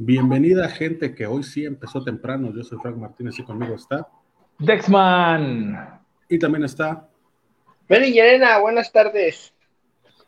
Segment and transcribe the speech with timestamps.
[0.00, 2.52] Bienvenida gente que hoy sí empezó temprano.
[2.54, 4.06] Yo soy Frank Martínez y conmigo está.
[4.60, 6.00] Dexman.
[6.28, 7.08] Y también está.
[7.88, 9.52] Mary Yerena, buenas tardes.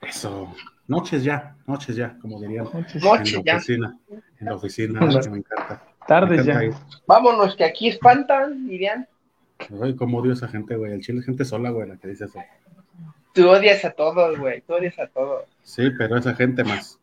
[0.01, 0.53] Eso.
[0.89, 2.65] Noches ya, noches ya, como dirían.
[3.01, 3.99] Noches, en la oficina.
[4.41, 5.85] En la oficina, que me encanta.
[6.05, 6.61] Tardes ya.
[7.07, 9.07] Vámonos, que aquí espantan, dirían.
[9.81, 10.95] Ay, cómo odio a esa gente, güey.
[10.95, 12.41] El chile es gente sola, güey, la que dice eso.
[13.33, 14.63] Tú odias a todos, güey.
[14.63, 15.45] Tú odias a todos.
[15.63, 17.00] Sí, pero esa gente más.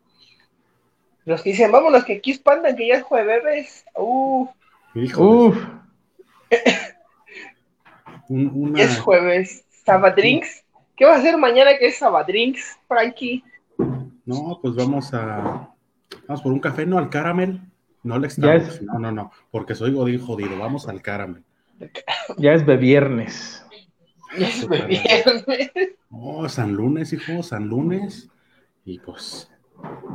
[1.28, 3.84] Los que dicen, vámonos, que aquí espantan, que ya es jueves.
[3.94, 4.48] Uf.
[4.94, 5.56] Uf.
[8.30, 9.64] Ya es jueves.
[9.84, 10.64] Sabadrinks.
[10.96, 13.42] ¿Qué va a hacer mañana que es Sabadrinks, Frankie?
[14.26, 15.70] No, pues vamos a.
[16.26, 17.60] Vamos por un café, no al caramel.
[18.02, 18.82] No le estamos.
[18.82, 19.32] No, no, no.
[19.50, 20.58] Porque soy godín jodido.
[20.58, 21.42] Vamos al caramel.
[22.36, 23.64] Ya es de viernes.
[24.38, 25.70] Ya es de viernes.
[26.10, 28.30] Oh, San Lunes, hijo, San Lunes.
[28.84, 29.50] Y pues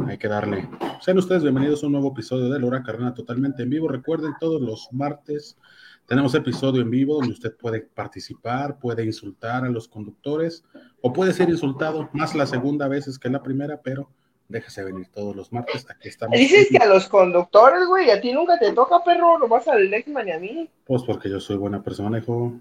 [0.07, 0.67] hay que darle.
[1.01, 3.87] Sean ustedes bienvenidos a un nuevo episodio de Lora Carrera totalmente en vivo.
[3.87, 5.57] Recuerden, todos los martes
[6.05, 10.65] tenemos episodio en vivo donde usted puede participar, puede insultar a los conductores
[11.01, 14.09] o puede ser insultado más la segunda vez que la primera, pero
[14.49, 15.87] déjese venir todos los martes.
[15.89, 16.37] Aquí estamos.
[16.37, 19.89] Dices que a los conductores, güey, a ti nunca te toca, perro, no vas al
[19.89, 20.69] Lexman y a mí.
[20.85, 22.53] Pues porque yo soy buena persona, hijo.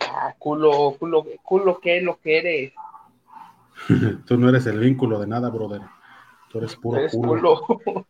[0.00, 2.72] Ah, culo, culo, culo, ¿qué es lo que eres?
[4.26, 5.82] Tú no eres el vínculo de nada, brother.
[6.50, 7.60] Tú eres puro culo.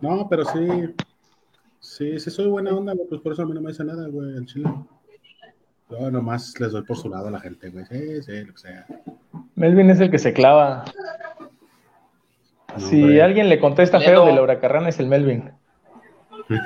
[0.00, 0.94] No, pero sí.
[1.78, 4.34] Sí, sí soy buena onda, pues por eso a mí no me dice nada, güey,
[4.34, 4.70] el chile.
[5.90, 7.84] Yo nomás les doy por su lado a la gente, güey.
[7.86, 8.86] Sí, sí, lo que sea.
[9.56, 10.84] Melvin es el que se clava.
[12.76, 15.50] si alguien le contesta feo de Laura Carrana es el Melvin.
[16.48, 16.56] sí.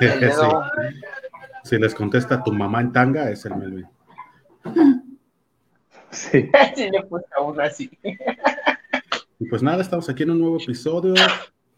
[1.63, 3.87] Si les contesta tu mamá en tanga, es el Melvin.
[6.15, 6.49] Sí.
[6.75, 7.89] sí, le puse a uno así.
[9.39, 11.13] Y pues nada, estamos aquí en un nuevo episodio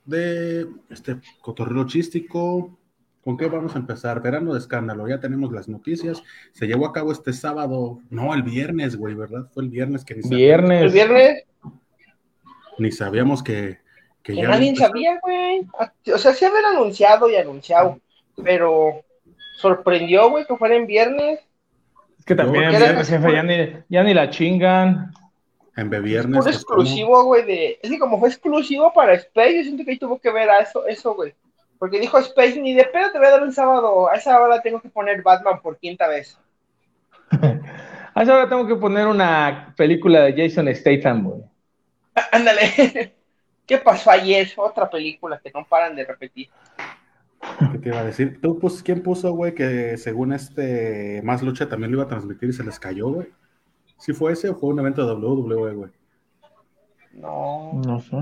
[0.05, 2.77] de este cotorreo chístico.
[3.23, 4.21] ¿Con qué vamos a empezar?
[4.21, 6.23] Verano de escándalo, ya tenemos las noticias.
[6.53, 9.49] Se llevó a cabo este sábado, no, el viernes, güey, ¿verdad?
[9.53, 10.83] Fue el viernes que ni Viernes.
[10.83, 11.43] ¿El viernes?
[12.77, 13.79] Ni sabíamos que,
[14.23, 14.47] que, ya.
[14.47, 15.67] Nadie sabía, güey.
[16.13, 17.99] O sea, sí habían anunciado y anunciado,
[18.41, 19.03] pero
[19.57, 21.39] sorprendió, güey, que fuera en viernes.
[22.19, 23.55] Es que también viernes, jefe, ya, ni,
[23.89, 25.11] ya ni la chingan.
[25.77, 26.43] En viernes.
[26.43, 27.79] Fue exclusivo, güey, de.
[27.83, 30.59] Es que como fue exclusivo para Space, yo siento que ahí tuvo que ver a
[30.59, 31.35] eso, eso, güey.
[31.77, 34.09] Porque dijo Space, ni de pedo te voy a dar un sábado.
[34.09, 36.39] A esa hora tengo que poner Batman por quinta vez.
[37.31, 41.41] a esa hora tengo que poner una película de Jason Statham, güey.
[42.31, 43.13] Ándale.
[43.67, 44.51] ¿Qué pasó ayer?
[44.57, 46.49] Otra película que no paran de repetir.
[47.71, 48.41] ¿Qué te iba a decir?
[48.41, 52.49] ¿Tú, pues, quién puso, güey, que según este Más Lucha también lo iba a transmitir
[52.49, 53.27] y se les cayó, güey?
[53.97, 55.91] ¿Sí fue ese o fue un evento de WWE, güey?
[57.13, 57.81] No.
[57.85, 58.15] No sé.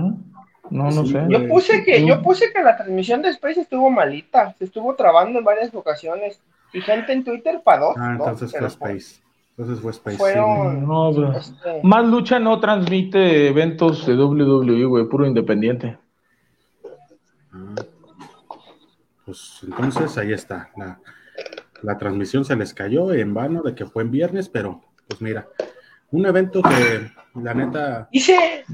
[0.70, 1.24] No, no sé.
[1.28, 5.38] Yo puse que, yo puse que la transmisión de Space estuvo malita, se estuvo trabando
[5.38, 6.40] en varias ocasiones.
[6.72, 7.96] Y gente en Twitter para dos.
[7.98, 9.22] Ah, entonces fue Space.
[9.50, 10.16] Entonces fue Space.
[10.18, 11.32] Fueron, no, bro.
[11.32, 11.80] Este...
[11.82, 15.96] Más lucha no transmite eventos de WWE, güey, puro independiente.
[17.52, 17.74] Ah.
[19.24, 20.70] Pues entonces ahí está.
[20.76, 21.00] La,
[21.82, 25.46] la transmisión se les cayó en vano de que fue en viernes, pero pues mira,
[26.10, 28.08] un evento que la neta.
[28.10, 28.64] Hice,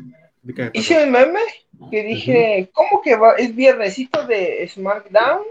[0.73, 1.41] hice un meme
[1.91, 3.35] que dije, ¿cómo que va?
[3.35, 5.43] es viernesito de SmackDown?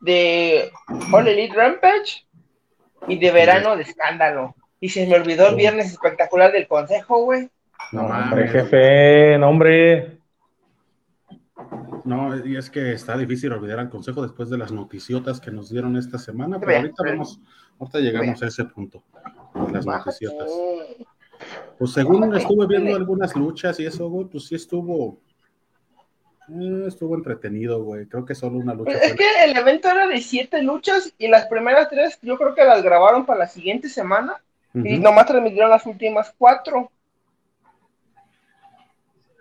[0.00, 0.70] De
[1.12, 2.26] All Elite Rampage
[3.08, 4.54] y de verano de escándalo.
[4.80, 7.48] Y se me olvidó el viernes espectacular del consejo, güey.
[7.92, 10.18] No, hombre, jefe, no, hombre.
[12.04, 15.70] No, y es que está difícil olvidar al consejo después de las noticiotas que nos
[15.70, 17.40] dieron esta semana, pero ahorita vamos,
[17.78, 19.02] ahorita llegamos a ese punto,
[19.72, 20.50] las noticiotas.
[21.78, 25.18] Pues según estuve viendo algunas luchas y eso, güey, pues sí estuvo,
[26.48, 28.06] eh, estuvo entretenido, güey.
[28.06, 28.92] Creo que solo una lucha.
[28.92, 32.54] Pues es que el evento era de siete luchas y las primeras tres yo creo
[32.54, 34.42] que las grabaron para la siguiente semana
[34.72, 36.90] y nomás transmitieron las últimas cuatro.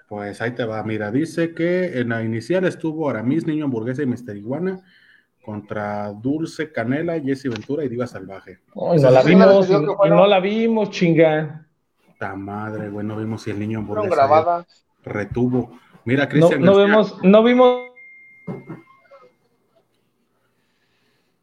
[0.07, 4.05] Pues ahí te va, mira, dice que en la inicial estuvo Aramis, Niño Hamburguesa y
[4.05, 4.83] Mister Iguana
[5.43, 8.59] contra Dulce Canela, Jesse Ventura y Diva Salvaje.
[8.73, 11.67] Oh, no la vimos, y, no la vimos, chinga.
[12.17, 14.65] Ta madre, güey, no vimos si el Niño Hamburguesa grabada.
[15.03, 15.77] retuvo.
[16.05, 16.61] Mira, Cristian.
[16.61, 17.81] No, no vemos, no vimos.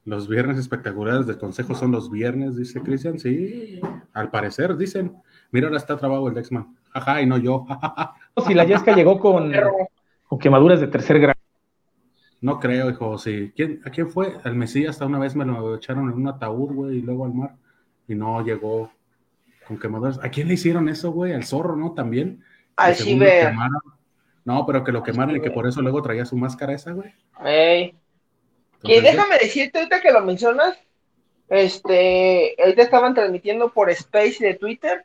[0.07, 3.19] Los viernes espectaculares del consejo son los viernes, dice Cristian.
[3.19, 3.81] Sí,
[4.15, 5.15] al parecer, dicen.
[5.51, 6.75] Mira, ahora está trabado el Dexman.
[6.95, 7.67] Ajá, y no yo.
[8.47, 9.53] si la Yesca llegó con,
[10.27, 11.39] con quemaduras de tercer grado.
[12.41, 13.53] No creo, hijo, sí.
[13.55, 14.35] ¿Quién, ¿A quién fue?
[14.45, 17.35] El Mesías hasta una vez me lo echaron en un ataúd, güey, y luego al
[17.35, 17.55] mar.
[18.09, 18.91] Y no llegó
[19.67, 20.19] con quemaduras.
[20.23, 21.33] ¿A quién le hicieron eso, güey?
[21.33, 21.93] Al zorro, ¿no?
[21.93, 22.43] También.
[22.77, 23.53] Al Ciber.
[24.45, 27.13] No, pero que lo quemaron y que por eso luego traía su máscara esa, güey.
[27.45, 27.95] Ey.
[28.83, 30.79] Entonces, déjame decirte ahorita que lo mencionas,
[31.49, 35.05] este, ahorita estaban transmitiendo por Space de Twitter,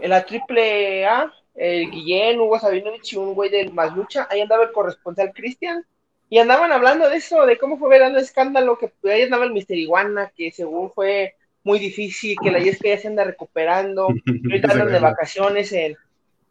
[0.00, 4.42] en la triple A, el Guillén, Hugo Sabinovich y un güey del Más Lucha, ahí
[4.42, 5.84] andaba el corresponsal Cristian,
[6.30, 9.76] y andaban hablando de eso, de cómo fue verano escándalo, que ahí andaba el Mister
[9.76, 11.34] Iguana, que según fue
[11.64, 15.96] muy difícil, que la Yesca ya se anda recuperando, y ahorita andan de vacaciones en,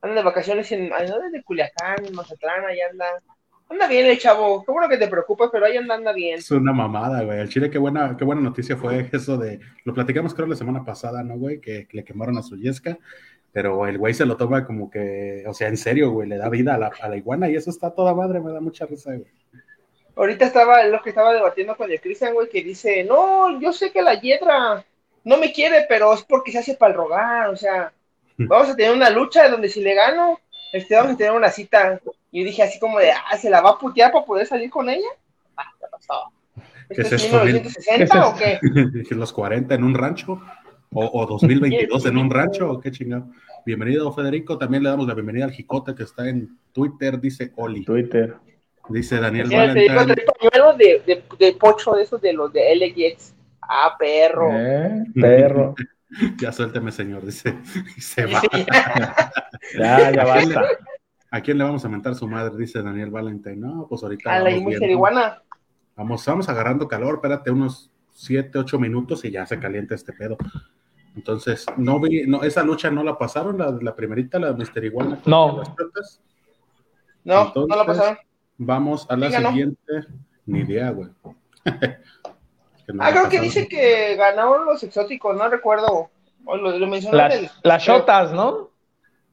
[0.02, 1.38] andan de vacaciones en, ¿a ¿dónde?
[1.38, 3.06] De Culiacán, en Mazatlán, ahí anda.
[3.70, 6.40] Anda bien el chavo, qué bueno que te preocupas, pero ahí anda, anda bien.
[6.40, 7.40] Es una mamada, güey.
[7.40, 9.60] El Chile, qué buena, qué buena noticia fue eso de.
[9.84, 11.60] Lo platicamos, creo, la semana pasada, ¿no, güey?
[11.60, 12.98] Que, que le quemaron a su yesca.
[13.52, 16.48] Pero el güey se lo toma como que, o sea, en serio, güey, le da
[16.48, 19.16] vida a la, a la iguana y eso está toda madre, me da mucha risa,
[19.16, 19.32] güey.
[20.18, 23.92] Ahorita estaba lo que estaba debatiendo con el Cristian, güey, que dice, no, yo sé
[23.92, 24.84] que la Hiedra
[25.24, 27.94] no me quiere, pero es porque se hace para el rogar, o sea,
[28.38, 30.40] vamos a tener una lucha donde si le gano,
[30.74, 32.02] este, vamos a tener una cita.
[32.32, 34.72] Y yo dije así como de, ah, ¿se la va a putear para poder salir
[34.72, 35.08] con ella?
[35.56, 36.32] Ah, ¿qué pasó?
[36.90, 38.60] ¿Qué ¿Esto es es esto, 1960 o qué?
[38.94, 40.42] Dije, ¿Los 40 en un rancho?
[40.94, 42.72] ¿O, o 2022 en un rancho?
[42.72, 43.28] ¿O qué chingado?
[43.66, 44.58] Bienvenido, Federico.
[44.58, 47.84] También le damos la bienvenida al Jicote que está en Twitter, dice Oli.
[47.84, 48.38] Twitter.
[48.90, 52.52] Dice Daniel Mira, te digo, trae pañuelos de, de, de pocho de esos de los
[52.54, 53.34] de LX.
[53.62, 54.50] Ah, perro.
[54.52, 55.76] Eh, perro.
[56.40, 57.54] Ya suélteme, señor, dice.
[57.98, 58.42] Y se va.
[59.78, 60.64] Ya, ya basta.
[61.30, 62.56] ¿A quién le vamos a mentar su madre?
[62.56, 63.58] Dice Daniel Valentine.
[63.58, 64.34] No, pues ahorita.
[64.34, 64.52] a la.
[64.52, 65.44] Iguana.
[65.98, 70.38] Vamos, vamos agarrando calor, espérate unos 7, 8 minutos y ya se calienta este pedo.
[71.16, 74.86] Entonces, no vi, no, esa lucha no la pasaron, la, la primerita, la de Mister
[74.86, 75.20] Iguana.
[75.26, 75.64] No.
[75.96, 76.22] las.
[77.24, 78.18] No, no la pasaron.
[78.58, 79.94] Vamos a la siguiente.
[80.46, 81.10] Ni idea, güey.
[82.94, 86.10] No Ah, creo que dice que ganaron los exóticos, no recuerdo.
[86.46, 88.70] O lo, lo en el- Las, las shotas, ¿no?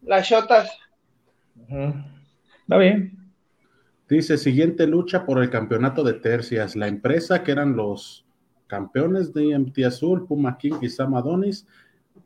[0.03, 0.77] Las shotas.
[1.69, 3.31] Está bien.
[4.09, 6.75] Dice, siguiente lucha por el campeonato de tercias.
[6.75, 8.27] La empresa que eran los
[8.67, 11.67] campeones de IMT Azul, Puma King y Sam Adonis,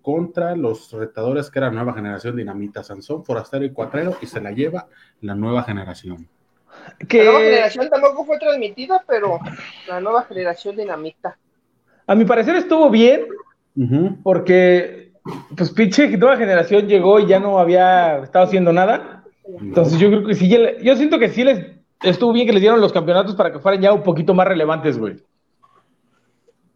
[0.01, 4.51] contra los retadores que eran nueva generación Dinamita, Sansón, Forastero y Cuatrero, y se la
[4.53, 4.89] lleva
[5.21, 6.27] la nueva generación.
[7.19, 9.39] La nueva generación tampoco fue transmitida, pero
[9.89, 11.37] la nueva generación dinamita.
[12.07, 13.27] a mi parecer estuvo bien,
[14.23, 15.13] porque,
[15.57, 19.25] pues, pinche nueva generación llegó y ya no había estado haciendo nada.
[19.61, 20.49] Entonces, yo creo que sí,
[20.83, 21.67] yo siento que sí les
[22.03, 24.99] estuvo bien que les dieron los campeonatos para que fueran ya un poquito más relevantes,
[24.99, 25.17] güey.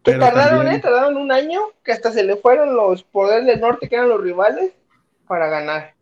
[0.03, 0.79] Que tardaron, también- ¿eh?
[0.81, 4.21] Tardaron un año, que hasta se le fueron los poderes del norte, que eran los
[4.21, 4.73] rivales,
[5.27, 5.92] para ganar.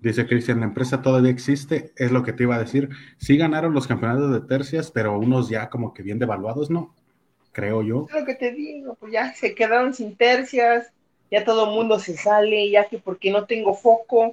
[0.00, 2.88] Dice Cristian, la empresa todavía existe, es lo que te iba a decir.
[3.16, 6.94] Sí ganaron los campeonatos de tercias, pero unos ya como que bien devaluados, ¿no?
[7.50, 8.06] Creo yo.
[8.08, 10.92] Es lo que te digo, pues ya se quedaron sin tercias,
[11.32, 14.32] ya todo el mundo se sale, ya que porque no tengo foco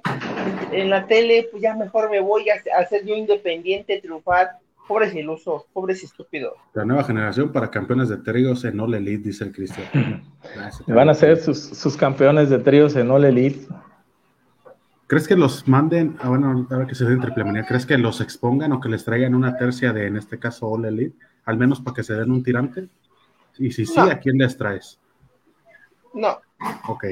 [0.70, 4.58] en la tele, pues ya mejor me voy a, ser yo independiente, triunfar.
[4.86, 6.54] Pobres ilusos, pobres estúpidos.
[6.72, 9.88] La nueva generación para campeones de tríos en All Elite, dice el Cristian.
[10.86, 13.66] Van a ser sus, sus campeones de tríos en All Elite.
[15.06, 18.20] ¿Crees que los manden, ah, bueno, ahora que se den triple manía, ¿crees que los
[18.20, 21.16] expongan o que les traigan una tercia de, en este caso, All Elite?
[21.44, 22.88] Al menos para que se den un tirante.
[23.58, 23.98] Y si sí.
[24.00, 24.98] ¿a quién les traes?
[26.12, 26.38] No,
[26.88, 27.04] Ok.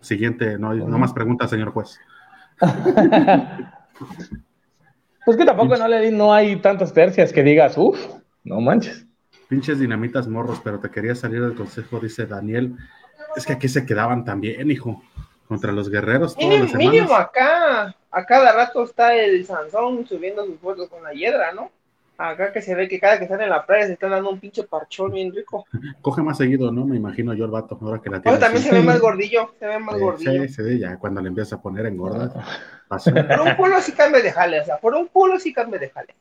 [0.00, 1.98] Siguiente, no, hay- no más preguntas, señor juez.
[5.24, 7.98] Pues que tampoco en All Elite no hay tantas tercias que digas, uff,
[8.44, 9.04] no manches.
[9.48, 12.76] Pinches dinamitas morros, pero te quería salir del consejo, dice Daniel.
[13.34, 15.02] Es que aquí se quedaban también, hijo.
[15.48, 16.92] Contra los guerreros todas mínimo, las semanas.
[16.92, 21.70] mínimo acá, a cada rato está el Sansón subiendo sus fotos con la hiedra, ¿no?
[22.18, 24.40] Acá que se ve que cada que están en la playa se están dando un
[24.40, 25.66] pinche parchón bien rico.
[26.00, 26.86] Coge más seguido, ¿no?
[26.86, 28.38] Me imagino yo el vato, ahora que la tiene.
[28.38, 28.70] también así.
[28.70, 30.48] se ve más gordillo, se ve más Sí, gordillo.
[30.48, 32.32] Sí, sí, ya cuando le empieza a poner engorda.
[32.88, 33.12] pasa.
[33.12, 35.90] Por un culo sí cambia de jale, o sea, por un culo sí cambia de
[35.90, 36.14] jale.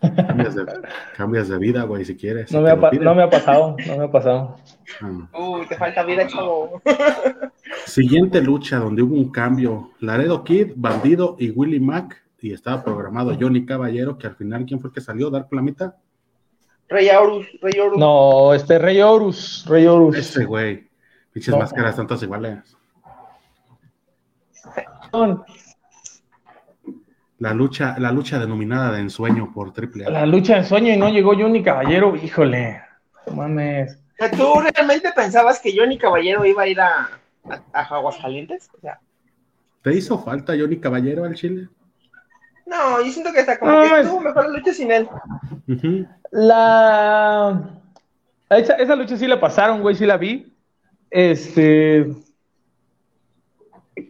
[0.00, 0.66] Cambias de,
[1.16, 2.52] cambias de vida, güey, si quieres.
[2.52, 4.56] No si me, ha, no me pasado, no me ha pasado.
[5.00, 5.38] Ah.
[5.38, 6.82] Uy, te falta vida, chavo.
[7.86, 9.92] Siguiente lucha donde hubo un cambio.
[10.00, 12.22] Laredo Kid, Bandido y Willy Mac.
[12.40, 15.30] Y estaba programado Johnny Caballero, que al final, ¿quién fue el que salió?
[15.30, 15.96] ¿Dar Plamita?
[16.88, 17.98] Rey Horus, Rey Horus.
[17.98, 20.16] No, este Rey Horus, Rey Horus.
[20.16, 20.88] Ese güey.
[21.32, 21.58] Pinches No.
[21.58, 22.76] máscaras tantas iguales.
[27.38, 30.10] La lucha, la lucha denominada de ensueño por triple A.
[30.10, 32.80] La lucha de sueño y no llegó Johnny Caballero, híjole.
[33.26, 33.98] No mames.
[34.36, 37.10] ¿Tú realmente pensabas que Johnny Caballero iba a ir a,
[37.44, 38.70] a, a Aguascalientes?
[38.76, 38.98] O sea,
[39.82, 41.68] ¿Te hizo falta Johnny Caballero al Chile?
[42.66, 45.08] no, yo siento que hasta como No, que es- tuvo mejor lucha sin él.
[46.32, 47.70] La.
[48.50, 50.52] Esa, esa lucha sí la pasaron, güey, sí la vi.
[51.10, 52.06] Este.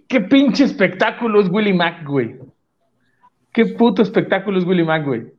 [0.08, 2.36] Qué pinche espectáculo es Willy Mac, güey.
[3.56, 5.32] Qué puto espectáculo es Willy Mac, güey.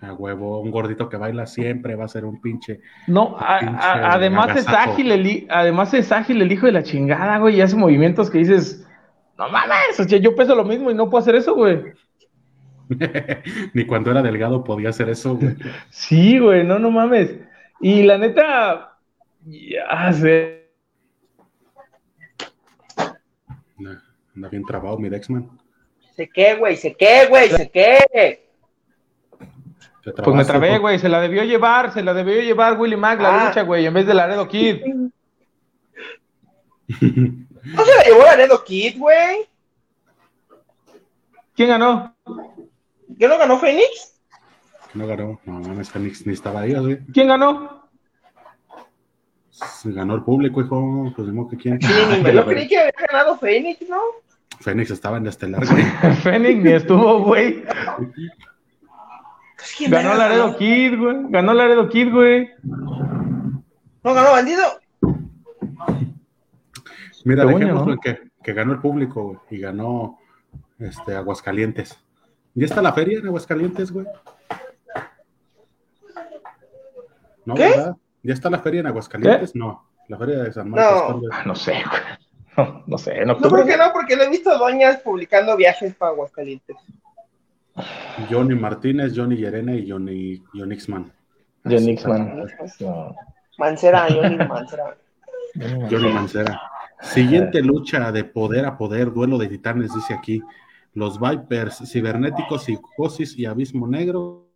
[0.00, 2.80] A huevo, un gordito que baila siempre va a ser un pinche.
[3.06, 6.82] No, a- pinche a- además es ágil, el, además es ágil el hijo de la
[6.82, 8.84] chingada, güey, y hace movimientos que dices,
[9.38, 11.80] no mames, o sea, yo peso lo mismo y no puedo hacer eso, güey.
[13.74, 15.54] Ni cuando era delgado podía hacer eso, güey.
[15.90, 17.38] Sí, güey, no, no mames.
[17.80, 18.96] Y la neta,
[19.46, 20.68] ya sé.
[23.78, 24.02] Anda,
[24.34, 25.48] anda bien trabado mi Dexman.
[26.16, 26.76] ¿Se qué, güey?
[26.76, 27.48] ¿Se qué, güey?
[27.50, 28.46] ¿Se qué?
[30.04, 33.20] Pues me trabé, por- güey, se la debió llevar, se la debió llevar Willy Mac
[33.20, 33.48] la Ah.
[33.48, 34.82] lucha, güey, en vez de Laredo Kid.
[36.88, 39.46] ¿No se la llevó Laredo Kid, güey?
[41.54, 42.14] ¿Quién ganó?
[43.18, 44.18] ¿Qué no ganó Fénix?
[44.94, 45.40] No ganó.
[45.44, 46.98] No mames, Fénix ni estaba ahí, güey.
[47.12, 47.80] ¿Quién ganó?
[49.84, 51.12] Ganó el público, hijo.
[51.14, 51.80] Pues mismo que quién.
[51.80, 54.00] Sí, ni me lo creí que había ganado Fénix, ¿no?
[54.62, 55.82] Fénix estaba en estelar, güey.
[56.22, 57.62] Fénix ni estuvo, güey.
[59.56, 61.16] Pues, ¿quién Ganó Laredo Kid, güey.
[61.28, 62.50] Ganó Laredo Kid, güey.
[62.62, 64.62] ¿No ganó Bandido?
[67.24, 67.92] Mira, dejémoslo ¿no?
[67.92, 69.38] en que, que ganó el público, güey.
[69.50, 70.18] Y ganó
[70.78, 71.98] este, Aguascalientes.
[72.54, 74.06] ¿Ya está la feria en Aguascalientes, güey?
[77.44, 77.68] ¿No, ¿Qué?
[77.70, 77.96] verdad?
[78.22, 79.54] ¿Ya está la feria en Aguascalientes?
[79.54, 79.88] No.
[80.08, 81.22] La feria de San Marcos.
[81.22, 81.28] No.
[81.32, 82.02] Ah, No sé, güey.
[82.56, 83.62] No, no sé, en No octubre.
[83.62, 86.76] creo que no, porque no he visto doñas publicando viajes para Aguascalientes.
[88.30, 91.10] Johnny Martínez, Johnny Yerena y Johnny Yonixman.
[91.64, 92.46] John Nixman.
[92.80, 93.14] No.
[93.56, 94.96] Mancera, Johnny Mancera.
[95.90, 96.60] Johnny Mancera.
[97.00, 100.42] Siguiente lucha de poder a poder, duelo de titanes, dice aquí.
[100.94, 104.48] Los Vipers, Cibernéticos, Psicosis y Abismo Negro.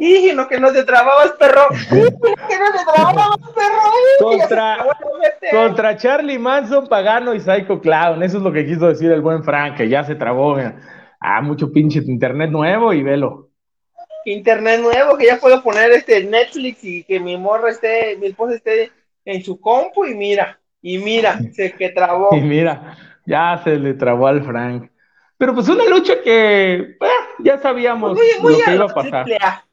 [0.00, 1.62] Y no que no te trababas, perro.
[1.72, 3.90] Y que no te trababas, perro.
[4.20, 4.86] Contra-.
[5.50, 8.22] Contra Charlie Manson, Pagano y Psycho Clown.
[8.22, 10.56] Eso es lo que quiso decir el buen Frank, que ya se trabó.
[11.18, 13.50] Ah, mucho pinche internet nuevo y velo.
[14.24, 18.54] Internet nuevo, que ya puedo poner este Netflix y que mi morra esté, mi esposa
[18.54, 18.92] esté
[19.24, 22.28] en su compu y mira, y mira, se que trabó.
[22.36, 24.92] Y mira, ya se le trabó al Frank.
[25.36, 28.94] Pero pues una lucha que ah, ya sabíamos Muy, muy lo que iba lo a
[28.94, 29.26] pasar.
[29.40, 29.67] A.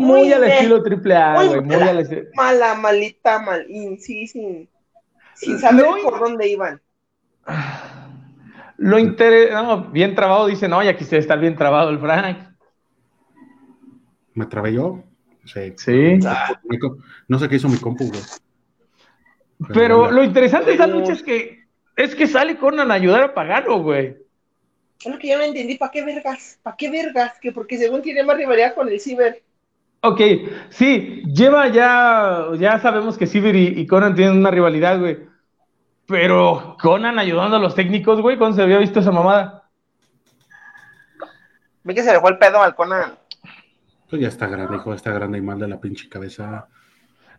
[0.00, 1.60] Muy, muy al de- estilo triple A, muy güey.
[1.60, 1.90] Muy mala.
[1.90, 4.68] al esti- Mala, malita, mal, y sí, sin,
[5.34, 6.80] sin saber No, por dónde iban.
[8.78, 9.52] Lo inter...
[9.52, 12.38] no, bien trabado, dice, no, ya quisiera estar bien trabado el Frank.
[14.34, 15.02] ¿Me trabé yo?
[15.44, 15.74] Sí.
[15.76, 16.18] Sí.
[16.80, 18.20] Co- No sé qué hizo mi compu, güey.
[19.74, 21.60] Pero lo interesante de esa lucha es que
[21.96, 24.16] es que sale Conan a ayudar a Pagano, güey.
[25.04, 26.58] Es lo que yo no entendí, ¿para qué vergas?
[26.62, 27.38] ¿Para qué vergas?
[27.40, 29.42] Que porque según tiene más rivalidad con el Ciber.
[30.02, 30.20] Ok,
[30.70, 35.18] sí, lleva ya, ya sabemos que Sivir y, y Conan tienen una rivalidad, güey.
[36.06, 39.68] Pero Conan ayudando a los técnicos, güey, ¿cuándo se había visto esa mamada?
[41.84, 43.14] Vi que se le fue el pedo al Conan.
[44.08, 46.66] Pues ya está grande, hijo, está grande y mal de la pinche cabeza.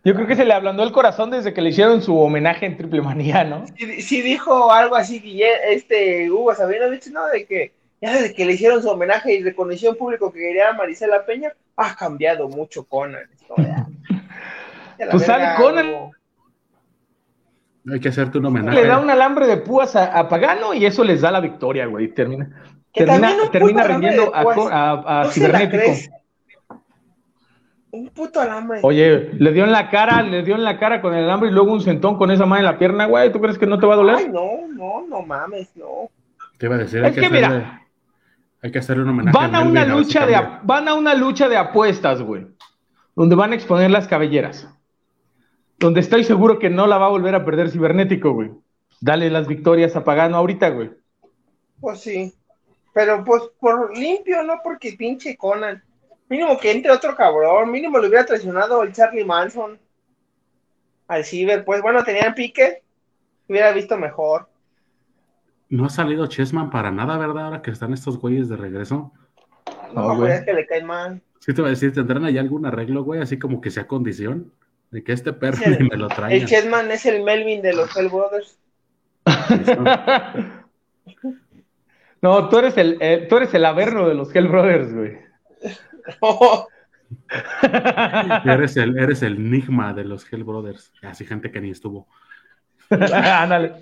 [0.04, 2.76] Yo creo que se le ablandó el corazón desde que le hicieron su homenaje en
[2.76, 3.64] Triple Manía, ¿no?
[3.76, 7.26] Sí, sí dijo algo así, Guille- este Hugo Sabinovich, ¿no?
[7.26, 10.68] De que ya desde que le hicieron su homenaje y reconoció en público que quería
[10.70, 13.22] a Marisela Peña, ha cambiado mucho Conan.
[15.10, 15.88] Pues sale verga, Conan.
[15.88, 16.10] Hugo.
[17.92, 18.80] Hay que hacerte un homenaje.
[18.82, 21.86] Le da un alambre de púas a, a Pagano y eso les da la victoria,
[21.86, 22.08] güey.
[22.08, 22.48] Termina,
[22.92, 25.92] Que termina, termina rindiendo a, a- No Cibernético.
[27.90, 28.78] Un puto alambre.
[28.82, 31.52] Oye, le dio en la cara, le dio en la cara con el alambre y
[31.52, 33.32] luego un sentón con esa mano en la pierna, güey.
[33.32, 34.16] ¿Tú crees que no te va a doler?
[34.16, 36.08] Ay, no, no, no mames, no.
[36.58, 37.81] Te iba a decir, Es hay que, que hacerle, mira,
[38.62, 39.36] hay que hacerle un homenaje.
[39.36, 42.46] Van a una lucha de van a una lucha de apuestas, güey.
[43.16, 44.68] Donde van a exponer las cabelleras.
[45.78, 48.52] Donde estoy seguro que no la va a volver a perder cibernético, güey.
[49.00, 50.92] Dale las victorias a Pagano ahorita, güey.
[51.80, 52.32] Pues sí.
[52.94, 55.82] Pero pues por limpio, no porque pinche Conan.
[56.28, 57.70] Mínimo que entre otro cabrón.
[57.70, 59.78] Mínimo le hubiera traicionado el Charlie Manson.
[61.08, 61.64] Al Ciber.
[61.64, 62.84] Pues bueno, tenían pique.
[63.48, 64.48] Hubiera visto mejor.
[65.72, 67.46] No ha salido Chessman para nada, ¿verdad?
[67.46, 69.10] Ahora que están estos güeyes de regreso.
[69.94, 70.18] No, No, güey.
[70.18, 71.22] pues es que le cae mal.
[71.40, 73.22] Sí, te voy a decir, ¿tendrán ahí algún arreglo, güey?
[73.22, 74.52] Así como que sea condición
[74.90, 76.46] de que este perro el- ni me lo El traiga.
[76.46, 78.58] Chessman es el Melvin de los Hell Brothers.
[82.20, 85.18] no, tú eres el, eh, tú eres el averno de los Hell Brothers, güey.
[88.44, 90.92] eres, el, eres el enigma de los Hell Brothers.
[91.02, 92.06] Así gente que ni estuvo.
[92.90, 93.76] Ándale.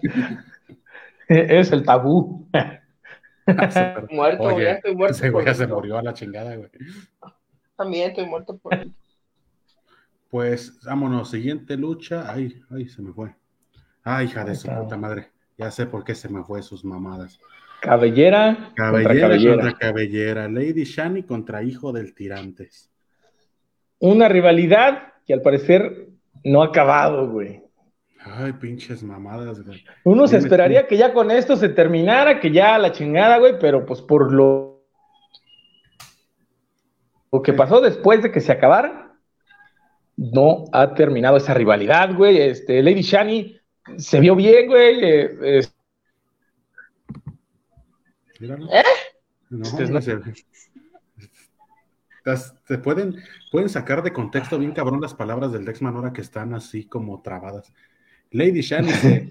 [1.35, 2.49] Eres el tabú.
[4.11, 5.17] muerto, Oye, ya estoy muerto.
[5.17, 6.69] Ese güey ya se murió a la chingada, güey.
[7.77, 9.01] También estoy muerto por dentro.
[10.29, 12.25] Pues vámonos, siguiente lucha.
[12.33, 13.33] Ay, ay, se me fue.
[14.03, 15.31] Ay, hija de su puta madre.
[15.57, 17.39] Ya sé por qué se me fue sus mamadas.
[17.81, 19.63] Cabellera, Cabellera contra cabellera.
[19.63, 20.49] contra cabellera.
[20.49, 22.91] Lady Shani contra hijo del Tirantes.
[24.01, 26.09] Una rivalidad que al parecer
[26.45, 27.63] no ha acabado, güey.
[28.23, 29.83] Ay, pinches mamadas, güey.
[30.05, 33.87] Uno se esperaría que ya con esto se terminara, que ya la chingada, güey, pero
[33.87, 34.85] pues por lo,
[37.33, 39.15] lo que pasó después de que se acabara,
[40.17, 42.39] no ha terminado esa rivalidad, güey.
[42.39, 43.59] Este, Lady Shani
[43.97, 45.05] se vio bien, güey.
[45.05, 45.63] eh.
[48.41, 48.83] ¿Eh?
[49.51, 50.19] No, Este es no se
[52.67, 53.17] Te pueden,
[53.51, 57.23] pueden sacar de contexto bien cabrón las palabras del Dexman ahora que están así como
[57.23, 57.73] trabadas.
[58.31, 59.29] Lady Shani se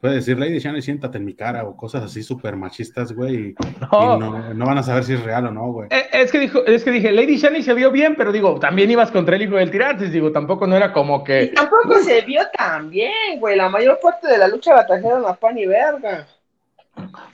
[0.00, 3.48] puede decir, Lady Shani, siéntate en mi cara o cosas así súper machistas, güey, y,
[3.48, 3.54] y
[3.92, 5.88] no, no, van a saber si es real o no, güey.
[5.90, 8.90] Eh, Es que, dijo, es que dije, Lady Shani se vio bien, pero digo, también
[8.90, 11.46] ibas contra el hijo del Tirantes, digo, tampoco no era como Y que.
[11.48, 13.56] tampoco se vio tan bien, güey.
[13.56, 16.26] La mayor parte de la lucha la trajeron a pan y verga.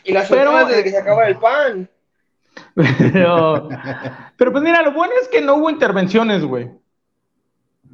[0.05, 1.89] Y las Pero, desde eh, que se acaba el pan.
[2.75, 3.69] Pero,
[4.39, 6.71] pero pues mira, lo bueno es que no hubo intervenciones, güey.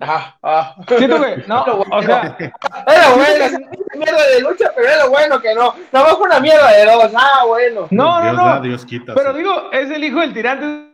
[0.05, 0.77] Ah, ah.
[0.99, 5.55] Siento que, no, o sea, Era bueno, sí, mierda de lucha, pero era bueno que
[5.55, 5.73] no.
[5.91, 7.13] Fue una mierda de dos.
[7.15, 7.87] Ah, bueno.
[7.91, 8.63] no, no, da, no.
[8.63, 9.15] Dios quita.
[9.15, 9.39] Pero sí.
[9.39, 10.93] digo, es el hijo del Tirantes.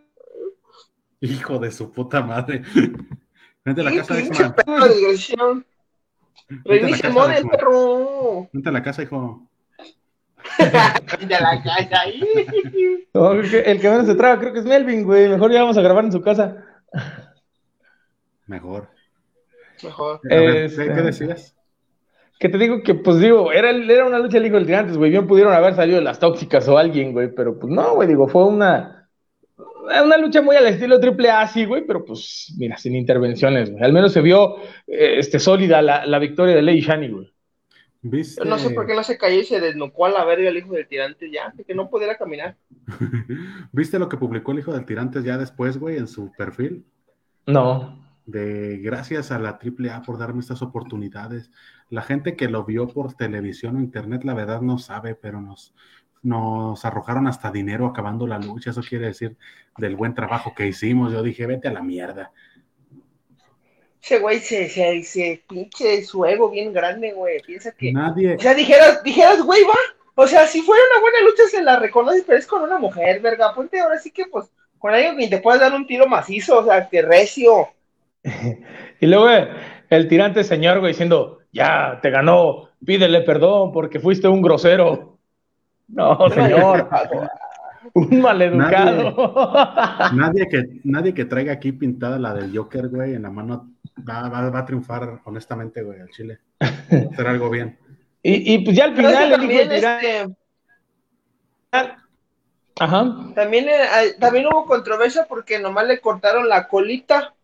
[1.20, 2.62] Hijo de su puta madre.
[3.64, 5.66] Vente a la casa, de diversión.
[6.48, 8.48] Vente a la Reinicia el perro.
[8.52, 9.48] Vente a la casa, hijo.
[10.58, 12.22] De la casa ahí.
[13.12, 15.28] No, creo que el que menos se traga creo que es Melvin, güey.
[15.28, 16.64] Mejor ya vamos a grabar en su casa.
[18.46, 18.88] Mejor.
[19.82, 20.20] Mejor.
[20.28, 21.56] Este- ¿qué, decías?
[22.38, 25.10] Que te digo que, pues digo, era, era una lucha del hijo del Tirantes, güey.
[25.10, 27.34] Bien pudieron haber salido las tóxicas o alguien, güey.
[27.34, 29.08] Pero pues no, güey, digo, fue una.
[29.56, 33.82] Una lucha muy al estilo triple A, sí, güey, pero pues, mira, sin intervenciones, güey.
[33.82, 37.32] Al menos se vio eh, este, sólida la, la victoria de Lady Shani, güey.
[38.00, 38.44] ¿Viste?
[38.44, 40.72] No sé por qué no se cayó y se desnucó a la verga el hijo
[40.72, 42.56] del tirante ya, de que no pudiera caminar.
[43.72, 46.84] ¿Viste lo que publicó el hijo del Tirantes ya después, güey, en su perfil?
[47.46, 48.07] No.
[48.28, 51.50] De gracias a la AAA por darme estas oportunidades.
[51.88, 55.74] La gente que lo vio por televisión o internet, la verdad no sabe, pero nos,
[56.22, 58.68] nos arrojaron hasta dinero acabando la lucha.
[58.68, 59.38] Eso quiere decir
[59.78, 61.10] del buen trabajo que hicimos.
[61.10, 62.30] Yo dije, vete a la mierda.
[64.02, 67.40] Ese güey se, se, se pinche su ego bien grande, güey.
[67.40, 67.94] Piensa que.
[67.94, 69.74] Nadie, O sea, dijeras, dijeras, güey, va.
[70.16, 73.22] O sea, si fuera una buena lucha se la reconoces, pero es con una mujer,
[73.22, 73.54] verga.
[73.54, 76.64] Ponte ahora sí que, pues, con alguien que te puedas dar un tiro macizo, o
[76.66, 77.68] sea, que recio.
[79.00, 79.48] Y luego eh,
[79.90, 85.14] el tirante señor, güey, diciendo, ya, te ganó, pídele perdón porque fuiste un grosero.
[85.90, 86.86] No, señor,
[87.94, 89.14] un maleducado.
[90.12, 93.70] nadie, que, nadie que traiga aquí pintada la del Joker, güey, en la mano
[94.06, 96.40] va, va- va a triunfar, honestamente, güey, al Chile.
[96.60, 97.78] Hacer algo bien.
[98.22, 100.20] y, y pues ya al final el también, tirante.
[101.72, 101.96] este,
[102.80, 103.16] Ajá.
[103.34, 107.34] también, eh, también hubo controversia porque nomás le cortaron la colita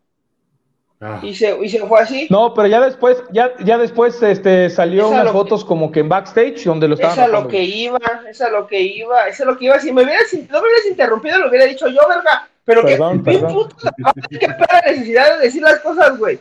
[1.00, 2.26] Ah, y se, y se fue así.
[2.30, 6.09] No, pero ya después, ya, ya después este, salió unas que- fotos como que en
[6.09, 7.98] backstage donde lo Es estaban a lo que iba,
[8.30, 9.78] es a lo que iba, es a lo que iba.
[9.80, 12.48] Si me hubieras, no me hubieras interrumpido, lo hubiera dicho yo, verga.
[12.64, 13.52] Pero Perdón, que, perdón.
[13.52, 13.76] puto,
[14.30, 16.40] qué para necesidad de decir las cosas, güey.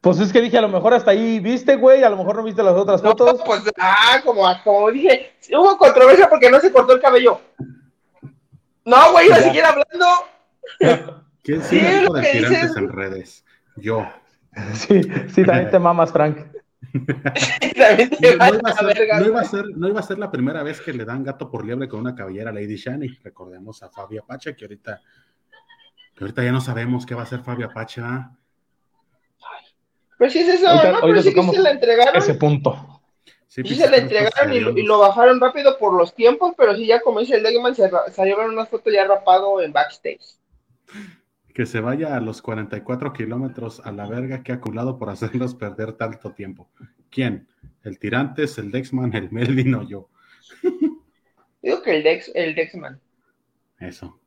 [0.00, 2.44] Pues es que dije, a lo mejor hasta ahí viste, güey, a lo mejor no
[2.44, 3.42] viste las otras No, fotos.
[3.44, 7.40] pues, ah, como, como dije, hubo controversia porque no se cortó el cabello.
[8.84, 9.44] No, güey, iba a Ya.
[9.44, 10.06] seguir hablando.
[11.48, 12.76] ¿Quién Sí, sigue que Tirantes dices.
[12.76, 13.44] en redes?
[13.76, 14.06] Yo.
[14.74, 15.00] Sí,
[15.34, 16.36] sí, también te mamas, Frank.
[17.76, 19.46] También te No, iba a ser, verga, no iba a güey.
[19.46, 22.00] ser- no iba a ser la primera vez que le dan gato por liebre con
[22.00, 23.08] una cabellera a Lady Shani.
[23.22, 25.00] Recordemos a Fabio Apache, que ahorita,
[26.14, 28.00] que ahorita ya no sabemos qué va a hacer Fabio Apache.
[28.04, 28.30] ¿ah?
[30.18, 31.00] Pero sí es eso, Ahorita- ¿no?
[31.00, 32.16] Pero sí que se la entregaron.
[32.16, 33.00] Ese punto.
[33.46, 36.74] Sí, Sí se la entregaron y, lo- y lo bajaron rápido por los tiempos, pero
[36.76, 40.36] sí ya como dice el Degman, se ra- salieron unas fotos ya rapado en backstage.
[41.58, 45.56] Que se vaya a los 44 kilómetros a la verga que ha culado por hacerlos
[45.56, 46.70] perder tanto tiempo.
[47.10, 47.48] ¿Quién?
[47.82, 50.08] ¿El Tirantes, el Dexman, el Melvin o yo?
[51.60, 53.00] Digo que el Dex, el Dexman.
[53.80, 54.20] Eso.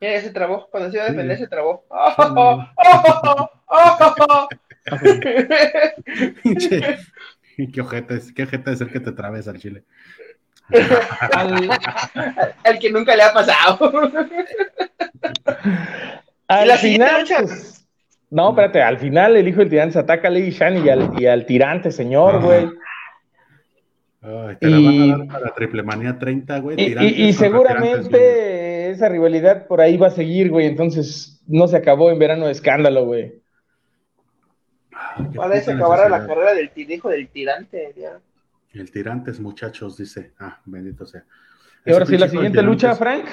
[0.00, 0.66] Mira, ya se trabó.
[0.70, 1.42] Cuando se iba a defender, Sí.
[1.42, 1.84] se trabó.
[6.42, 6.98] Pinche-
[7.70, 9.84] qué ojete es, qué ojete es el que te trabes al chile.
[11.32, 11.70] Al,
[12.64, 13.90] Al que nunca le ha pasado.
[16.48, 17.86] al la final, pues,
[18.30, 21.10] no, espérate, al final el hijo del tirante se ataca a Lady Shani y al,
[21.20, 22.68] y al tirante, señor, güey.
[24.22, 26.76] Ay, te la Y- van a dar para Triple Manía 30, güey.
[26.80, 30.66] Y, y- y seguramente esa rivalidad por ahí va a seguir, güey.
[30.66, 33.40] Entonces no se acabó en verano de escándalo, güey.
[35.34, 37.94] Para eso acabará la carrera del hijo del tirante.
[37.96, 38.18] Ya.
[38.72, 40.34] El tirantes, muchachos, dice.
[40.38, 41.24] Ah, bendito sea.
[41.84, 43.24] Y ahora sí, la siguiente lucha, Frank.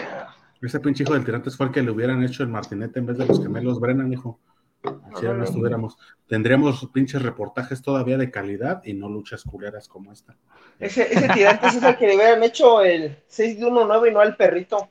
[0.61, 3.17] Ese pinche hijo del tirantes fue el que le hubieran hecho el martinete en vez
[3.17, 4.39] de los gemelos Brennan, hijo.
[5.19, 5.97] Si no estuviéramos,
[6.27, 10.37] tendríamos pinches reportajes todavía de calidad y no luchas culeras como esta.
[10.79, 14.13] Ese, ese tirantes es el que le hubieran hecho el 6 de 1 9 y
[14.13, 14.89] no al perrito.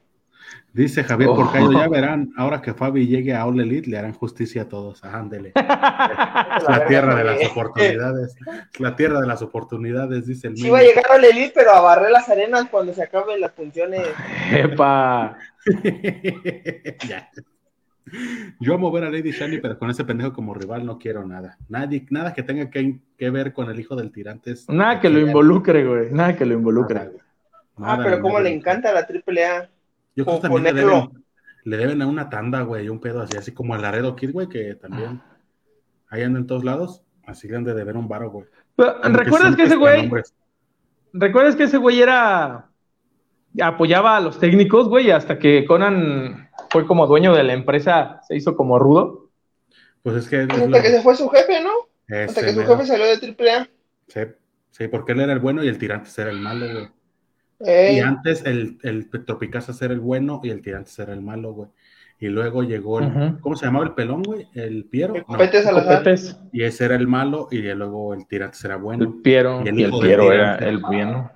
[0.76, 4.62] Dice Javier Porcayo, ya verán, ahora que Fabi llegue a All Elite, le harán justicia
[4.62, 5.02] a todos.
[5.02, 5.52] Ándele.
[6.58, 8.36] Es la tierra de las oportunidades.
[8.74, 11.52] Es la tierra de las oportunidades, dice el Sí va a llegar a All Elite,
[11.54, 14.02] pero a barrer las arenas cuando se acaben las funciones.
[14.52, 15.38] ¡Epa!
[17.08, 17.30] Ya.
[18.60, 21.56] Yo amo ver a Lady Shani, pero con ese pendejo como rival no quiero nada.
[21.70, 24.68] Nadie, nada que tenga que, que ver con el hijo del tirantes.
[24.68, 26.12] Nada que lo involucre, güey.
[26.12, 26.96] Nada que lo involucre.
[26.96, 27.10] Nada,
[27.78, 28.44] Ah, nada, pero cómo nada.
[28.44, 29.68] le encanta la AAA.
[30.16, 31.24] Yo creo que también le deben,
[31.64, 34.48] le deben a una tanda, güey, un pedo así, así como al Laredo Kid, güey,
[34.48, 35.20] que también
[36.08, 37.02] ahí anda en todos lados.
[37.26, 38.46] Así le han de deber un varo, güey.
[38.76, 40.10] ¿Recuerdas que ese güey,
[41.12, 42.70] recuerdas que ese güey era
[43.60, 48.36] apoyaba a los técnicos, güey, hasta que Conan fue como dueño de la empresa, se
[48.36, 49.30] hizo como rudo?
[50.02, 50.42] Pues es que.
[50.42, 51.70] es Hasta lo- que se fue su jefe, ¿no?
[52.06, 52.76] ese Hasta que su mero.
[52.76, 53.68] jefe salió de AAA.
[54.08, 54.20] Sí,
[54.70, 56.88] sí, porque él era el bueno y el tirantes era el malo, güey.
[57.60, 61.52] Ey, Y antes el, el Tropicazas era el bueno y el tirantes era el malo,
[61.52, 61.70] güey.
[62.18, 63.38] Y luego llegó el.
[63.40, 64.48] ¿Cómo se llamaba el pelón, güey?
[64.54, 65.14] El Piero.
[65.14, 65.98] el No, copete Salazar.
[65.98, 69.16] Copetes, y ese era el malo y luego el tirantes era el bueno.
[69.22, 70.68] Piero, Y el y el Piero era tirante.
[70.68, 71.30] el bueno.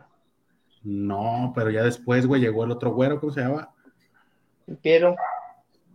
[0.83, 3.71] No, pero ya después, güey, llegó el otro güero, ¿cómo se llama?
[4.67, 5.17] El Piero.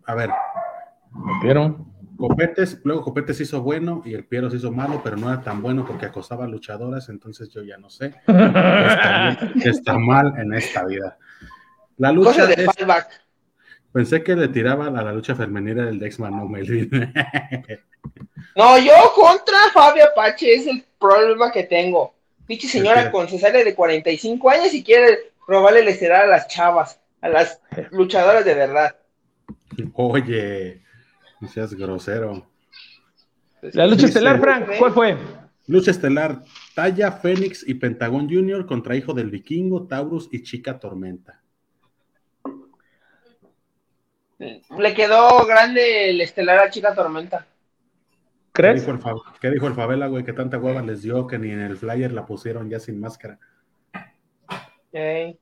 [0.06, 1.86] A ver, El Piero.
[2.18, 5.62] Copetes, luego Copetes hizo bueno y el Piero se hizo malo, pero no era tan
[5.62, 8.14] bueno porque acosaba a luchadoras, entonces yo ya no sé
[9.62, 11.18] qué está, mal en esta vida.
[11.98, 13.10] La lucha Cosa de es- fallback.
[13.92, 16.90] pensé que le tiraban a la lucha femenina del Dexman no Melvin.
[18.56, 22.14] No, yo contra Fabio Apache es el problema que tengo.
[22.48, 27.28] Pinche señora con cesárea de 45 años y quiere robarle el a las chavas, a
[27.28, 27.60] las
[27.92, 28.96] luchadoras de verdad.
[29.94, 30.85] Oye,
[31.46, 32.48] no seas grosero.
[33.74, 34.40] La lucha estelar.
[34.40, 35.18] Frank, ¿cuál fue?
[35.68, 36.42] Lucha estelar,
[36.76, 38.66] Talla, Fénix y Pentagón Jr.
[38.66, 41.42] contra Hijo del Vikingo, Taurus y Chica Tormenta.
[44.38, 47.48] Le quedó grande el estelar a Chica Tormenta.
[48.54, 48.82] ¿Qué ¿Crees?
[48.82, 50.24] dijo, el Fa- qué dijo el Favela, güey?
[50.24, 53.40] Que tanta hueva les dio que ni en el flyer la pusieron ya sin máscara.
[54.92, 55.40] Ey.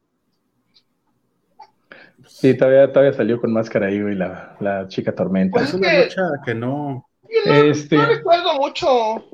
[2.27, 5.57] Sí, todavía, todavía salió con máscara ahí, güey, la, la chica tormenta.
[5.59, 7.07] Pues Es una que- lucha que no.
[7.45, 8.87] No, Este- no recuerdo mucho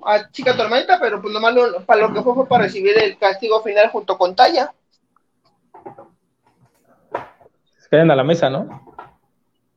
[0.08, 3.18] a Chica Tormenta, pero pues nomás lo- para lo que fue fue para recibir el
[3.18, 4.74] castigo final junto con Talla.
[7.78, 8.62] Se caen a la mesa, ¿no?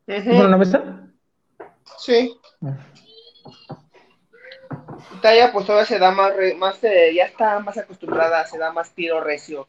[0.07, 0.83] Ujú, ¿Fueron a la mesa?
[1.99, 2.37] Sí.
[5.21, 8.73] Talla pues todavía se da más, re- más eh, ya está más acostumbrada, se da
[8.73, 9.67] más tiro recio.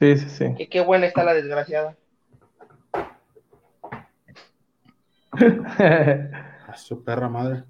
[0.00, 0.54] Sí, sí, sí.
[0.56, 1.94] Que qué buena está la desgraciada.
[6.68, 7.64] A su perra madre.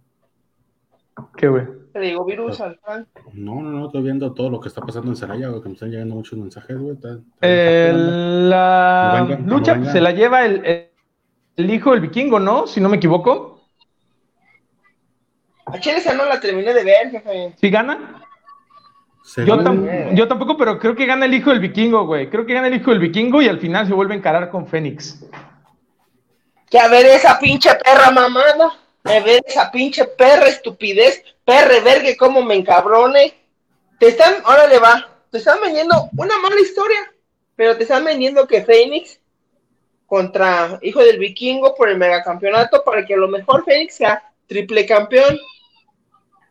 [1.37, 1.65] Qué güey.
[1.93, 2.79] Te digo, virus al.
[3.33, 5.75] No, no, no, estoy viendo todo lo que está pasando en Celaya, güey, que me
[5.75, 6.95] están llegando muchos mensajes, güey.
[6.95, 9.93] está- está- Eh, la lucha venga.
[9.93, 10.89] se la lleva el,
[11.57, 12.67] el- hijo del vikingo, ¿no?
[12.67, 13.61] Si no me equivoco.
[15.67, 17.55] A Chile esa no la terminé de ver, jefe.
[17.61, 18.21] ¿Sí gana?
[19.47, 22.29] Yo, tam- yo tampoco, pero creo que gana el hijo del vikingo, güey.
[22.29, 24.67] Creo que gana el hijo del vikingo y al final se vuelve a encarar con
[24.67, 25.25] Fénix.
[26.75, 28.77] Que a ver esa pinche perra mamada.
[29.05, 31.23] A ver esa pinche perra estupidez.
[31.45, 33.33] Perre vergue, cómo me encabrone.
[34.01, 35.09] Te están, ahora le va.
[35.31, 37.15] Te están vendiendo una mala historia.
[37.55, 39.21] Pero te están vendiendo que Fénix
[40.07, 44.85] contra Hijo del Vikingo por el megacampeonato para que a lo mejor Fénix sea triple
[44.85, 45.39] campeón.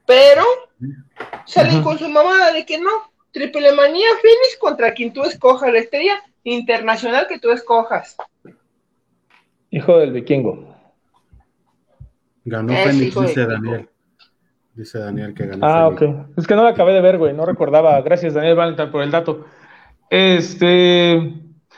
[0.06, 0.46] Pero
[1.46, 3.12] salen con su mamada de que no.
[3.34, 8.16] Triple manía Fénix contra quien tú escojas, la estrella internacional que tú escojas.
[9.74, 10.76] Hijo del vikingo.
[12.46, 13.46] Ganó Es Fénix, hijo de dice.
[13.48, 13.90] Daniel.
[14.76, 16.00] Dice Daniel que ganó Ah, ok.
[16.00, 16.38] Fénix.
[16.38, 17.34] Es que no la acabé de ver, güey.
[17.34, 18.00] No recordaba.
[18.02, 19.46] Gracias, Daniel Valentine, por el dato.
[20.10, 21.34] Este.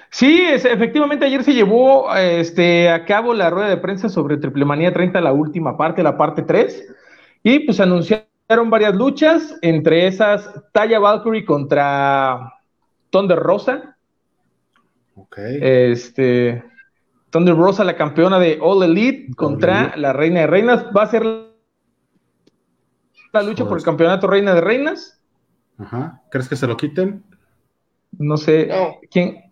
[0.10, 4.92] Sí, es- efectivamente ayer se llevó este, a cabo la rueda de prensa sobre Triplemanía
[4.94, 6.86] 30, la última parte, la parte 3.
[7.44, 12.54] Y pues anunciaron varias luchas, entre esas Taya Valkyrie contra
[13.10, 13.96] Thunder Rosa.
[15.16, 15.38] Ok.
[15.38, 16.64] Este.
[17.36, 19.98] Thunder Rosa, la campeona de All Elite, contra Elite.
[20.00, 20.86] la Reina de Reinas.
[20.96, 21.26] Va a ser
[23.34, 25.22] la lucha por el campeonato Reina de Reinas.
[25.78, 26.22] Ajá.
[26.32, 27.26] ¿Crees que se lo quiten?
[28.18, 28.68] No sé.
[28.68, 28.96] No.
[29.12, 29.52] ¿Quién?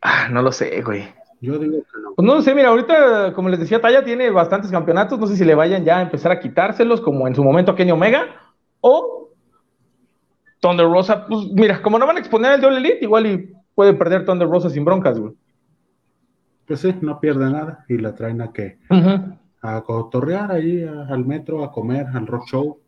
[0.00, 1.12] Ah, no lo sé, güey.
[1.42, 2.14] Yo digo que no.
[2.16, 5.18] Pues no lo sé, mira, ahorita, como les decía, Taya tiene bastantes campeonatos.
[5.18, 7.76] No sé si le vayan ya a empezar a quitárselos, como en su momento a
[7.76, 8.28] Kenny Omega,
[8.80, 9.28] o
[10.60, 13.54] Thunder Rosa, pues mira, como no van a exponer al de All Elite, igual y
[13.74, 15.34] puede perder Thunder Rosa sin broncas, güey.
[16.70, 18.78] Pues sí, no pierde nada y la traen a que
[19.60, 22.78] a cotorrear ahí a- al metro, a comer, al rock show.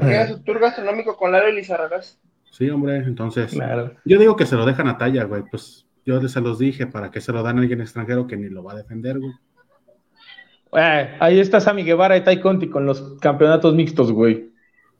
[0.00, 2.20] Llega su tour gastronómico con Lalo Elizarrarás.
[2.48, 3.94] Sí, hombre, entonces Claro.
[4.04, 7.10] yo digo que se lo dejan a talla, güey, pues yo se los dije para
[7.10, 9.32] que se lo dan a alguien extranjero que ni lo va a defender, güey.
[10.74, 14.48] Eh, ahí está Sammy Guevara y Tai Conti con los campeonatos mixtos, güey.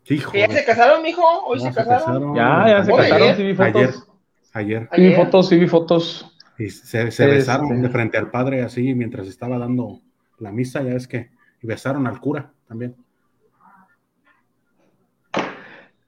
[0.08, 1.22] Hijo, ¿Que ya se casaron, mijo?
[1.46, 2.34] ¿Hoy Ya se se casaron?
[2.34, 2.34] casaron.
[2.34, 4.08] Ya, ya se Oye, casaron, sí vi fotos.
[4.54, 4.78] Ayer.
[4.82, 4.88] ayer.
[4.92, 6.26] Sí vi fotos, sí vi fotos.
[6.60, 10.00] Y se, se besaron de frente al padre así mientras estaba dando
[10.38, 11.30] la misa, ya ves que,
[11.62, 12.94] y besaron al cura también.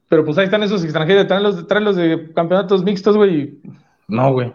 [0.08, 3.58] Pero pues ahí están esos extranjeros, traen los, traen los de campeonatos mixtos, güey.
[4.08, 4.52] No, güey.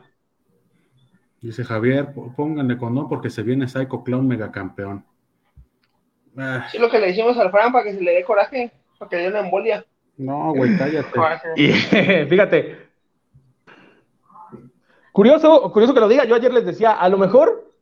[1.42, 5.04] Dice Javier, "P- pónganle condón porque se viene Psycho Clown megacampeón.
[6.38, 9.10] Ah, Sí, lo que le decimos al Fran para que se le dé coraje, para
[9.10, 9.84] que le dé una embolia.
[10.18, 11.20] no, güey, cállate.
[11.56, 11.72] Y
[12.28, 12.87] fíjate.
[15.18, 16.26] Curioso, curioso que lo diga.
[16.26, 17.74] Yo ayer les decía, a lo mejor,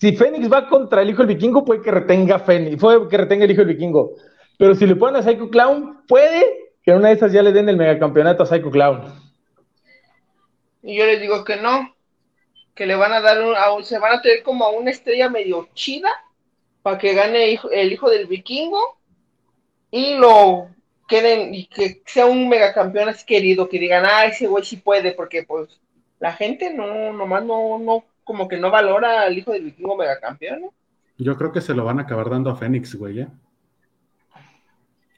[0.00, 3.44] si Fénix va contra el hijo del vikingo, puede que retenga Fénix, puede que retenga
[3.44, 4.14] el hijo del vikingo.
[4.58, 7.52] Pero si le ponen a Psycho Clown, puede que en una de esas ya le
[7.52, 9.00] den el megacampeonato a Psycho Clown.
[10.82, 11.94] Y yo les digo que no,
[12.74, 15.30] que le van a dar un, a se van a tener como a una estrella
[15.30, 16.10] medio chida
[16.82, 18.98] para que gane el hijo del vikingo
[19.92, 20.66] y lo
[21.06, 25.12] queden y que sea un megacampeón así querido, que digan, ah, ese güey sí puede,
[25.12, 25.68] porque pues
[26.18, 30.60] la gente no, nomás no, no, como que no valora al hijo del vikingo megacampeón,
[30.62, 30.74] ¿no?
[31.18, 33.28] Yo creo que se lo van a acabar dando a Fénix, güey, ¿eh?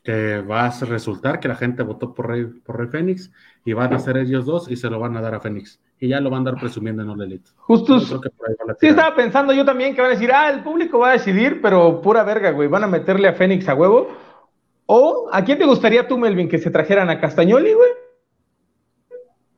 [0.05, 3.31] Que va a resultar que la gente votó por Rey, por Rey Fénix
[3.65, 5.81] y van a ser ellos dos y se lo van a dar a Fénix.
[5.99, 7.51] Y ya lo van a andar presumiendo en All Elite.
[7.57, 11.13] Justo, sí estaba pensando yo también que van a decir, ah, el público va a
[11.13, 12.69] decidir, pero pura verga, güey.
[12.69, 14.09] Van a meterle a Fénix a huevo.
[14.87, 17.91] O, ¿a quién te gustaría tú, Melvin, que se trajeran a Castañoli, güey?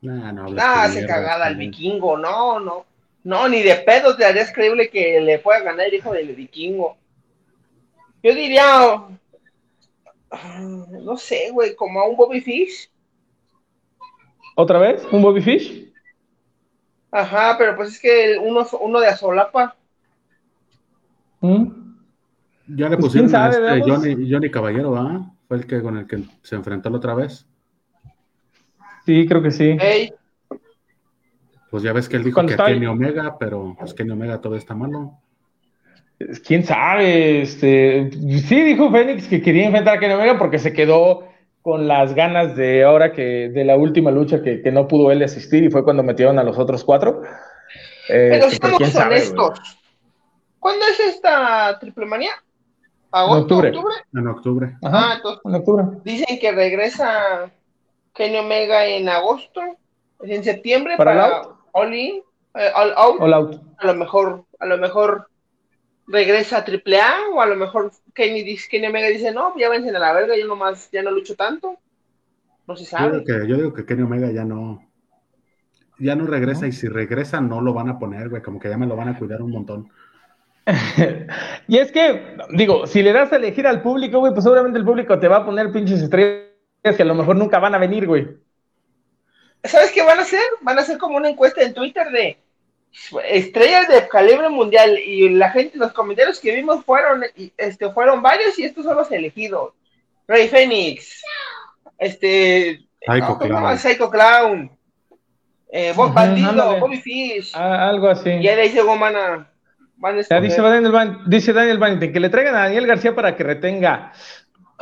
[0.03, 1.67] Nah, no Ah, de hace cagada al güey.
[1.69, 2.87] vikingo, no, no.
[3.23, 6.97] No, ni de pedo te harías creíble que le pueda ganar el hijo del vikingo.
[8.23, 8.65] Yo diría,
[10.31, 10.61] ah,
[10.91, 12.91] no sé, güey, como a un Bobby Fish.
[14.57, 15.07] ¿Otra vez?
[15.13, 15.93] ¿Un Bobby Fish?
[17.11, 19.77] Ajá, pero pues es que el- uno, uno de Azolapa.
[21.41, 21.65] ¿Mm?
[22.69, 25.31] Ya le Pues, pusieron a este Johnny Caballero, ¿ah?
[25.49, 27.47] Fue el que con el que se enfrentó la otra vez.
[29.07, 29.77] Sí, creo que sí.
[31.71, 34.75] Pues ya ves que él dijo que Kenny Omega, pero pues Kenny Omega todavía está
[34.75, 35.19] malo.
[36.45, 37.43] ¿Quién sabe?
[37.43, 41.29] Este, sí dijo Fénix que quería enfrentar a Kenny Omega porque se quedó
[41.63, 45.23] con las ganas de ahora que de la última lucha que, que no pudo él
[45.23, 47.23] asistir y fue cuando metieron a los otros cuatro.
[48.09, 49.79] Eh, pero este, seamos quién sabe, honestos.
[50.59, 52.33] ¿Cuándo es esta triple manía?
[53.13, 53.37] ¿Agosto?
[53.37, 53.69] En octubre.
[53.69, 53.95] ¿Octubre?
[54.15, 54.77] En octubre.
[54.83, 55.85] Ah, Ajá, entonces en octubre.
[56.05, 57.51] dicen que regresa
[58.21, 59.63] Kenny Omega en agosto,
[60.23, 61.43] en septiembre ¿Para para?
[61.73, 62.21] All In,
[62.55, 63.17] eh, All Out.
[63.19, 63.63] All out.
[63.79, 65.31] a lo mejor, a lo mejor
[66.07, 69.97] regresa a AAA o a lo mejor Kenny, dice, Kenny Omega dice, no, ya vencen
[69.97, 71.79] a la verga, yo nomás ya no lucho tanto.
[72.67, 73.21] No se Yo sabe.
[73.21, 74.87] digo, que, yo digo que Kenny Omega ya no.
[75.99, 78.43] Ya no regresa y si regresa no lo van a poner, güey.
[78.43, 79.89] Como que ya me lo van a cuidar un montón.
[81.69, 84.85] Y es que, digo, si le das a elegir al público, güey, pues seguramente el
[84.85, 86.50] público te va a poner pinches estrellas
[86.83, 88.29] que a lo mejor nunca van a venir, güey.
[89.65, 90.43] ¿Sabes qué van a hacer?
[90.63, 92.39] Van a hacer como una encuesta en Twitter de
[93.29, 98.23] estrellas de calibre mundial y la gente, los comentarios que vimos fueron, y, este, fueron
[98.23, 99.75] varios y estos son los elegidos.
[100.27, 101.23] Rey Fénix,
[101.99, 103.39] este, Psycho.
[103.39, 103.79] Clown.
[103.79, 104.71] Psycho Clown,
[105.71, 106.79] eh, Bob Bandido.
[106.81, 108.31] Bobby Fish, Ah, algo así.
[108.31, 109.51] y ahí se van a,
[109.97, 113.15] van a Ya dice Daniel, Van- dice Daniel Vanity que le traigan a Daniel García
[113.15, 114.13] para que retenga.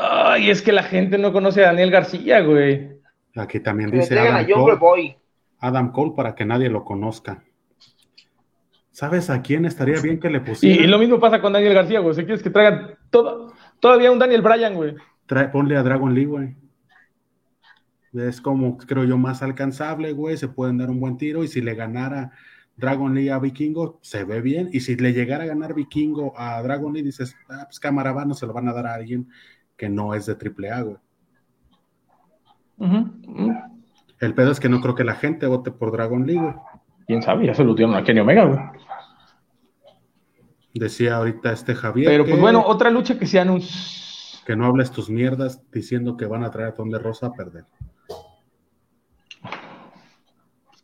[0.01, 3.01] Ay, es que la gente no conoce a Daniel García, güey.
[3.35, 5.17] Aquí también dice a Adam Jungle Cole, Boy.
[5.59, 7.43] Adam Cole para que nadie lo conozca.
[8.93, 10.85] ¿Sabes a quién estaría bien que le Y, pusieran?
[10.85, 12.15] y lo mismo pasa con Daniel García, güey.
[12.15, 14.95] Si quieres que traigan todo, todavía un Daniel Bryan, güey.
[15.27, 16.57] Trae- ponle a Dragon Lee, güey.
[18.15, 20.37] Es como, creo yo, más alcanzable, güey.
[20.37, 21.45] Se pueden dar un buen tiro.
[21.45, 22.33] Y si le ganara
[22.77, 24.69] Dragon Lee a Vikingo, se ve bien.
[24.73, 28.25] Y si le llegara a ganar Vikingo a Dragon Lee, dices, ah, pues cámara va,
[28.25, 29.29] no se lo van a dar a alguien
[29.79, 30.97] que no es de AAA, güey.
[34.21, 36.55] El pedo es que no creo que la gente vote por Dragon Lee, güey.
[37.07, 38.59] Quién sabe, ya se lo dieron a Kenny Omega, güey.
[40.75, 43.75] Decía ahorita este Javier Pero que, pues bueno, otra lucha que se anunció.
[44.45, 47.33] que no hables tus mierdas diciendo que van a traer a Ton de Rosa a
[47.33, 47.65] perder.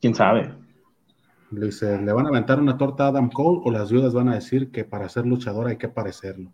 [0.01, 0.55] Quién sabe.
[1.51, 4.29] Le dice, ¿le van a aventar una torta a Adam Cole o las viudas van
[4.29, 6.53] a decir que para ser luchador hay que parecerlo?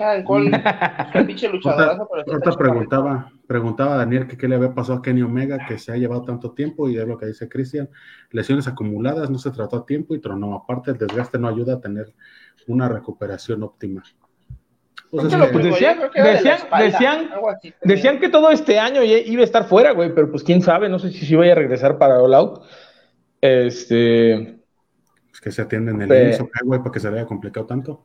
[0.00, 0.50] Adam Cole,
[1.26, 2.58] pinche luchadorazo, Ahorita, chaparrito.
[2.58, 5.96] preguntaba, preguntaba a Daniel que qué le había pasado a Kenny Omega, que se ha
[5.96, 7.88] llevado tanto tiempo, y es lo que dice Cristian,
[8.30, 10.54] lesiones acumuladas, no se trató a tiempo y tronó.
[10.54, 12.14] Aparte, el desgaste no ayuda a tener
[12.66, 14.02] una recuperación óptima.
[15.10, 16.32] Pues que- Pues decían- que de
[17.84, 20.98] decían- que todo este año iba a estar fuera, güey, pero pues quién sabe, no
[20.98, 22.62] sé si, si vaya a regresar para All Out.
[23.40, 24.32] Este.
[25.32, 27.66] es que se atienden el IMSS, ¿o qué, güey, para que se le haya complicado
[27.66, 28.04] tanto.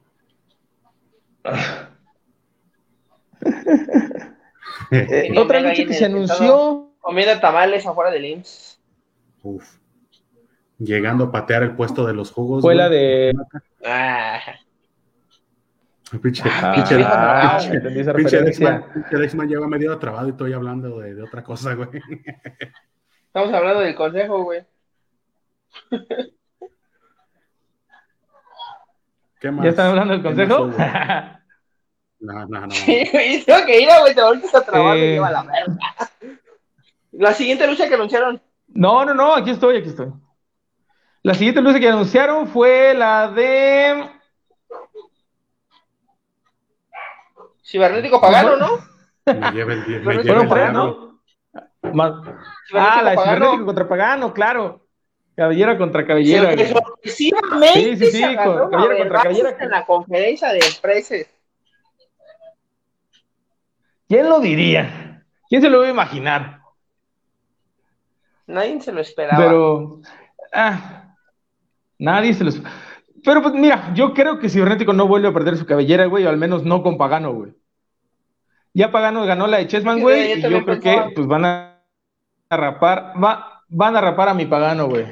[4.91, 6.89] eh, otra lucha que se anunció.
[6.99, 8.80] Comiendo tamales afuera del IMSS.
[9.43, 9.77] Uf.
[10.77, 12.62] Llegando a patear el puesto de los jugos.
[12.62, 13.34] Fue la de.
[13.86, 14.39] Ah,
[16.21, 18.69] Pinche, Ah, pinche, ah, pinche- entendí esa pinche referencia.
[18.71, 21.88] Dexman, pinche Dexman lleva medio trabado y estoy hablando de, de otra cosa, güey.
[23.27, 24.62] estamos hablando del consejo, güey.
[29.39, 29.63] ¿Qué más?
[29.63, 31.38] ¿Ya están hablando del ¿Qué más consejo?
[32.22, 32.72] No, no, no.
[32.72, 35.12] Sí, güey, tengo que ir, güey, a trabar, me Eh.
[35.14, 35.78] lleva la verga.
[37.12, 38.42] La siguiente lucha que anunciaron,
[38.74, 40.08] no, no, no, aquí estoy, aquí estoy.
[41.24, 44.10] La siguiente lucha que anunciaron fue la de.
[47.64, 48.78] Cibernético Pagano, ¿no?
[49.26, 50.74] Me lleva el, me Pero lleva Fueron el tres.
[50.74, 51.22] ¿no?
[51.94, 52.14] Más-
[52.74, 53.18] Ah, la de.
[53.18, 54.86] Cibernético contra Pagano, claro.
[55.36, 56.52] Cabellera contra cabellera.
[57.04, 57.96] Sí, güey.
[57.98, 58.44] Sí, sí, cabellera
[58.98, 59.58] contra cabellera.
[59.60, 61.26] en la conferencia de empresas.
[64.12, 65.24] ¿Quién lo diría?
[65.47, 66.60] ¿Quién se lo iba a imaginar?
[68.45, 69.41] Nadie se lo esperaba.
[69.41, 70.02] Pero.
[70.52, 71.15] Ah,
[71.97, 72.62] nadie se los.
[73.24, 76.30] Pero pues mira, yo creo que Cibernético no vuelve a perder su cabellera, güey, o
[76.30, 77.54] al menos no con Pagano, güey.
[78.74, 81.08] Ya Pagano ganó la de Chessman, güey, yo y yo creo pensaba.
[81.08, 81.82] que pues van a,
[82.50, 85.06] rapar, va, van a rapar a mi Pagano, güey.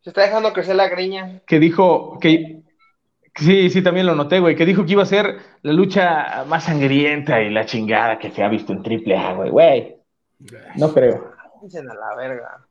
[0.00, 1.42] Se está dejando crecer la greña.
[1.46, 2.65] Que dijo que.
[3.36, 6.64] Sí, sí, también lo noté, güey, que dijo que iba a ser la lucha más
[6.64, 9.96] sangrienta y la chingada que se ha visto en Triple A, güey, güey.
[10.76, 11.32] No creo.
[11.62, 12.66] Dicen a la verga.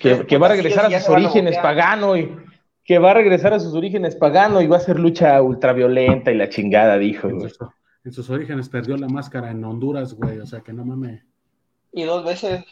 [0.00, 2.34] que, que va a regresar a sus a orígenes pagano y
[2.84, 6.36] que va a regresar a sus orígenes pagano y va a ser lucha ultraviolenta y
[6.36, 7.58] la chingada, dijo, En sus,
[8.04, 10.38] en sus orígenes perdió la máscara en Honduras, güey.
[10.38, 11.22] O sea que no mames.
[11.92, 12.64] Y dos veces.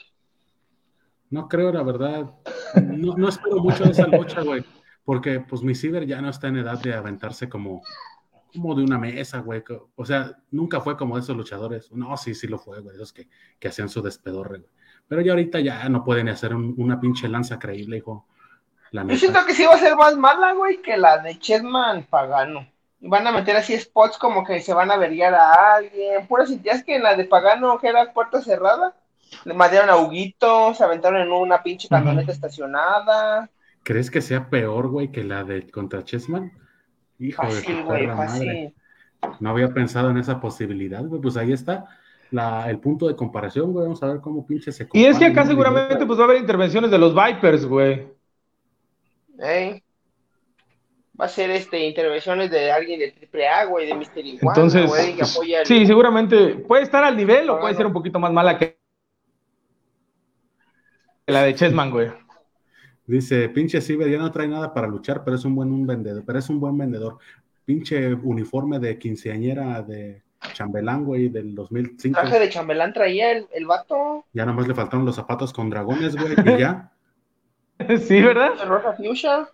[1.31, 2.31] No creo, la verdad.
[2.83, 4.65] No, no espero mucho de esa lucha, güey.
[5.09, 7.81] Porque, pues, mi ciber ya no está en edad de aventarse como,
[8.53, 9.65] como de una mesa, güey.
[9.97, 11.91] O sea, nunca fue como de esos luchadores.
[11.93, 12.95] No, sí, sí lo fue, güey.
[12.95, 13.27] Esos que,
[13.59, 14.71] que hacían su despedorre, güey.
[15.09, 18.27] Pero ya ahorita ya no pueden hacer un- una pinche lanza creíble, hijo.
[18.91, 22.05] La Yo siento que sí va a ser más mala, güey, que la de Chessman
[22.05, 22.69] Pagano.
[23.01, 26.27] Van a meter así spots como que se van a averiar a alguien.
[26.27, 28.95] Puras ideas que en la de Pagano, que era puerta cerrada,
[29.47, 33.49] le mandaron a Huguito, se aventaron en una pinche camioneta estacionada.
[33.89, 36.53] ¿Crees que sea peor, güey, que la de contra Chessman?
[37.19, 38.17] Hijo de Fácil, su güey, madre.
[38.29, 38.75] fácil.
[39.41, 41.23] No había pensado en esa posibilidad, güey.
[41.23, 41.87] Pues ahí está
[42.31, 43.85] la, el punto de comparación, güey.
[43.87, 46.37] Vamos a ver cómo pinche se Y es que acá seguramente pues va a haber
[46.37, 48.09] intervenciones de los Vipers, güey.
[49.39, 49.83] Ey.
[51.19, 55.13] Va a ser este intervenciones de alguien de AAA, güey, de Mystery One, Entonces, güey,
[55.13, 58.19] que pues, apoya el- sí, seguramente puede estar al nivel o puede ser un poquito
[58.19, 58.77] más mala que
[61.27, 62.28] la de Chessman, güey.
[63.09, 66.23] Dice, pinche Ciber ya no trae nada para luchar, pero es un buen un vendedor,
[66.27, 67.17] pero es un buen vendedor.
[67.65, 72.21] Pinche uniforme de quinceañera de chambelán, güey, del 2005.
[72.21, 76.17] traje de chambelán traía el, el vato Ya nomás le faltaron los zapatos con dragones,
[76.17, 76.93] güey, y ya.
[77.99, 78.59] sí, ¿verdad?
[78.59, 79.49] de rosa fuchsia.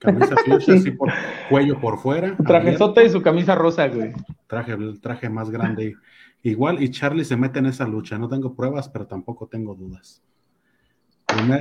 [0.00, 1.12] Camisa fuchsia, así por
[1.48, 2.36] cuello por fuera.
[2.44, 4.12] Trajesota y su camisa rosa, güey.
[4.48, 5.94] traje, el traje más grande.
[6.42, 8.18] Igual, y Charlie se mete en esa lucha.
[8.18, 10.20] No tengo pruebas, pero tampoco tengo dudas.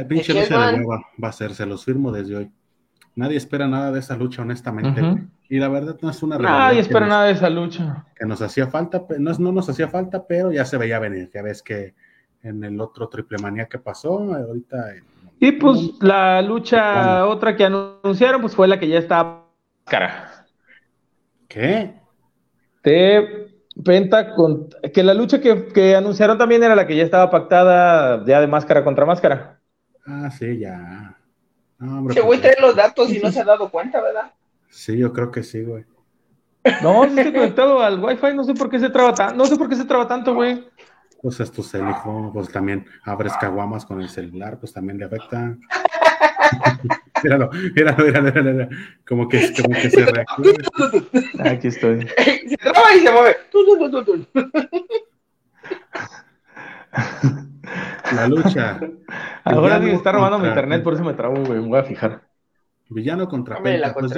[0.08, 2.52] Pinche lucha de hueva va a ser, se los firmo desde hoy.
[3.16, 5.02] Nadie espera nada de esa lucha, honestamente.
[5.50, 8.06] Y la verdad no es una rivalidad Nadie espera nos- nada de esa lucha.
[8.16, 11.30] que nos hacía falta, no, no nos hacía falta, pero ya se veía venir.
[11.34, 11.94] Ya ves que
[12.44, 14.78] en el otro triple manía que pasó, ahorita.
[15.40, 17.30] Y pues la lucha Bueno.
[17.30, 19.46] otra que anunciaron pues fue la que ya estaba
[19.86, 20.46] cara.
[21.48, 21.96] ¿Qué?
[22.84, 23.48] De
[23.86, 28.24] Penta con que la lucha que, que anunciaron también era la que ya estaba pactada
[28.26, 29.60] ya de máscara contra máscara.
[30.06, 31.18] Ah, sí, ya.
[31.80, 34.32] No, hombre, Ese güey trae los datos y no se ha dado cuenta, ¿verdad?
[34.70, 35.86] Sí, yo creo que sí, güey.
[36.84, 39.56] No, sí estoy conectado al wifi, no sé por qué se traba tanto, no sé
[39.56, 40.64] por qué se traba tanto, güey.
[41.22, 42.32] Pues es tu hijo.
[42.34, 45.56] Pues también abres caguamas con el celular, pues también le afecta.
[47.24, 48.70] míralo, míralo, míralo, míralo, míralo.
[49.08, 50.54] Como que, como que se reactiva.
[51.46, 52.08] Aquí estoy.
[52.48, 53.38] Se traba y se mueve.
[58.16, 58.80] La lucha.
[59.44, 61.60] Ahora Villano sí está robando mi internet, por eso me trabo, güey.
[61.60, 62.22] Me voy a fijar.
[62.90, 63.94] Villano contra Penta.
[63.94, 64.14] Pues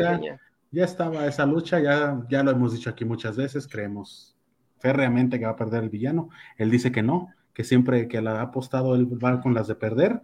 [0.71, 4.36] ya, estaba esa lucha, ya, ya lo hemos dicho aquí muchas veces, creemos
[4.80, 6.30] férreamente que va a perder el villano.
[6.57, 9.76] Él dice que no, que siempre que la ha apostado él va con las de
[9.76, 10.19] perder,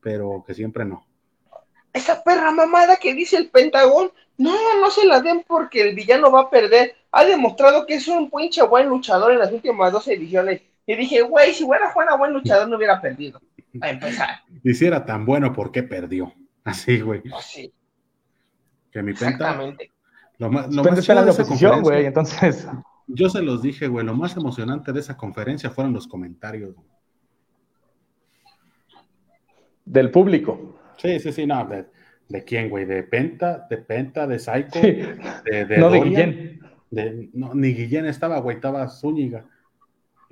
[0.00, 1.06] pero que siempre no.
[1.92, 6.32] Esa perra mamada que dice el Pentagón, no, no se la den porque el villano
[6.32, 6.96] va a perder.
[7.12, 10.62] Ha demostrado que es un pinche buen luchador en las últimas dos ediciones.
[10.84, 13.40] Y dije, güey, si fuera fuera buen luchador no hubiera perdido.
[13.80, 14.28] A empezar.
[14.62, 16.32] Y si era tan bueno, ¿por qué perdió?
[16.64, 17.22] Así, güey.
[17.40, 17.72] Sí.
[18.90, 19.28] Que mi penta.
[19.30, 19.90] Exactamente.
[20.38, 22.68] Lo más, lo Penta más la chido de esa oposición, conferencia- güey, entonces.
[23.06, 26.74] Yo se los dije, güey, lo más emocionante de esa conferencia fueron los comentarios.
[26.74, 26.86] güey.
[29.84, 30.78] Del público.
[30.98, 31.86] Sí, sí, sí, no, de,
[32.28, 34.92] de quién, güey, de Penta, de Penta, de Psycho, Sí.
[35.50, 36.60] de, de no de Guillén.
[36.90, 39.44] de- no, ni Guillén estaba, güey, estaba Zúñiga.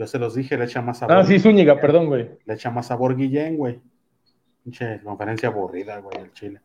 [0.01, 1.15] Yo se los dije, le echa más sabor.
[1.15, 2.31] Ah, sí, Zúñiga, perdón, güey.
[2.47, 3.83] Le echa más sabor Guillén, güey.
[4.65, 6.59] Pinche conferencia aburrida, güey, el Chile.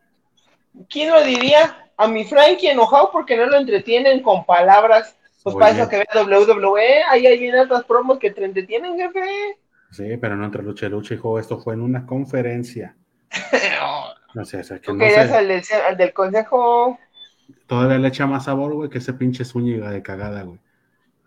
[0.90, 1.92] ¿Quién lo diría?
[1.98, 5.18] A mi Frankie enojado porque no lo entretienen con palabras.
[5.44, 5.62] Pues Oye.
[5.66, 9.20] para eso que ve WWE, ahí hay bien otras promos que te entretienen, jefe.
[9.92, 11.38] Sí, pero no entre lucha y lucha, hijo.
[11.38, 12.96] Esto fue en una conferencia.
[14.34, 15.36] No sé, o sea, que Tú no querías sé.
[15.36, 16.98] al del, al del consejo.
[17.68, 20.60] Todavía le echa más sabor, güey, que ese pinche Zúñiga de cagada, güey.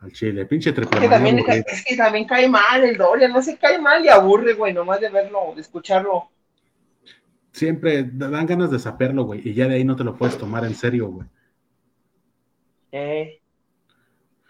[0.00, 0.46] Al Chile.
[0.46, 3.78] Pinche triple Es que, también, es que también cae mal el Dorian, no se cae
[3.80, 6.30] mal y aburre, güey, nomás de verlo, de escucharlo.
[7.50, 10.64] Siempre dan ganas de saperlo, güey, y ya de ahí no te lo puedes tomar
[10.64, 11.26] en serio, güey.
[12.92, 13.40] Eh.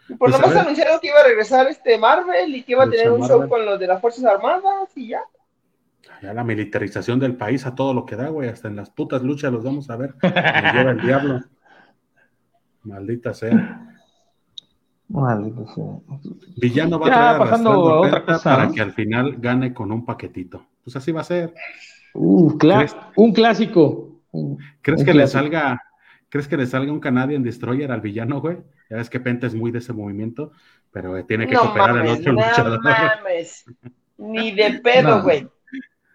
[0.07, 0.57] Y por Pues, lo ver.
[0.59, 3.47] anunciaron que iba a regresar este Marvel y que iba a Lucha tener un show
[3.49, 5.21] con los de las Fuerzas Armadas y ya.
[6.21, 8.49] Ya la militarización del país a todo lo que da, güey.
[8.49, 10.13] Hasta en las putas luchas los vamos a ver.
[10.21, 11.39] Nos lleva el diablo.
[12.83, 13.88] Maldita sea.
[15.09, 15.85] Maldito sea.
[16.57, 18.73] Villano va a traer pasando a otra cosa, para ¿no?
[18.73, 20.65] que al final gane con un paquetito.
[20.83, 21.53] Pues así va a ser.
[22.13, 22.57] Uh,
[23.15, 24.19] un clásico.
[24.31, 25.81] Un- ¿Crees un que le salga,
[26.29, 28.57] crees que le salga un Canadian Destroyer al villano, güey?
[28.89, 30.51] Ya ves que Penta es muy de ese movimiento,
[30.91, 32.83] pero eh, tiene que No cooperar el mames, otro no luchador.
[32.83, 33.65] mames.
[34.17, 35.23] Ni de pedo, No.
[35.23, 35.47] güey.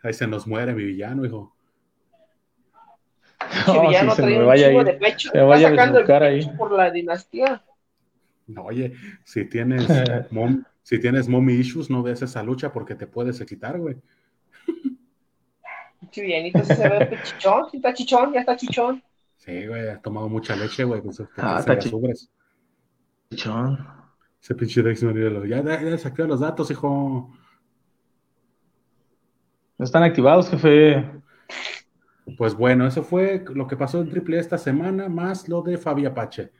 [0.04, 1.52] Ahí se nos muere mi villano, hijo.
[3.66, 4.86] No, villano sí, se trae me un vaya a chingo ir.
[4.86, 5.30] de pecho.
[5.30, 6.40] Se Está vaya a sacando el desnucar ahí.
[6.44, 7.62] pecho por la dinastía.
[8.46, 8.92] No, oye,
[9.24, 9.86] si tienes
[10.30, 13.96] mom, si tienes mommy issues, no ves esa lucha porque te puedes quitar, güey.
[16.12, 19.02] Sí se ve chichón, está chichón, ya está chichón.
[19.36, 21.00] Sí, güey, has tomado mucha leche, güey.
[21.02, 22.30] Pues, porque Ah, está la chi- subres.
[23.30, 23.86] Chichón.
[24.40, 25.44] Ese pinche Dex míralo.
[25.46, 27.32] Ya, ya, ya saqué los datos, hijo.
[29.78, 31.04] No están activados, jefe.
[32.38, 36.06] Pues bueno, eso fue lo que pasó en Triple esta semana, más lo de Fabi
[36.06, 36.52] Apache.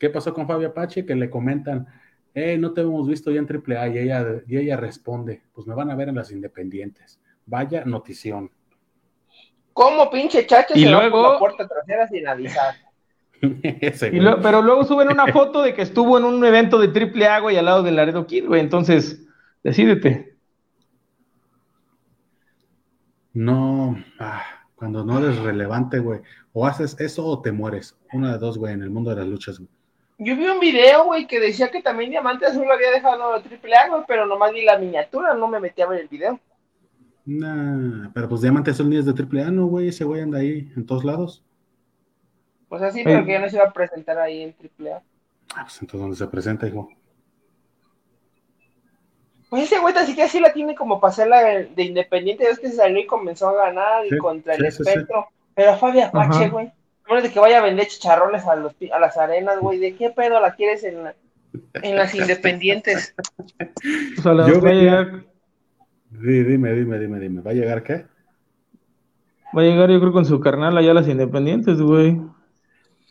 [0.00, 1.04] ¿Qué pasó con Fabi Apache?
[1.06, 1.86] Que le comentan,
[2.34, 5.66] eh, no te hemos visto ya en Triple A, y ella, y ella responde, pues
[5.66, 7.20] me van a ver en las independientes.
[7.46, 8.50] Vaya notición.
[9.74, 12.74] ¿Cómo pinche chacho Y se va luego- por la puerta trasera sin avisar?
[14.12, 17.26] Y lo- pero luego suben una foto de que estuvo en un evento de triple
[17.26, 18.60] A, güey, al lado de Laredo Kid, güey.
[18.60, 19.26] Entonces,
[19.62, 20.36] decídete.
[23.32, 24.42] No, ah,
[24.74, 26.20] cuando no eres relevante, güey,
[26.52, 27.96] o haces eso o te mueres.
[28.12, 29.70] Una de dos, güey, en el mundo de las luchas, güey.
[30.22, 33.40] Yo vi un video, güey, que decía que también Diamante Azul lo había dejado de
[33.40, 36.38] triple A, güey, pero nomás vi la miniatura, no me metí a ver el video.
[37.24, 40.38] Nah, pero pues Diamante Azul ni es de triple A, no, güey, ese güey anda
[40.38, 41.42] ahí en todos lados.
[42.68, 45.02] Pues así, pero que ya no se iba a presentar ahí en triple A.
[45.56, 46.90] Ah, pues entonces, ¿dónde se presenta, hijo?
[49.48, 52.60] Pues ese güey tan siquiera sí la tiene como para hacerla de, de independiente, es
[52.60, 54.90] que se salió y comenzó a ganar y Sí, contra sí, el sí, sí.
[54.90, 55.28] espectro.
[55.54, 56.70] Pero Fabi Apache, güey.
[57.10, 59.78] Menos de que vaya a vender chicharrones a, los, a las arenas, güey.
[59.78, 61.14] ¿De qué pedo la quieres en, la-
[61.82, 63.14] en las independientes?
[64.18, 65.24] O sea, la- Yo va, a veía- llegar,
[66.10, 67.40] Di- Dime, dime, dime, dime.
[67.42, 68.06] ¿Va a llegar qué?
[69.56, 72.20] va a llegar, yo creo, con su carnal allá a las independientes, güey.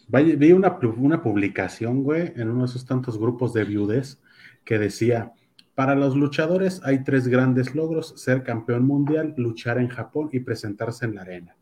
[0.07, 4.21] Vi una, una publicación, güey, en uno de esos tantos grupos de viudes
[4.63, 5.33] que decía,
[5.75, 11.05] para los luchadores hay tres grandes logros, ser campeón mundial, luchar en Japón y presentarse
[11.05, 11.55] en la arena.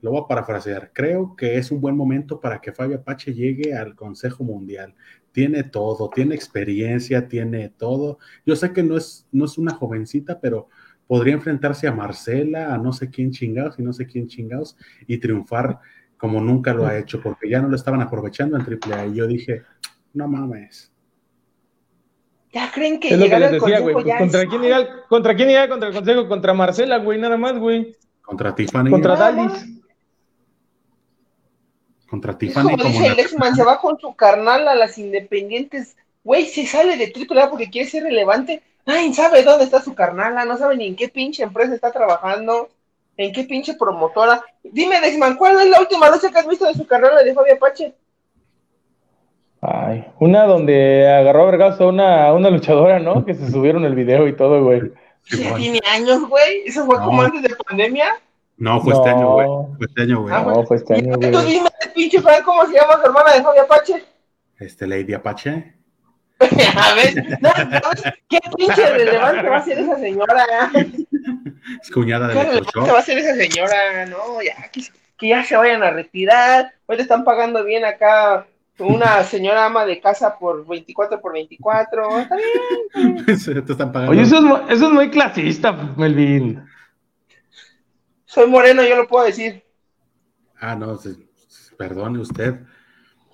[0.00, 0.90] Lo voy a parafrasear.
[0.92, 4.94] Creo que es un buen momento para que Fabio Apache llegue al Consejo Mundial.
[5.32, 8.18] Tiene todo, tiene experiencia, tiene todo.
[8.46, 10.68] Yo sé que no es, no es una jovencita, pero
[11.06, 14.76] podría enfrentarse a Marcela, a no sé quién chingados y no sé quién chingados
[15.06, 15.80] y triunfar
[16.16, 19.06] como nunca lo ha hecho, porque ya no lo estaban aprovechando en AAA.
[19.06, 19.62] Y yo dije,
[20.14, 20.92] no mames.
[22.52, 23.94] ¿Ya creen que Es lo que les decía, güey.
[23.94, 26.28] pues, ¿contra, es- quién irá, el- ¿Contra quién irá contra el consejo?
[26.28, 27.94] Contra Marcela, güey, nada más, güey.
[28.22, 28.90] Contra Tiffany.
[28.90, 29.77] Contra Dalis.
[32.08, 32.64] Contra Es Tiffany.
[32.64, 35.96] como Como dice el X-Man, se va con su carnal a las independientes.
[36.24, 38.62] Güey, se sale de AAA porque quiere ser relevante.
[38.86, 42.70] Nadie sabe dónde está su carnala, no sabe ni en qué pinche empresa está trabajando,
[43.18, 44.42] en qué pinche promotora.
[44.62, 47.54] Dime, Dexman, ¿cuál es la última lucha que has visto de su carnala de Fabio
[47.54, 47.94] Apache?
[49.60, 53.24] Ay, una donde agarró a vergazo a una, una luchadora, ¿no?
[53.24, 54.92] Que se subieron el video y todo, güey.
[55.24, 56.62] Sí, tiene años, güey.
[56.64, 58.14] ¿Eso fue como antes de pandemia?
[58.58, 59.46] No, fue este año, güey.
[59.76, 60.34] Fue este año, güey.
[60.34, 61.46] Ah, No, fue este año, Tú güey.
[61.46, 64.04] dime, pinche Fran, ¿cómo se llama su hermana de Javi Apache?
[64.58, 65.74] Este Lady Apache.
[66.40, 67.80] A ver, no, no,
[68.28, 70.46] ¿qué pinche relevante va a ser esa señora?
[71.82, 72.94] Es cuñada ¿Qué de relevante Electroshock.
[72.94, 74.06] va a ser esa señora?
[74.06, 74.82] No, ya, que,
[75.16, 76.72] que ya se vayan a retirar.
[76.86, 78.46] Hoy te están pagando bien acá
[78.78, 82.18] una señora ama de casa por 24 por 24.
[82.20, 83.38] Está bien.
[83.38, 84.12] Se te están pagando.
[84.12, 86.64] Oye, eso es, eso es muy clasista, Melvin.
[88.28, 89.64] Soy moreno, yo lo puedo decir.
[90.60, 90.98] Ah, no,
[91.78, 92.60] perdone usted.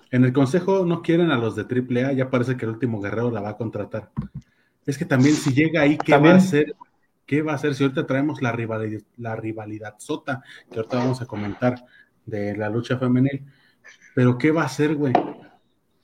[0.09, 3.29] En el consejo no quieren a los de AAA, ya parece que el último guerrero
[3.29, 4.11] la va a contratar.
[4.85, 6.35] Es que también si llega ahí, ¿qué También.
[6.35, 6.75] va a hacer?
[7.25, 10.41] ¿Qué va a hacer si ahorita traemos la rivalidad, la rivalidad sota,
[10.71, 11.85] que ahorita vamos a comentar
[12.25, 13.43] de la lucha femenil?
[14.13, 15.11] Pero ¿qué va a hacer, güey?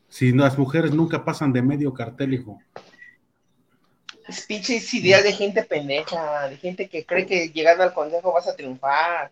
[0.10, 2.60] Si las mujeres nunca pasan de medio cartel, hijo.
[4.28, 8.48] Es pinches ideas de gente pendeja, de gente que cree que llegando al consejo vas
[8.48, 9.32] a triunfar.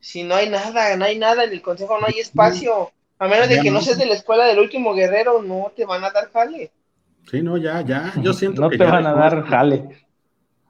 [0.00, 2.92] Si no hay nada, no hay nada en el consejo, no hay espacio.
[3.18, 3.82] A menos de que no no.
[3.82, 6.72] seas de la escuela del último guerrero, no te van a dar jale.
[7.30, 8.12] Sí, no, ya, ya.
[8.22, 10.06] Yo siento No que te ya van a dar jale.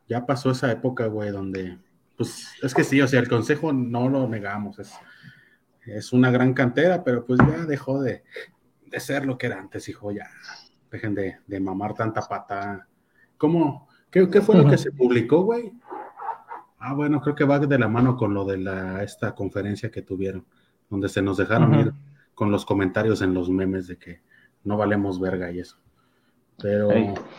[0.09, 1.78] ya pasó esa época, güey, donde,
[2.16, 4.92] pues, es que sí, o sea, el consejo no lo negamos, es,
[5.86, 8.24] es una gran cantera, pero pues ya dejó de,
[8.86, 10.28] de ser lo que era antes, hijo, ya,
[10.90, 12.88] dejen de, de mamar tanta pata.
[13.39, 13.89] ¿Cómo?
[14.11, 15.72] ¿Qué, qué fue lo que se publicó, güey?
[16.78, 20.03] Ah, bueno, creo que va de la mano con lo de la, esta conferencia que
[20.03, 20.45] tuvieron,
[20.89, 21.93] donde se nos dejaron ir
[22.34, 24.20] con los comentarios en los memes de que
[24.64, 25.76] no valemos verga y eso.
[26.62, 26.89] Pero.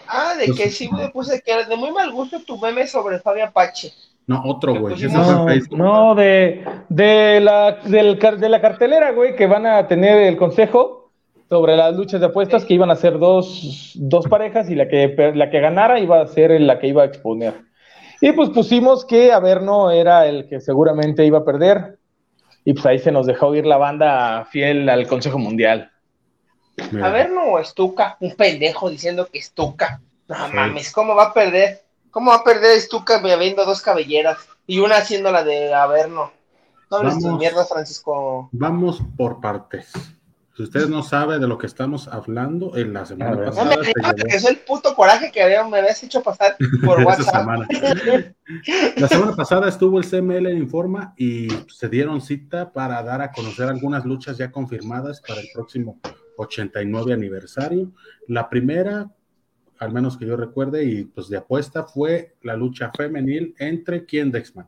[0.07, 2.85] Ah, de Pues- que sí me puse que era de muy mal gusto tu meme
[2.87, 3.91] sobre Fabio Apache.
[4.27, 9.47] no, otro, güey, Pues no, No, de, de, la, del de la cartelera, güey, que
[9.47, 11.06] van a tener el consejo
[11.49, 15.31] sobre las luchas de apuestas, que iban a ser dos, dos parejas y la que,
[15.33, 17.53] la que ganara iba a ser la que iba a exponer.
[18.19, 21.99] Y pues pusimos que Averno era el que seguramente iba a perder.
[22.65, 25.91] Y pues ahí se nos dejó ir la banda fiel al Consejo Mundial.
[26.91, 27.07] Mira.
[27.07, 30.01] A ver, no, Estuca, un pendejo diciendo que Estuca.
[30.27, 30.53] No Sí.
[30.53, 31.81] mames, ¿cómo va a perder?
[32.11, 34.37] ¿Cómo va a perder Estuca habiendo dos cabelleras?
[34.65, 36.31] Y una haciendo la de Averno.
[36.91, 38.49] No hables tus mierdas, Francisco.
[38.51, 39.93] Vamos por partes.
[40.57, 43.45] Si usted no sabe de lo que estamos hablando, en la semana ver.
[43.49, 46.57] No pasada me se llevó- regresó el puto coraje que había- me habías hecho pasar
[46.83, 47.35] por WhatsApp.
[47.41, 47.67] semana.
[48.95, 53.31] La semana pasada estuvo el CML en Informa y se dieron cita para dar a
[53.31, 55.99] conocer algunas luchas ya confirmadas para el próximo
[56.37, 57.91] 89 aniversario.
[58.27, 59.11] La primera,
[59.77, 64.31] al menos que yo recuerde, y pues de apuesta, fue la lucha femenil entre quién,
[64.31, 64.67] Dexman,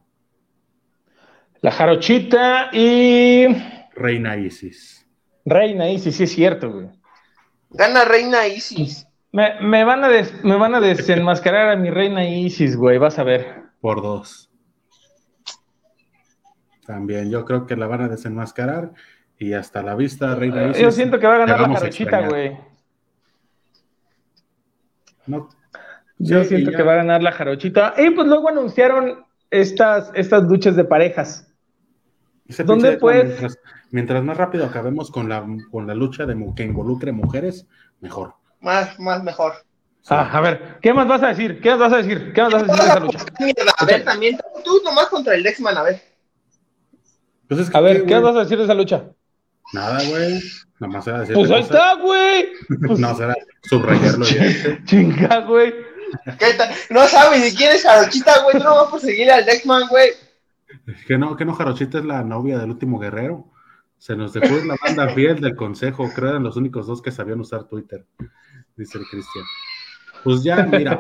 [1.62, 3.48] La Jarochita y
[3.96, 4.99] Reina Isis.
[5.50, 6.89] Reina, y sí, es cierto, güey.
[7.72, 9.08] Gana Reina Isis.
[9.32, 13.20] Me, me van a des- me van a desenmascarar a mi reina Isis, güey, vas
[13.20, 13.64] a ver.
[13.82, 14.50] por dos.
[16.86, 18.91] También yo creo que la van a desenmascarar
[19.38, 20.82] y hasta la vista, Reina Isis.
[20.82, 22.58] Yo siento que va a ganar la jarochita, güey.
[25.28, 25.50] No.
[26.18, 26.78] Yo Sí, siento ya.
[26.78, 27.93] que va a ganar la jarochita.
[27.97, 31.49] Y pues luego anunciaron estas, estas luchas de parejas.
[32.50, 33.26] Ese ¿Dónde, pues?
[33.26, 33.60] Mientras,
[33.91, 37.68] mientras más rápido acabemos con la, con la lucha de que involucre mujeres,
[38.02, 38.34] mejor.
[38.60, 39.54] Más, más mejor.
[40.02, 40.08] Sí.
[40.10, 41.62] Ah, a ver, ¿qué más vas a decir?
[41.62, 42.34] ¿Qué más vas a decir?
[42.34, 43.20] ¿Qué más vas a decir de esa lucha?
[43.39, 46.02] Mierda, a ver, también, tú nomás contra el Dexman, a ver.
[47.47, 48.22] Pues es que, A ver, ¿qué güey?
[48.24, 49.04] vas a decir de esa lucha?
[49.72, 50.41] Nada, güey.
[50.80, 51.36] Nada más era decir.
[51.36, 52.50] Pues ahí está, güey.
[52.88, 54.82] Pues, No, será subrayarlo evidente.
[54.86, 55.74] chinga, güey.
[56.39, 56.74] ¿Qué tal?
[56.89, 58.58] No sabes ni quién es Jarochita, güey.
[58.58, 60.10] Tú no vas a seguir al Dexman, güey.
[61.07, 63.45] Que no, que no, Jarochita es la novia del último guerrero.
[63.97, 66.09] Se nos dejó ir la banda fiel del consejo.
[66.13, 68.05] Creo eran los únicos dos que sabían usar Twitter,
[68.76, 69.45] dice el Cristian.
[70.24, 70.97] Pues ya, mira,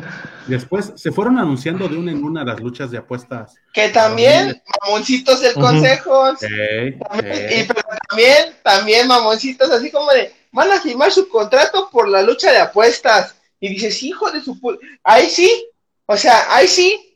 [0.47, 3.55] después se fueron anunciando de una en una las luchas de apuestas.
[3.73, 6.35] Que también, mamoncitos del consejo.
[6.39, 12.07] También- y pero también, también mamoncitos, así como de, van a firmar su contrato por
[12.07, 13.35] la lucha de apuestas.
[13.59, 14.57] Y dices, hijo de su
[15.03, 15.67] Ahí sí,
[16.05, 17.08] o sea, ahí sí,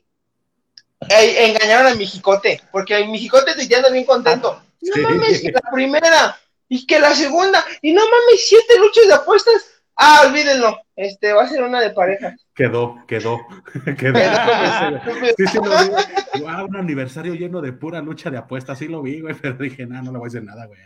[1.09, 4.61] engañaron a Mijicote, porque el Mijicote te anda bien contento.
[4.81, 5.01] No Sí.
[5.01, 6.37] mames, que la primera,
[6.67, 9.69] y que la segunda, y no mames, siete luchas de apuestas.
[9.95, 12.35] Ah, olvídenlo, este, va a ser una de pareja.
[12.55, 13.39] Quedó, quedó,
[13.97, 14.19] quedó.
[15.37, 16.39] Sí, sí lo vi.
[16.41, 18.79] Guau, un aniversario lleno de pura lucha de apuestas.
[18.79, 20.79] Sí lo vi, güey, pero dije, no, no le voy a decir nada, güey.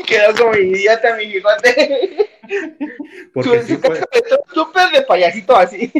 [0.00, 0.18] Al chile".
[0.34, 2.28] Quedó como idiota Mijicote.
[3.32, 4.00] Porque Su- sí su fue,
[4.52, 5.92] súper de payasito así.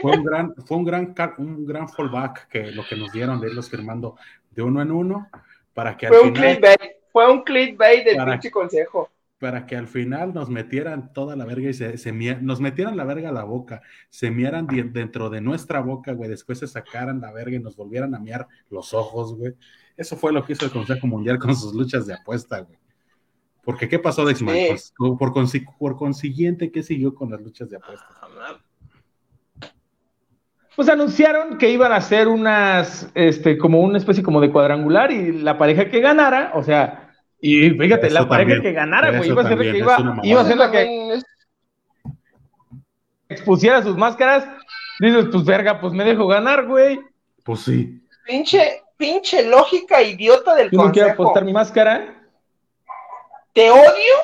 [0.00, 3.48] fue un gran, fue un gran, un gran fallback que lo que nos dieron de
[3.48, 4.16] irlos firmando
[4.50, 5.28] de uno en uno
[5.74, 6.80] para que al Fue un final, clickbait,
[7.12, 9.10] fue un clickbait del Para- pinche consejo.
[9.38, 13.04] para que al final nos metieran toda la verga y se, se nos metieran la
[13.04, 17.32] verga a la boca, se miaran dentro de nuestra boca, güey, después se sacaran la
[17.32, 19.52] verga y nos volvieran a miar los ojos, güey.
[19.96, 22.78] Eso fue lo que hizo el Consejo Mundial con sus luchas de apuesta, güey.
[23.66, 24.54] Porque, ¿qué pasó, Dexman?
[24.68, 25.18] Pues, por,
[25.76, 28.06] por, consiguiente, ¿qué siguió con las luchas de apuesta?
[30.76, 35.32] Pues anunciaron que iban a hacer unas, este, como una especie como de cuadrangular y
[35.32, 39.48] la pareja que ganara, o sea, y fíjate, la pareja que ganara, güey, iba a
[39.48, 41.18] ser que iba, iba a ser la que
[43.28, 44.46] expusiera sus máscaras.
[45.00, 47.00] Dices, pues verga, pues me dejo ganar, güey.
[47.42, 48.00] Pues sí.
[48.24, 52.16] Pinche, pinche lógica idiota del Yo no quiero apostar mi máscara.
[53.56, 54.14] Te odio,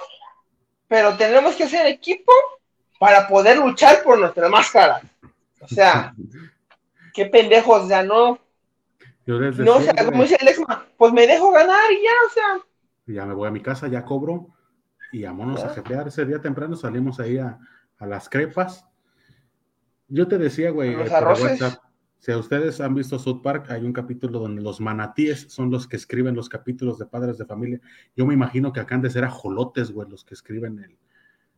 [0.89, 2.33] pero tenemos que hacer equipo
[3.01, 5.01] para poder luchar por nuestra máscara.
[5.61, 6.14] O sea,
[7.14, 8.39] qué pendejos, ya no.
[9.26, 10.55] no, o sea, como dice el
[10.99, 12.72] pues me dejo ganar y ya, o sea
[13.07, 14.49] ya me voy a mi casa, ya cobro
[15.12, 16.09] y vámonos a jetear.
[16.09, 17.59] Ese día temprano salimos ahí a,
[18.01, 18.85] las crepas.
[20.09, 20.95] Yo te decía, güey,
[22.23, 25.97] si ustedes han visto South Park, hay un capítulo donde los manatíes son los que
[25.97, 27.81] escriben los capítulos de padres de familia.
[28.14, 30.97] Yo me imagino que acá han de ser ajolotes, güey, los que escriben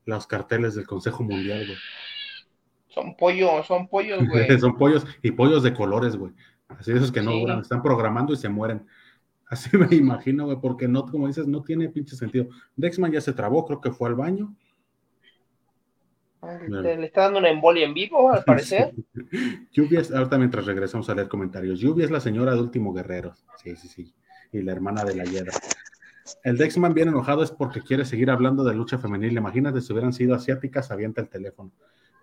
[0.07, 1.79] los carteles del Consejo Mundial, güey.
[2.89, 4.59] Son pollos, son pollos, güey.
[4.59, 6.33] son pollos y pollos de colores, güey.
[6.69, 8.87] Así esos que no duran, están programando y se mueren.
[9.47, 12.49] Así me imagino, güey, porque no, como dices, no tiene pinche sentido.
[12.75, 14.57] Dexman ya se trabó, creo que fue al baño.
[16.69, 18.93] Le, está dando una embolia en vivo, al parecer.
[19.73, 23.35] Lluvia es, ahorita mientras regresamos a leer comentarios, Lluvia es la señora de Último Guerrero.
[23.63, 24.15] Sí, sí, sí.
[24.53, 25.53] Y la hermana de la Hiedra.
[26.43, 29.37] El Dexman bien enojado es porque quiere seguir hablando de lucha femenil.
[29.37, 31.73] Imagínate si hubieran sido asiáticas, avienta el teléfono.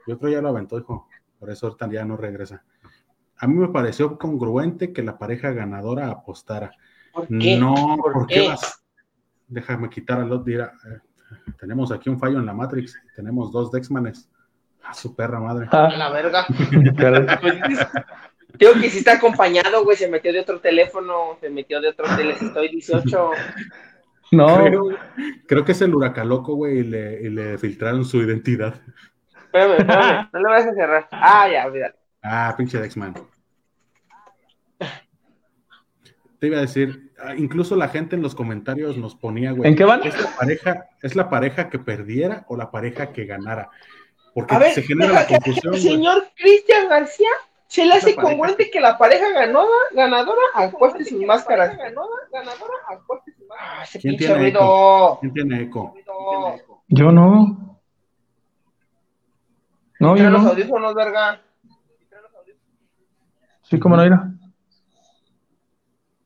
[0.08, 1.08] Yo creo ya lo aventó, hijo.
[1.40, 2.64] Por eso ahorita ya no regresa.
[3.38, 6.72] A mí me pareció congruente que la pareja ganadora apostara.
[7.30, 8.48] No, ¿por, qué?
[8.48, 8.84] Vas?
[9.48, 10.46] Déjame quitar al lot.
[10.46, 10.74] Dirá,
[11.60, 13.00] tenemos aquí un fallo en la Matrix.
[13.16, 14.30] Tenemos dos Dexmanes.
[14.84, 15.68] A su perra madre.
[15.72, 16.46] A la verga.
[18.58, 22.08] Tengo que si está acompañado, güey, se metió de otro teléfono, se metió de otro
[22.16, 23.32] teléfono, estoy 18.
[24.32, 24.66] No.
[25.46, 28.74] Creo, que es el huracaloco, güey, y le, y le, filtraron su identidad.
[29.46, 31.08] Espérame, espérame, no le vas a cerrar.
[31.12, 32.00] Ah, ya, olvídate.
[32.24, 33.14] Ah, pinche Dexman
[36.42, 39.70] te iba a decir, ah, incluso la gente en los comentarios nos ponía, güey.
[39.70, 40.02] ¿En qué van?
[40.04, 43.70] ¿Es la pareja, es la pareja que perdiera o la pareja que ganara?
[44.34, 45.76] Porque se genera la confusión.
[45.80, 47.30] Señor Cristian García,
[47.68, 51.78] se le hace congruente que la pareja ganadora, ganadora acueste sus máscaras.
[51.78, 53.98] Ganadora, ganadora acueste sus máscaras.
[54.02, 55.20] ¿Quién tiene, eco?
[55.22, 55.94] ¿Quién tiene eco?
[56.88, 57.80] Yo no.
[60.00, 61.40] No, yo los audífonos, verga.
[63.62, 64.32] Sí, cómo no irá.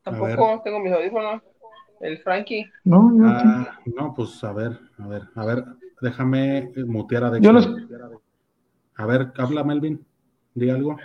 [0.05, 1.41] Tampoco tengo mis audífonos.
[1.99, 2.69] El Frankie.
[2.83, 3.27] No, no.
[3.27, 5.63] Ah, no, pues a ver, a ver, a ver,
[6.01, 7.81] déjame mutear a Dexter.
[8.97, 10.05] A ver, habla Melvin,
[10.53, 10.97] di algo.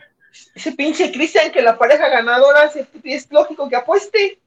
[0.54, 2.70] Ese pinche Cristian que la pareja ganadora
[3.04, 4.40] es lógico que apueste.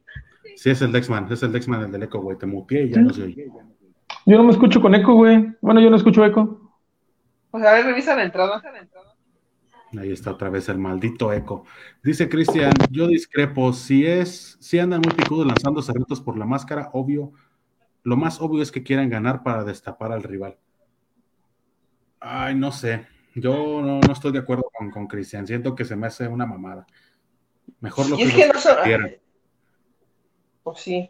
[0.56, 2.38] Sí, es el Dexman, es el Dexman el del eco, güey.
[2.38, 3.52] Te muteé y ya no se oye.
[4.26, 5.48] Yo no me escucho con eco, güey.
[5.62, 6.72] Bueno, yo no escucho eco.
[7.52, 8.62] Pues a ver, revisa la entrada.
[8.64, 9.13] La entrada.
[9.98, 11.66] Ahí está otra vez el maldito eco.
[12.04, 13.74] Dice Cristian, yo discrepo.
[13.74, 17.32] Si es, si andan muy picudos lanzando retos por la máscara, obvio.
[18.04, 20.58] Lo más obvio es que quieran ganar para destapar al rival.
[22.20, 23.08] Ay, no sé.
[23.36, 25.48] Yo no, estoy de acuerdo con, Cristian.
[25.48, 26.86] Siento que se me hace una mamada.
[27.80, 29.08] Mejor lo que, es que no
[30.64, 31.10] Pues sí.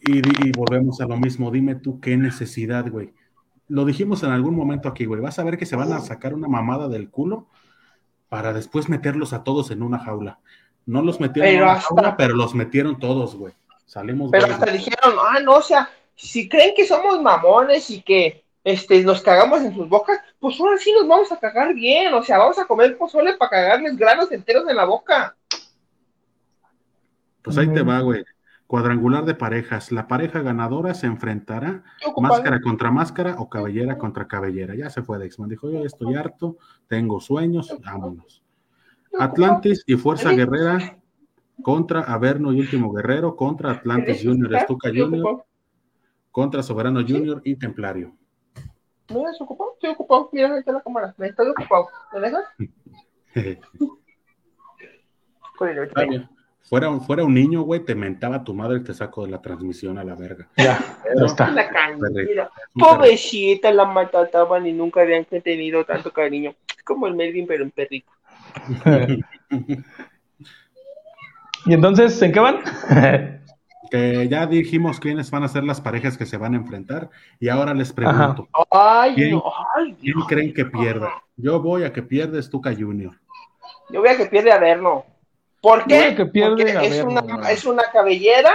[0.00, 1.50] Y, y volvemos a lo mismo.
[1.50, 3.12] Dime tú qué necesidad, güey
[3.68, 6.34] lo dijimos en algún momento aquí, güey, vas a ver que se van a sacar
[6.34, 7.46] una mamada del culo
[8.28, 10.38] para después meterlos a todos en una jaula.
[10.86, 13.52] No los metieron en una jaula, pero los metieron todos, güey.
[13.84, 14.30] Salimos.
[14.30, 19.02] Pero hasta dijeron, ah, no, o sea, si creen que somos mamones y que este,
[19.02, 22.38] nos cagamos en sus bocas, pues ahora sí nos vamos a cagar bien, o sea,
[22.38, 25.36] vamos a comer pozole para cagarles granos enteros en la boca.
[27.42, 28.24] Pues ahí te va, güey.
[28.68, 29.90] Cuadrangular de parejas.
[29.92, 31.84] La pareja ganadora se enfrentará
[32.20, 34.74] máscara contra máscara o cabellera contra cabellera.
[34.74, 35.48] Ya se fue Dexman.
[35.48, 38.44] Dijo, yo estoy harto, tengo sueños, vámonos.
[39.18, 40.98] Atlantis y Fuerza Guerrera
[41.62, 45.46] contra Averno y Último Guerrero, contra Atlantis Junior, Estuca Junior,
[46.30, 48.14] contra Soberano Junior y Templario.
[49.08, 49.72] ¿Me has ocupado?
[49.76, 50.28] Estoy ocupado.
[50.30, 51.14] Mira, ahí está la cámara.
[51.16, 51.88] Me estoy ocupado.
[52.12, 52.44] ¿Me dejas?
[56.68, 59.96] Fuera, fuera un niño, güey, te mentaba tu madre y te saco de la transmisión
[59.96, 60.48] a la verga.
[60.56, 60.78] Ya,
[61.18, 61.50] ya está.
[61.50, 61.70] La
[62.74, 66.54] Pobrecita, la maltrataban y nunca habían tenido tanto cariño.
[66.84, 68.10] Como el Melvin, pero en perrito.
[71.66, 72.58] ¿Y entonces en qué van?
[73.90, 77.08] que ya dijimos quiénes van a ser las parejas que se van a enfrentar
[77.40, 79.44] y ahora les pregunto, Ay, ¿quién, no,
[79.74, 81.10] ay, quién creen que pierda?
[81.36, 83.14] Yo voy a que pierdes Tuca Junior.
[83.90, 85.06] Yo voy a que pierde a verlo.
[85.60, 85.98] ¿Por qué?
[85.98, 88.52] a que pierde Porque a es, una, es una cabellera.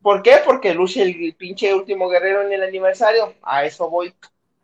[0.00, 0.36] ¿Por qué?
[0.44, 3.34] Porque luce el pinche último guerrero en el aniversario.
[3.42, 4.12] A eso voy.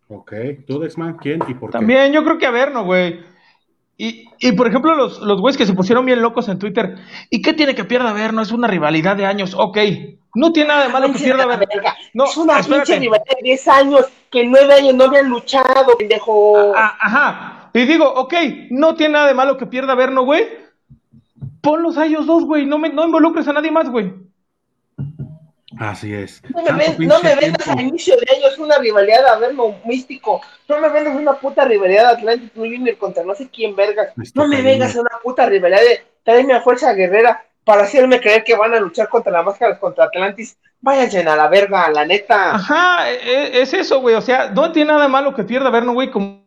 [0.08, 0.32] Ok,
[0.66, 1.78] tú, Dexman, ¿quién y por qué?
[1.78, 3.20] También, yo creo que a ver, ¿no, güey?
[3.96, 6.96] Y, y por ejemplo, los, los güeyes que se pusieron bien locos en Twitter.
[7.30, 8.32] ¿Y qué tiene que pierda ver?
[8.32, 9.54] No es una rivalidad de años.
[9.56, 9.78] Ok,
[10.34, 11.66] no tiene nada de malo que pierda ver.
[11.68, 11.96] Verga.
[12.14, 12.86] No, es una espérate.
[12.86, 16.72] pinche rivalidad de 10 años que en 9 años no habían luchado, pendejo.
[16.76, 17.70] Ah, ajá.
[17.74, 18.34] Y digo, ok,
[18.70, 20.46] no tiene nada de malo que pierda Verno, güey.
[21.62, 22.66] Ponlos a ellos dos, güey.
[22.66, 24.12] No, me, no involucres a nadie más, güey.
[25.78, 26.42] Así es.
[26.54, 27.78] No me, ven- no me vendas tiempo.
[27.78, 30.40] a inicio de años una rivalidad a verlo místico.
[30.68, 34.08] No me vendas una puta rivalidad Atlantic Junior contra no sé quién vergas.
[34.34, 34.64] No me cariño.
[34.64, 38.74] vengas a una puta rivalidad de tráeme a Fuerza Guerrera para hacerme creer que van
[38.74, 40.56] a luchar contra las máscaras contra Atlantis.
[40.80, 42.54] Váyanse a la verga, la neta.
[42.54, 44.14] Ajá, e- e- es eso, güey.
[44.14, 46.10] O sea, no tiene nada de malo que pierda Verno, güey.
[46.10, 46.46] Como...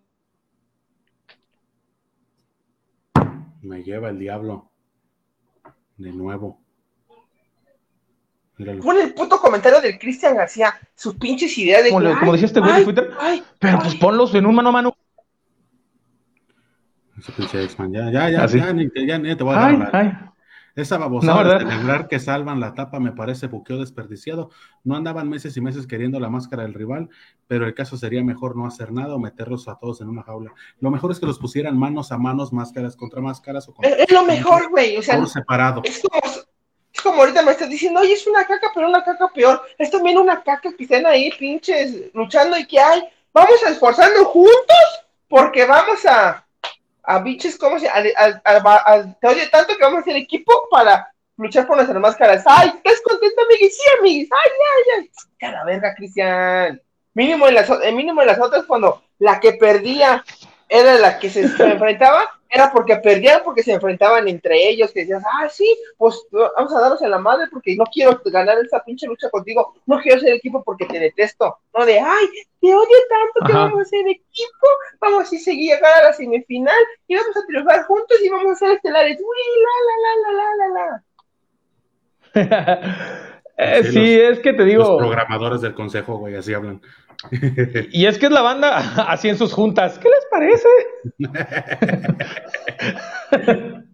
[3.62, 4.70] Me lleva el diablo.
[6.02, 6.60] De nuevo.
[8.58, 8.82] Míralo.
[8.82, 12.38] Pon el puto comentario del Cristian García, sus pinches ideas de Como que, como ay,
[12.41, 13.12] decía este güey de ay, Twitter.
[13.20, 13.84] ay, Pero ay.
[13.84, 14.95] pues ponlos en un mano a mano.
[17.20, 17.91] Ese pinche Dexman.
[17.93, 18.58] Ya, ya, ya, Así.
[18.58, 20.14] ya, te- ya, ni te voy a Ay, dar ay.
[20.76, 24.49] Esa babosada No, de celebrar que salvan la tapa me parece buqueo desperdiciado.
[24.84, 27.09] No andaban meses y meses queriendo la máscara del rival,
[27.47, 30.53] pero el caso sería mejor no hacer nada o meterlos a todos en una jaula.
[30.80, 33.93] Lo mejor es que los pusieran manos a manos, máscaras contra máscaras o con- Es,
[33.99, 34.95] es lo mejor, güey.
[34.97, 35.82] O sea, por separado.
[35.84, 36.22] es como,
[36.93, 39.61] es como ahorita me estás diciendo, oye, es una caca, pero una caca peor.
[39.78, 43.01] Es también una caca que estén ahí, pinches, luchando y que hay.
[43.34, 46.45] Vamos a esforzarnos juntos porque vamos a,
[47.04, 51.76] a pinches, ¿cómo se Te oye tanto que vamos a hacer equipo para luchar por
[51.76, 52.43] nuestras máscaras.
[52.45, 53.76] ¡Ay, estás contento, amiguis!
[53.76, 54.30] Sí, amiguis.
[54.32, 55.12] ¡Ay, ay, ay!
[55.39, 56.82] ¡Que a la verga, Cristian!
[57.14, 60.24] Mínimo en las, mínimo en las otras, cuando la que perdía
[60.74, 65.01] era la que se, se enfrentaba, era porque perdían porque se enfrentaban entre ellos, que
[65.01, 68.82] decías, ah, sí, pues vamos a darnos en la madre porque no quiero ganar esa
[68.84, 72.26] pinche lucha contigo, no quiero ser equipo porque te detesto, no de, ay,
[72.61, 73.65] te odio tanto que Ajá.
[73.65, 74.67] vamos a ser equipo,
[75.01, 78.51] vamos a seguir a llegar a la semifinal y vamos a triunfar juntos y vamos
[78.53, 81.03] a ser estelares, uy, la, la, la, la, la, la.
[83.63, 84.97] Eh, Sí, es que te Los digo.
[84.97, 86.82] programadores del consejo, güey, así hablan.
[87.91, 88.78] Y es que es la banda
[89.11, 89.99] así en sus juntas.
[89.99, 90.67] ¿Qué les parece?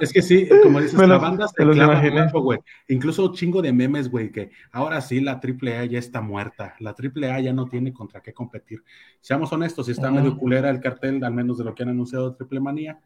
[0.00, 2.58] Es que sí, como dices, la banda se clava mucho, güey.
[2.88, 6.74] Incluso chingo de memes, güey, que ahora sí la AAA ya está muerta.
[6.78, 8.82] La AAA ya no tiene contra qué competir.
[9.20, 12.34] Seamos honestos, si está medio culera el cartel, al menos de lo que han anunciado
[12.34, 12.98] Triple Manía.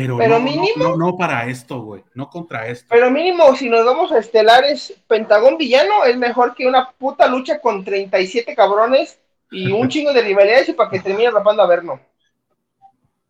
[0.00, 2.02] Pero, Pero no, no- mínimo- no, no para esto, güey.
[2.14, 2.86] No contra esto.
[2.90, 7.60] Pero mínimo, si nos vamos a estelares, Pentagón Villano es mejor que una puta lucha
[7.60, 9.18] con 37 cabrones
[9.50, 12.00] y un chingo de rivalidades y para que termine rapando a Verno.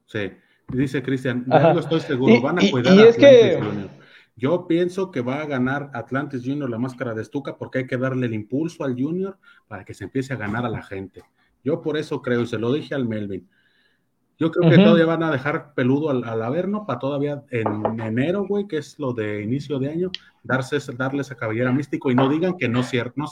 [0.07, 0.33] Sí.
[0.69, 3.65] Dice Cristian, lo estoy seguro, Y- van a y- cuidar y a es que- Atlantis
[3.69, 3.91] Junior.
[4.37, 7.97] Yo pienso que va a ganar Atlantis Junior la máscara de Stuka porque hay que
[7.97, 11.23] darle el impulso al Junior para que se empiece a ganar a la gente.
[11.65, 13.49] Yo por eso creo, y se lo dije al Melvin.
[14.39, 18.45] Yo creo que todavía van a dejar peludo al, al Averno para todavía en enero,
[18.49, 20.11] güey, que es lo de inicio de año,
[20.45, 23.27] darse, darle esa cabellera místico y no digan que no, cier- no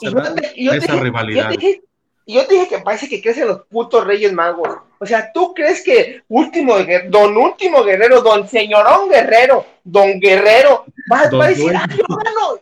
[0.55, 1.49] yo te esa dije, rivalidad.
[1.51, 1.81] yo te dije-
[2.25, 4.67] y yo te dije que parece que crecen los putos Reyes Magos.
[4.99, 6.75] O sea, ¿tú crees que último
[7.09, 12.03] don último guerrero, don señorón guerrero, don guerrero, va, Don va a decir, ah, yo
[12.09, 12.59] gano,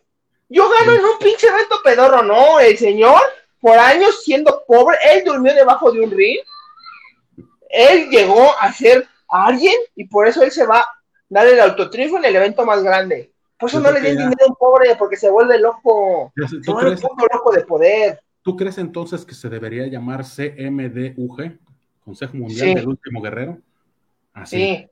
[0.49, 2.21] yo gano en un pinche reto pedorro?
[2.21, 3.19] No, el señor,
[3.59, 6.41] por años siendo pobre, él durmió debajo de un ring,
[7.75, 10.87] él llegó a ser alguien y por eso él se va a
[11.29, 13.31] dar el autotriunfo en el evento más grande.
[13.57, 16.31] Por eso no le den ya- dinero a un pobre porque se vuelve loco.
[16.35, 18.19] Se ¿Tú vuelve crees, un loco de poder.
[18.41, 21.57] ¿Tú crees entonces que se debería llamar CMDUG,
[22.03, 22.75] Consejo Mundial Sí.
[22.75, 23.57] del Último Guerrero?
[24.33, 24.57] Así.
[24.57, 24.89] Sí.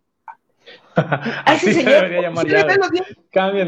[0.95, 2.51] A ese Así se señor, debería llamar si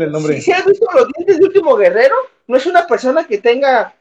[0.01, 0.35] el nombre.
[0.37, 2.15] si- si has visto los dientes de último guerrero,
[2.47, 3.93] no es una persona que tenga,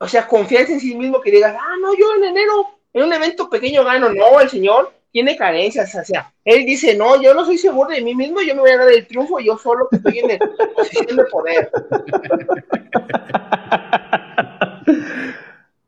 [0.00, 3.12] o sea, confianza en sí mismo, que diga, ah, no, yo en enero, en un
[3.12, 4.08] evento pequeño gano.
[4.10, 8.00] No, el señor tiene carencias, o sea, él dice, no, yo no soy seguro de
[8.00, 10.38] mí mismo, yo me voy a dar el triunfo, yo solo que estoy en el-
[10.76, 11.70] posición de poder.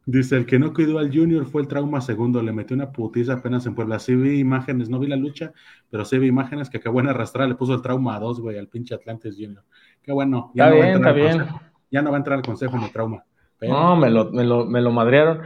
[0.05, 3.35] Dice, el que no cuidó al Junior fue el trauma segundo, le metió una putiza
[3.35, 4.01] apenas en Puebla.
[4.01, 5.53] Sí vi imágenes, no vi la lucha,
[5.91, 8.59] pero sí vi imágenes que acabó en arrastrar, le puso el trauma a dos, güey,
[8.59, 9.63] al pinche Atlantis Junior.
[10.03, 11.49] Qué bueno, ya, Está no, va a bien, entrar está bien.
[11.93, 13.25] ya no va a entrar al consejo mi trauma.
[13.59, 15.43] Pero, No, me lo, me lo, me lo madrearon.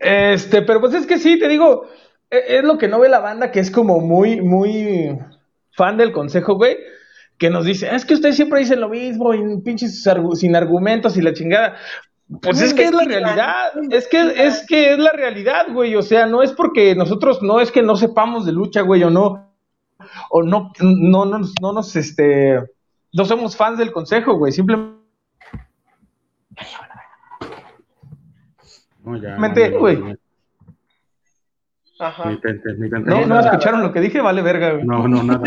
[0.00, 1.86] Este, pero pues es que sí, te digo,
[2.30, 5.18] e- es lo que no ve la banda, que es como muy, muy
[5.72, 6.76] fan del consejo, güey.
[7.38, 10.04] que nos dice, es que ustedes siempre dicen lo mismo y pinches
[10.34, 11.76] sin argumentos y la chingada.
[12.42, 16.02] Pues es que es la realidad, es que es que es la realidad, güey, o
[16.02, 19.52] sea, no es porque nosotros no es que no sepamos de lucha, güey, o no
[20.30, 22.58] o no no no, no nos este
[23.12, 24.96] no somos fans del consejo, güey, simplemente
[29.06, 29.68] No, ya.
[29.70, 30.18] güey.
[31.98, 32.38] Ajá.
[33.04, 34.84] No, no escucharon lo que dije, vale verga, güey.
[34.84, 35.42] No, no, nada.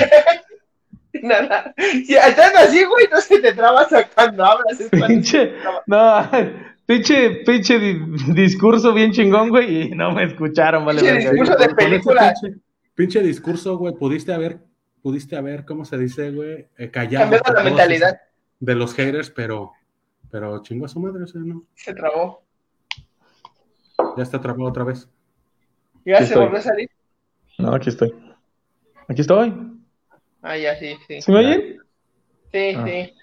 [1.22, 1.74] nada.
[1.78, 3.86] Si estás así, güey, no se te traba
[4.16, 4.82] cuando hablas.
[5.07, 5.55] Pinche,
[5.86, 6.30] no,
[6.86, 7.78] pinche, pinche
[8.34, 11.32] discurso bien chingón, güey, y no me escucharon, vale pinche verga.
[11.32, 12.34] discurso de película.
[12.95, 14.60] Pinche, discurso, güey, pudiste haber,
[15.01, 16.68] pudiste haber, ¿cómo se dice, güey?
[16.78, 17.24] Eh, callado.
[17.30, 18.22] Cambiando la mentalidad.
[18.62, 19.74] De los haters, pero,
[20.32, 21.64] pero chingó a su madre, o sea, ¿no?
[21.76, 22.49] Se trabó.
[24.18, 25.10] Ya está trabado otra vez.
[26.06, 26.89] ¿Ya se volvió a salir?
[27.58, 28.14] No, aquí estoy.
[29.08, 29.54] Aquí estoy.
[30.41, 31.22] Ah, ya, sí, sí.
[31.22, 31.80] ¿Sí me oyen?
[32.52, 32.86] Sí, ah.
[32.86, 33.14] sí.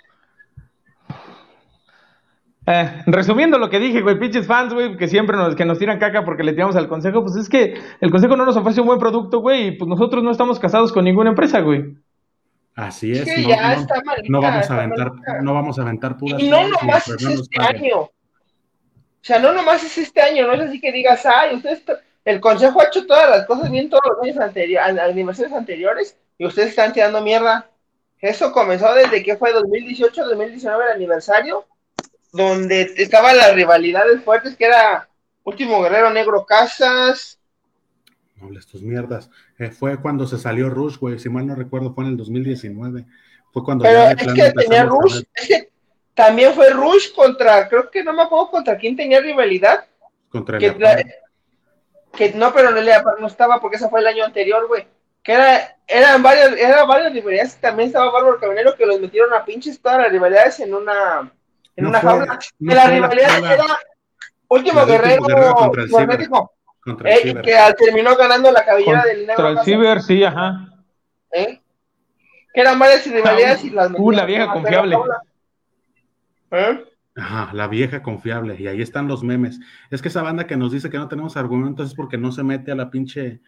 [2.69, 6.01] Eh, resumiendo lo que dije, güey, pinches fans, güey, que siempre nos, que nos tiran
[6.01, 8.89] caca porque le tiramos al consejo, pues es que el consejo no nos ofrece un
[8.89, 11.97] buen producto, güey, y pues nosotros no estamos casados con ninguna empresa, güey.
[12.75, 13.25] Así es.
[13.27, 15.13] no, ya está no, vamos a aventar,
[15.43, 16.43] no vamos a aventar puras.
[16.43, 18.11] Y no nomás es este año.
[19.27, 21.83] O sea, no nomás es este año, no es así que digas, ay, ustedes,
[22.25, 26.47] el consejo ha hecho todas las cosas bien todos los años anteriores, aniversarios anteriores, y
[26.47, 27.69] ustedes están tirando mierda.
[28.21, 31.65] Eso comenzó desde que fue 2018, 2019 el aniversario,
[32.33, 35.09] donde estaban las rivalidades fuertes, que era
[35.43, 37.41] Último Guerrero Negro Casas.
[38.37, 39.29] No hables tus mierdas.
[39.59, 43.05] Eh, fue cuando se salió Rush, güey, si mal no recuerdo, fue en el 2019.
[43.53, 43.83] Fue cuando.
[43.83, 45.76] Pero es que tenía Rush, es que
[46.17, 49.85] también fue Rush contra, creo que no me acuerdo contra quién tenía rivalidad.
[50.29, 51.07] Contra el
[52.13, 52.81] que, no, pero no,
[53.21, 54.89] no estaba porque ese fue el año anterior, güey
[55.27, 59.45] que era, eran varias, eran varias rivalidades, también estaba Bárbaro Caminero que los metieron a
[59.45, 61.29] pinches todas las rivalidades en una,
[61.75, 62.39] en una jaula.
[62.61, 63.65] No la rivalidad era
[64.47, 66.29] Último Guerrero, contra el
[66.81, 70.69] contra el eh, que terminó ganando la cabellera del Contra el Ciber, sí, ajá.
[71.33, 71.61] ¿Eh?
[72.55, 74.97] Que eran varias rivalidades y las Uh, la vieja confiable.
[77.15, 78.57] Ajá, la vieja confiable.
[78.59, 79.59] Y ahí están los memes.
[79.91, 82.43] Es que esa banda que nos dice que no tenemos argumentos es porque no se
[82.43, 83.41] mete a la pinche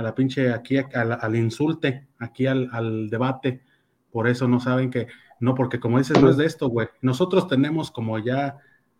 [0.00, 3.62] a la pinche, aquí al, insulte, aquí al, debate.
[4.10, 5.08] Por eso no saben que,
[5.40, 6.88] no, porque como dices, no es de esto, güey.
[7.02, 8.56] Nosotros tenemos como ya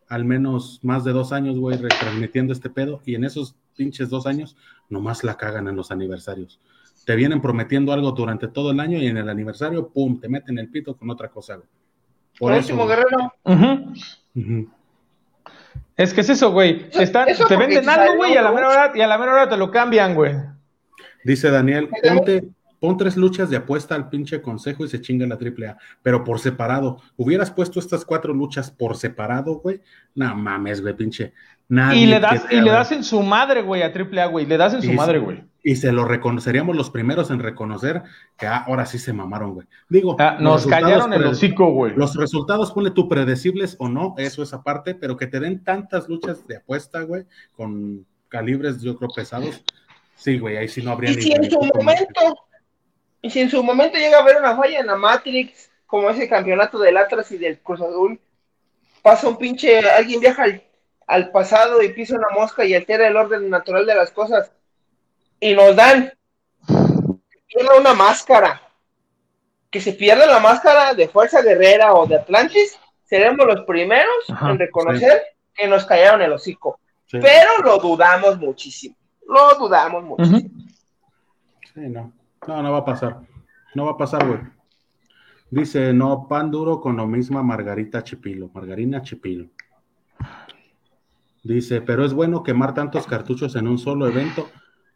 [0.09, 4.27] al menos más de dos años, güey, retransmitiendo este pedo, y en esos pinches dos
[4.27, 4.57] años
[4.89, 6.61] nomás la cagan en los aniversarios.
[7.07, 10.59] Te vienen prometiendo algo durante todo el año y en el aniversario, pum, te meten
[10.59, 11.69] el pito con otra cosa, güey.
[12.41, 13.33] Por último, Guerrero.
[15.95, 16.89] Es que es eso, güey.
[16.89, 19.59] te venden algo, güey, y a la mera hora, y a la mera hora te
[19.59, 20.35] lo cambian, güey.
[21.23, 22.49] Dice Daniel, ponte,
[22.81, 26.25] pon tres luchas de apuesta al pinche consejo y se chinga la triple A, pero
[26.25, 27.03] por separado.
[27.19, 29.83] Hubieras puesto estas cuatro luchas por separado, güey.
[30.15, 31.35] No mames, güey, pinche.
[31.71, 34.45] Y le das, y le das en su madre, güey, a triple A, güey.
[34.45, 35.45] Le das en su madre, güey.
[35.63, 38.03] Y se lo reconoceríamos los primeros en reconocer
[38.37, 39.67] que ah, ahora sí se mamaron, güey.
[39.89, 41.95] Digo, ah, nos callaron el hocico, güey.
[41.95, 46.09] Los resultados, ponle tú predecibles o no, eso es aparte, pero que te den tantas
[46.09, 49.63] luchas de apuesta, güey, con calibres, yo creo, pesados,
[50.21, 52.47] Sí, güey, ahí sí no habría y si en su momento,
[53.23, 56.29] Y si en su momento llega a haber una falla en la Matrix, como ese
[56.29, 58.21] campeonato del Atlas y del Cruz Azul,
[59.03, 60.63] pasa un pinche, alguien viaja al,
[61.33, 64.53] pasado y pisa una mosca y altera el orden natural de las cosas,
[65.41, 66.13] y nos dan
[67.79, 68.63] una máscara,
[69.71, 74.59] que se pierda la máscara de Fuerza Guerrera o de Atlantis, seremos los primeros en
[74.59, 75.23] reconocer
[75.55, 76.79] que nos callaron el hocico.
[77.11, 78.97] Pero lo dudamos muchísimo.
[79.27, 80.25] Lo dudamos mucho.
[80.25, 82.13] Sí, no.
[82.47, 83.19] No, no va a pasar.
[83.75, 84.41] No va a pasar, güey.
[85.51, 88.51] Dice, no, pan duro con lo misma Margarita Chipilo.
[88.55, 89.47] Margarina Chipilo.
[91.43, 94.51] Dice, pero es bueno quemar tantos cartuchos en un solo evento.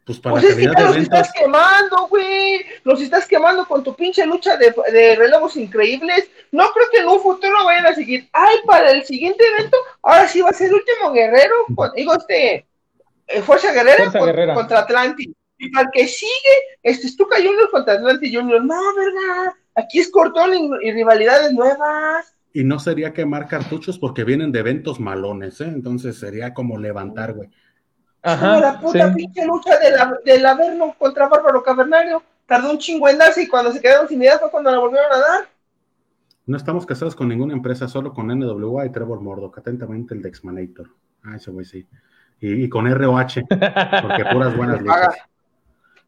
[0.05, 2.63] Pues para pues la calidad de los estás quemando, güey.
[2.83, 6.29] Los estás quemando con tu pinche lucha de, de relevos increíbles.
[6.51, 8.29] No creo que en un futuro vayan a seguir.
[8.31, 11.55] Ay, para el siguiente evento, ahora sí va a ser el último guerrero.
[11.95, 12.67] Digo, este,
[13.27, 14.11] eh, Fuerza Guerrera,
[14.53, 15.29] contra Atlantis.
[15.57, 16.29] Y para el que sigue,
[16.83, 18.63] este Stuka Junior contra Atlantis Junior.
[18.63, 19.53] No, ¿verdad?
[19.75, 22.34] Aquí es cortón y, rivalidades nuevas.
[22.55, 25.67] Y no sería quemar cartuchos porque vienen de eventos malones, ¿eh?
[25.67, 27.49] Entonces sería como levantar, güey.
[28.23, 28.59] Ajá.
[28.59, 32.23] la puta pinche lucha de la, del Averno contra Bárbaro Cavernario.
[32.45, 35.11] Tardó un chingo en darse y cuando se quedaron sin ideas fue cuando la volvieron
[35.11, 35.49] a dar.
[36.47, 39.57] No estamos casados con ninguna empresa, solo con NWA y Trevor Murdoch.
[39.57, 40.89] Atentamente el de Xmanator.
[41.23, 41.87] Ah, ese güey sí
[42.39, 45.15] y, con ROH, porque puras buenas luchas.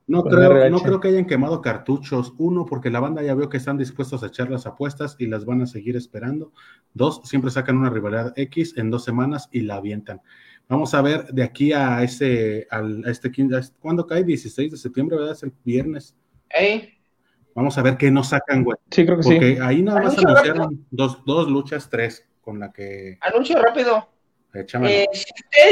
[0.08, 2.34] No creo, no creo que hayan quemado cartuchos.
[2.38, 5.44] Uno, porque la banda ya vio que están dispuestos a echar las apuestas y las
[5.44, 6.54] van a seguir esperando.
[6.94, 10.22] Dos, siempre sacan una rivalidad X en dos semanas y la avientan.
[10.70, 14.24] Vamos a ver de aquí a ese, al, a este, este- ¿cuándo cae?
[14.24, 15.34] 16 de septiembre, ¿verdad?
[15.34, 16.16] Es el viernes.
[17.54, 18.78] Vamos a ver qué nos sacan, güey.
[18.92, 19.30] Sí, creo que sí.
[19.32, 24.08] Porque ahí nada más Anuncio anunciaron dos, dos luchas, tres, con la que anuncio rápido.
[24.54, 24.94] échamelo.
[24.94, 25.26] Eh, si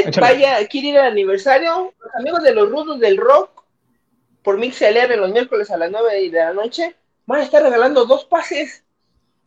[0.04, 3.55] usted vaya, quiere ir al aniversario, los amigos de los rudos del rock,
[4.46, 6.94] por MixLR los miércoles a las 9 de la noche,
[7.26, 8.84] van a estar regalando dos pases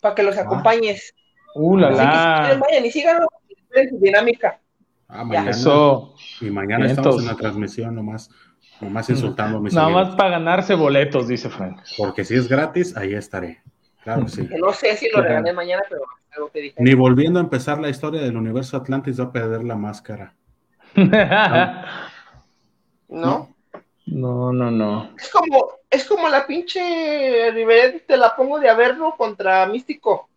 [0.01, 0.41] para que los Ah.
[0.41, 1.15] acompañes.
[1.55, 4.59] Uh, la Así que si vayan y síganlo, esperen su dinámica.
[5.07, 5.51] Ah, mañana.
[5.51, 6.15] Eso.
[6.41, 7.05] Y mañana Vientos.
[7.05, 8.29] estamos en la transmisión nomás,
[8.81, 11.79] nomás insultando a mis Nada más para ganarse boletos, dice Frank.
[11.97, 13.61] Porque si es gratis, ahí estaré.
[14.03, 14.47] Claro que sí.
[14.49, 16.75] Que no sé si lo regalé mañana, pero es algo que dije.
[16.77, 20.33] Ni volviendo a empezar la historia del universo Atlantis va a perder la máscara.
[23.07, 23.21] ¿No?
[23.21, 23.55] No,
[24.53, 25.11] no, no.
[25.17, 30.29] Es como, es como la pinche rivalidad, te la pongo de Averno contra Místico.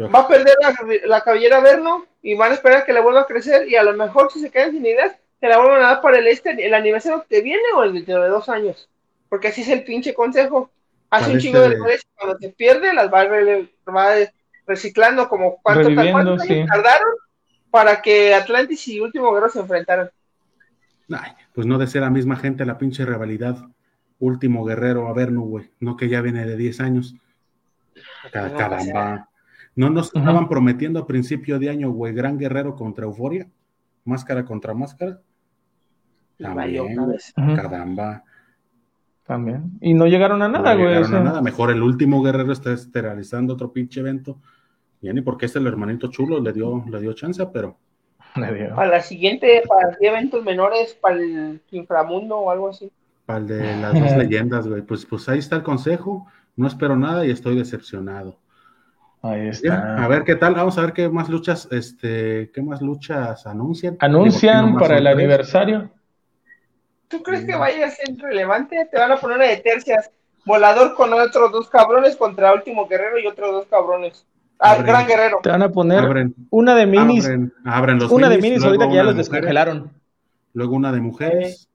[0.00, 0.74] Va a perder la,
[1.06, 3.92] la cabellera Averno y van a esperar que le vuelva a crecer y a lo
[3.94, 6.72] mejor si se quedan sin ideas, te la vuelvan a dar para el este, el
[6.74, 8.88] aniversario que viene o el dentro de dos años.
[9.28, 10.70] Porque así es el pinche consejo.
[11.10, 14.14] Hace un chingo de redes y cuando se pierde las va, re- va
[14.66, 16.64] reciclando como cuánto, años sí.
[16.66, 17.12] tardaron
[17.70, 20.10] para que Atlantis y Último Guerrero se enfrentaran.
[21.10, 23.66] Ay, pues no de ser la misma gente la pinche rivalidad.
[24.18, 25.70] Último guerrero, a ver, no, güey.
[25.80, 27.14] No que ya viene de 10 años.
[28.32, 29.28] Ca- No, Caramba.
[29.74, 33.48] No nos estaban prometiendo a principio de año, güey, gran guerrero contra euforia.
[34.04, 35.20] Máscara contra máscara.
[36.38, 36.98] Y valió También.
[36.98, 37.32] una vez.
[37.36, 38.24] Ujú, Caramba.
[39.24, 39.78] También.
[39.80, 40.88] Y no llegaron a nada, no güey.
[40.94, 41.24] llegaron o a sea.
[41.24, 41.42] nada.
[41.42, 44.40] Mejor el último guerrero está esterilizando otro pinche evento.
[45.00, 47.78] Ya ni porque este el hermanito chulo le dio, le dio chance, pero.
[48.74, 52.90] Para la siguiente, para eventos menores, para el inframundo o algo así.
[53.26, 54.82] para el de las dos leyendas, güey.
[54.82, 56.26] Pues, pues ahí está el consejo.
[56.56, 58.38] No espero nada y estoy decepcionado.
[59.22, 60.04] Ahí Ya, está.
[60.04, 63.96] a ver qué tal, vamos a ver qué más luchas, este, qué más luchas anuncian.
[64.00, 65.14] Anuncian Digo, para el tres.
[65.14, 65.90] aniversario.
[67.08, 68.86] ¿Tú crees que vaya a ser relevante?
[68.90, 70.10] Te van a poner una de tercias.
[70.44, 74.24] Volador con otros dos cabrones contra Último Guerrero y otros dos cabrones.
[74.58, 74.88] Ah, Abre.
[74.88, 75.38] Gran Guerrero.
[75.42, 77.24] Te van a poner Abren, una de minis.
[77.24, 79.92] abren, abren los una de minis, ahorita que ya los de mujeres, descongelaron.
[80.52, 81.68] Luego una de mujeres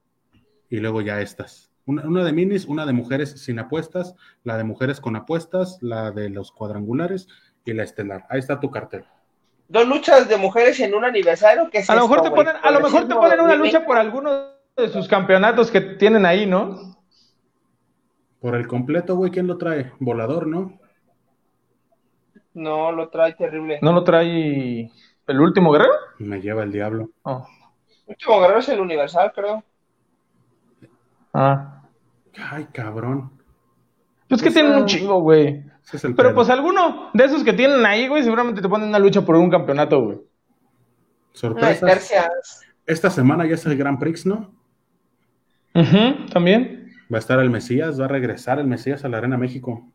[0.69, 1.71] y luego ya estas.
[1.85, 6.11] Una, una de minis, una de mujeres sin apuestas, la de mujeres con apuestas, la
[6.11, 7.27] de los cuadrangulares
[7.65, 8.25] y la estelar.
[8.29, 9.05] Ahí está tu cartel.
[9.69, 11.69] Dos luchas de mujeres en un aniversario.
[11.69, 13.57] ¿qué es A lo mejor esto, te ponen, a lo mejor te ponen una 2020.
[13.65, 14.31] lucha por alguno
[14.75, 16.97] de sus campeonatos que tienen ahí, ¿no?
[18.39, 19.93] Por el completo, güey, ¿quién lo trae?
[19.99, 20.79] Volador, ¿no?
[22.53, 23.79] No, lo trae terrible.
[23.81, 24.91] ¿No lo trae
[25.27, 25.93] el último guerrero?
[26.19, 27.09] Me lleva el diablo.
[27.23, 27.47] Oh.
[28.05, 29.63] Último Guerrero es el Universal, creo.
[31.33, 31.81] Ah.
[32.51, 33.31] Ay, cabrón.
[34.27, 35.63] Pues que tienen un chingo, güey.
[35.85, 36.35] Ese es el Pero pedo.
[36.35, 39.49] pues alguno de esos que tienen ahí, güey, seguramente te ponen una lucha por un
[39.49, 40.17] campeonato, güey.
[41.79, 42.61] Tercias.
[42.85, 44.53] Esta semana ya es el Grand Prix, ¿no?
[45.75, 46.91] Ujú, También.
[47.11, 49.87] Va a estar el Mesías, va a regresar el Mesías a la Arena México.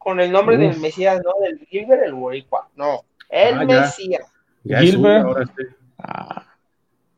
[0.00, 0.62] Con el nombre Uf.
[0.62, 1.32] del Mesías, ¿no?
[1.44, 2.68] Del Gilbert, el Boricua.
[2.74, 3.80] No, el Ah, ya.
[3.82, 4.26] Mesías.
[4.64, 5.24] Ya es Gilbert.
[5.24, 5.62] uno, ahora sí.
[5.98, 6.46] Ah.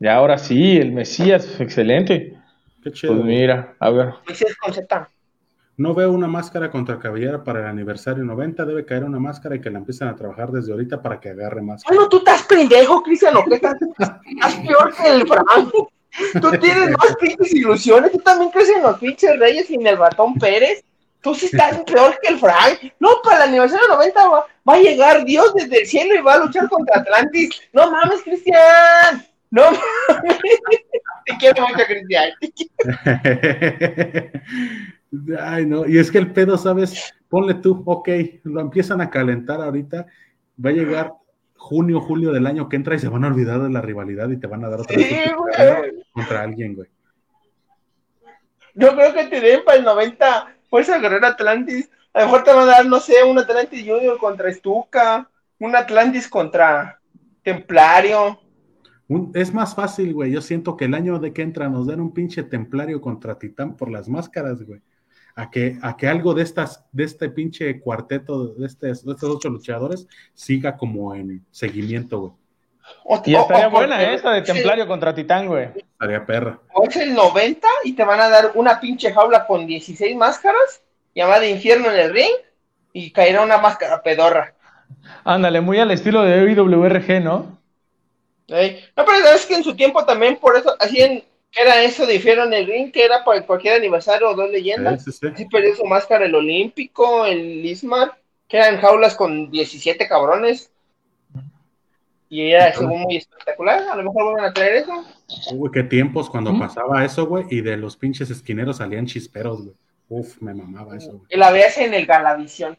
[0.01, 2.37] Y ahora sí, el Mesías, excelente.
[2.83, 3.13] Qué chido.
[3.13, 4.13] Pues mira, a ver.
[4.27, 5.09] Mesías con Z.
[5.77, 8.65] No veo una máscara contra cabellera para el aniversario 90.
[8.65, 11.61] Debe caer una máscara y que la empiecen a trabajar desde ahorita para que agarre
[11.61, 11.83] más.
[11.87, 13.75] Bueno, tú estás pendejo, Cristian, ¿o qué estás?
[13.81, 15.71] Estás peor que el Frank.
[16.41, 18.11] Tú tienes más pinches ilusiones.
[18.11, 20.83] Tú también crees en los pinches Reyes y en el ratón Pérez.
[21.23, 22.91] Tú sí estás peor que el Frank.
[22.99, 26.33] No, para el aniversario 90 va, va a llegar Dios desde el cielo y va
[26.33, 27.61] a luchar contra Atlantis.
[27.71, 29.25] No mames, Cristian.
[29.49, 30.39] No mames.
[31.25, 32.29] Te quiero mucho, Cristian.
[35.39, 35.85] Ay, no.
[35.87, 37.13] Y es que el pedo, ¿sabes?
[37.29, 38.09] Ponle tú, ok,
[38.43, 40.05] lo empiezan a calentar ahorita.
[40.63, 41.13] Va a llegar
[41.55, 44.37] junio, julio del año que entra y se van a olvidar de la rivalidad y
[44.37, 46.03] te van a dar otra Sí, vez güey.
[46.11, 46.89] contra alguien, güey.
[48.75, 51.87] Yo creo que te den para el 90 Fuerza Guerrera Atlantis.
[52.13, 55.75] A lo mejor te van a dar, no sé, un Atlantis Junior contra Stuka, un
[55.75, 56.99] Atlantis contra
[57.43, 58.39] Templario.
[59.07, 60.31] Un- es más fácil, güey.
[60.31, 63.77] Yo siento que el año de que entra nos den un pinche templario contra Titán
[63.77, 64.81] por las máscaras, güey.
[65.35, 69.49] A que, a que algo de estas, de este pinche cuarteto, de, de estos ocho
[69.49, 72.31] luchadores, siga como en seguimiento, güey.
[73.03, 75.69] O, Y estaría o buena porque esa de Templario contra Titán, güey.
[75.93, 76.59] Estaría perra.
[76.73, 80.81] O es el 90 y te van a dar una pinche jaula con 16 máscaras,
[81.15, 82.35] llamada Infierno en el ring,
[82.91, 84.53] y caerá una máscara pedorra.
[85.23, 87.57] Ándale, muy al estilo de IWRG, ¿no?
[88.47, 88.83] ¿eh?
[88.95, 91.23] No, pero sabes que en su tiempo también, por eso, así en,
[91.53, 92.07] ¿Qué era eso?
[92.07, 95.03] Dijeron el ring, que era para cualquier aniversario o dos leyendas.
[95.03, 95.33] Sí, sí, sí.
[95.37, 98.17] Sí perdió su máscara el Olímpico, el Ismar,
[98.47, 100.71] que eran jaulas con 17 cabrones.
[102.33, 103.83] Y era según muy espectacular.
[103.91, 105.05] A lo mejor vuelven a traer eso.
[105.53, 106.59] Uy, qué tiempos cuando ¿Mm?
[106.61, 109.75] pasaba eso, güey, y de los pinches esquineros salían chisperos, güey.
[110.09, 111.21] Uf, me mamaba eso, güey.
[111.29, 112.75] Y la veas en el Galavisión.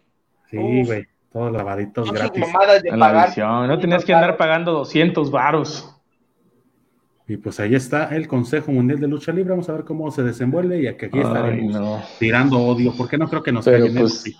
[0.51, 2.43] Sí, güey, todos lavaditos gratis.
[2.83, 3.29] de En la pagar.
[3.29, 3.69] visión.
[3.69, 5.91] No tenías que andar pagando 200 varos.
[7.29, 9.51] Y pues ahí está el Consejo Mundial de Lucha Libre.
[9.51, 12.03] Vamos a ver cómo se desenvuelve y aquí Ay, estaremos no.
[12.19, 14.35] tirando odio, porque no creo que nos Pero, caigan pues-.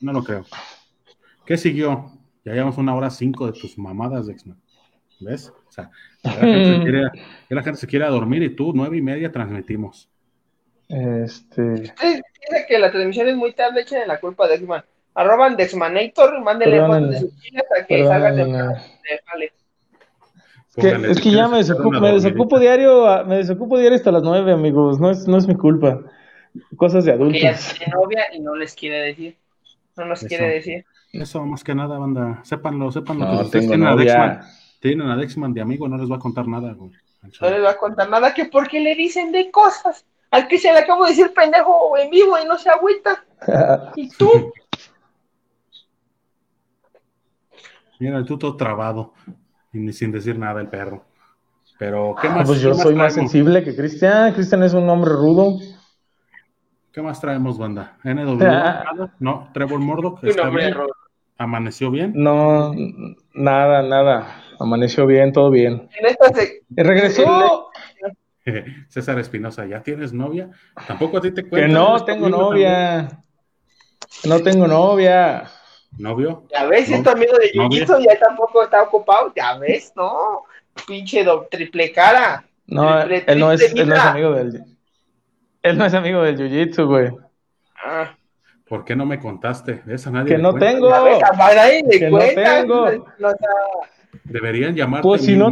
[0.00, 0.44] No lo creo.
[1.44, 2.12] ¿Qué siguió?
[2.48, 4.58] Ya llevamos una hora cinco de tus mamadas, Dexman.
[5.20, 5.52] ¿Ves?
[5.68, 5.90] O sea,
[6.22, 7.02] la, gente se quiere,
[7.50, 10.08] ya la gente se quiere a dormir y tú, nueve y media, transmitimos.
[10.88, 11.72] Este.
[11.72, 14.82] Ustedes dicen que la transmisión es muy tarde, echen la culpa a Dexman.
[15.14, 18.78] Arroban Dexmanator, mándenle fotos de sus chicas a que salgan de.
[20.68, 24.12] Es que, es que ya me desocupo, me desocupo diario, a- me desocupo diario hasta
[24.12, 25.00] las 9, amigos.
[25.00, 26.00] No es, no es mi culpa.
[26.76, 27.74] Cosas de Que ella adultos.
[27.76, 29.36] tiene novia y no les quiere decir.
[29.96, 30.28] No nos Eso.
[30.28, 30.86] quiere decir.
[31.12, 32.40] Eso, más que nada, banda.
[32.44, 33.26] Sépanlo, sépanlo.
[33.26, 33.96] que No, ustedes tengo tienen a.
[33.96, 34.40] Dexman,
[34.80, 36.92] tienen a Dexman de amigo, no les va a contar nada, güey.
[37.40, 40.04] No les va a contar nada que porque le dicen de cosas.
[40.30, 43.24] Al que se le acabo de decir pendejo en vivo y no se agüita.
[43.96, 44.52] ¿Y tú?
[47.98, 49.14] Mira, el tuto trabado.
[49.72, 51.04] Y ni sin decir nada el perro.
[51.78, 52.46] Pero, ¿qué Ah, más?
[52.46, 54.32] pues yo más soy más sensible que Cristian.
[54.34, 55.58] Cristian es un hombre rudo.
[56.92, 57.96] ¿Qué más traemos, banda?
[58.04, 58.38] NW.
[59.20, 60.22] no, Trevor Murdoch.
[60.22, 60.74] Nombre, bien.
[60.74, 60.92] Robert.
[61.38, 62.12] Amaneció bien.
[62.16, 62.74] No,
[63.32, 64.42] nada, nada.
[64.58, 65.88] Amaneció bien, todo bien.
[65.98, 66.62] En esta se...
[66.76, 67.70] Y regresó.
[68.88, 70.50] César Espinosa, ¿ya tienes novia?
[70.86, 71.72] Tampoco a ti te Que cuentan.
[71.74, 73.22] no tengo novia.
[74.24, 75.42] No tengo novia.
[75.42, 75.58] también.
[75.98, 76.44] ¿Novio?
[76.52, 79.32] Ya ves, esto amigo de Yuyito ya tampoco está ocupado.
[79.34, 80.44] Ya ves, no.
[80.86, 82.44] Pinche do- triple cara.
[82.66, 84.64] No, Triple, él no es, él no es amigo del.
[85.62, 87.10] Él no es amigo del jiu-jitsu, güey.
[87.84, 88.16] Ah,
[88.68, 89.82] ¿Por qué no me contaste?
[89.88, 90.66] Esa nadie Que no cuenta.
[90.70, 90.90] tengo.
[90.90, 91.04] no.
[93.18, 93.48] No, o sea,
[94.24, 95.50] Deberían llamarte Pues si no,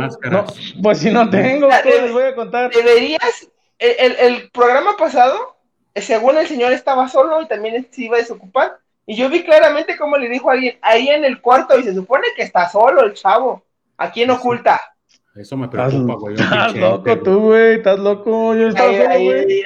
[0.82, 2.70] pues si no tengo, ¿cómo les voy a contar?
[2.72, 3.48] deberías.
[3.78, 5.56] El, el- el programa pasado,
[5.94, 8.78] eh, según el señor estaba solo y también se iba a desocupar.
[9.04, 11.94] Y yo vi claramente cómo le dijo a alguien ahí en el cuarto y se
[11.94, 13.62] supone que está solo el chavo.
[13.98, 14.36] ¿A quién Sí.
[14.36, 14.80] oculta?
[15.36, 16.34] Eso me Estás, preocupa, güey.
[16.34, 17.74] estás loco tú, güey.
[17.74, 18.54] Estás loco.
[18.54, 19.62] Yo estaba Ahí, solo, güey.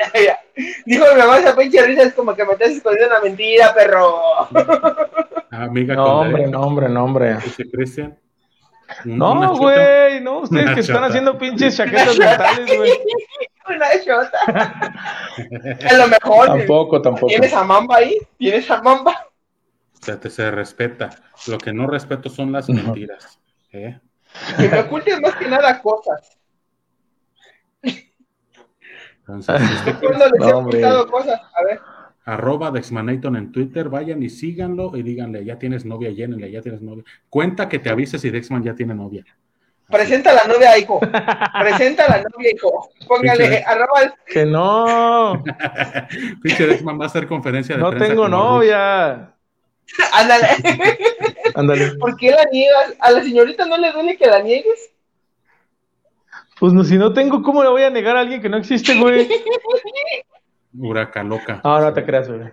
[0.84, 4.20] Dijo mi mamá esa pinche risa es como que me estás escondiendo una mentira, perro.
[5.50, 7.36] Amiga No, con hombre, derecho, no, hombre, no, hombre.
[7.36, 8.18] dice Cristian.
[9.04, 9.58] Un- una No, chota.
[9.60, 12.90] güey, no, ustedes Una que están haciendo pinches chaquetas mentales, güey.
[13.68, 14.38] Una chota.
[15.88, 16.46] A lo mejor.
[16.48, 17.26] Tampoco, tampoco.
[17.28, 18.18] ¿Tienes a Mamba ahí?
[18.36, 19.14] ¿Tienes a Mamba?
[20.00, 21.10] Se, te- se respeta.
[21.46, 23.38] Lo que no respeto son las mentiras.
[23.72, 23.98] ¿eh?
[24.56, 26.38] Que me ocultes más que nada cosas.
[29.28, 31.40] Entonces, quiere, ¿Cuándo les he No, cosas?
[31.54, 31.80] A ver.
[32.24, 36.80] arroba Dexmanaton en Twitter, vayan y síganlo y díganle, ya tienes novia, llénenle, ya tienes
[36.82, 37.04] novia.
[37.28, 39.24] Cuenta que te avises si Dexman ya tiene novia.
[39.88, 41.00] Presenta a la novia, hijo.
[41.60, 42.90] Presenta a la novia, hijo.
[43.08, 45.42] Póngale, Pinche- arroba el- Que no,
[46.42, 49.34] Pinche Dexman va a hacer conferencia de no prensa tengo novia.
[50.12, 50.46] Ándale.
[51.60, 51.92] Ándale.
[51.96, 52.94] ¿Por qué la niegas?
[53.00, 54.90] ¿A la señorita no le duele que la niegues?
[56.58, 58.98] Pues no, si no tengo, ¿cómo le voy a negar a alguien que no existe,
[58.98, 59.28] güey?
[60.78, 61.60] Huraca loca.
[61.64, 62.40] No, no te creas, güey.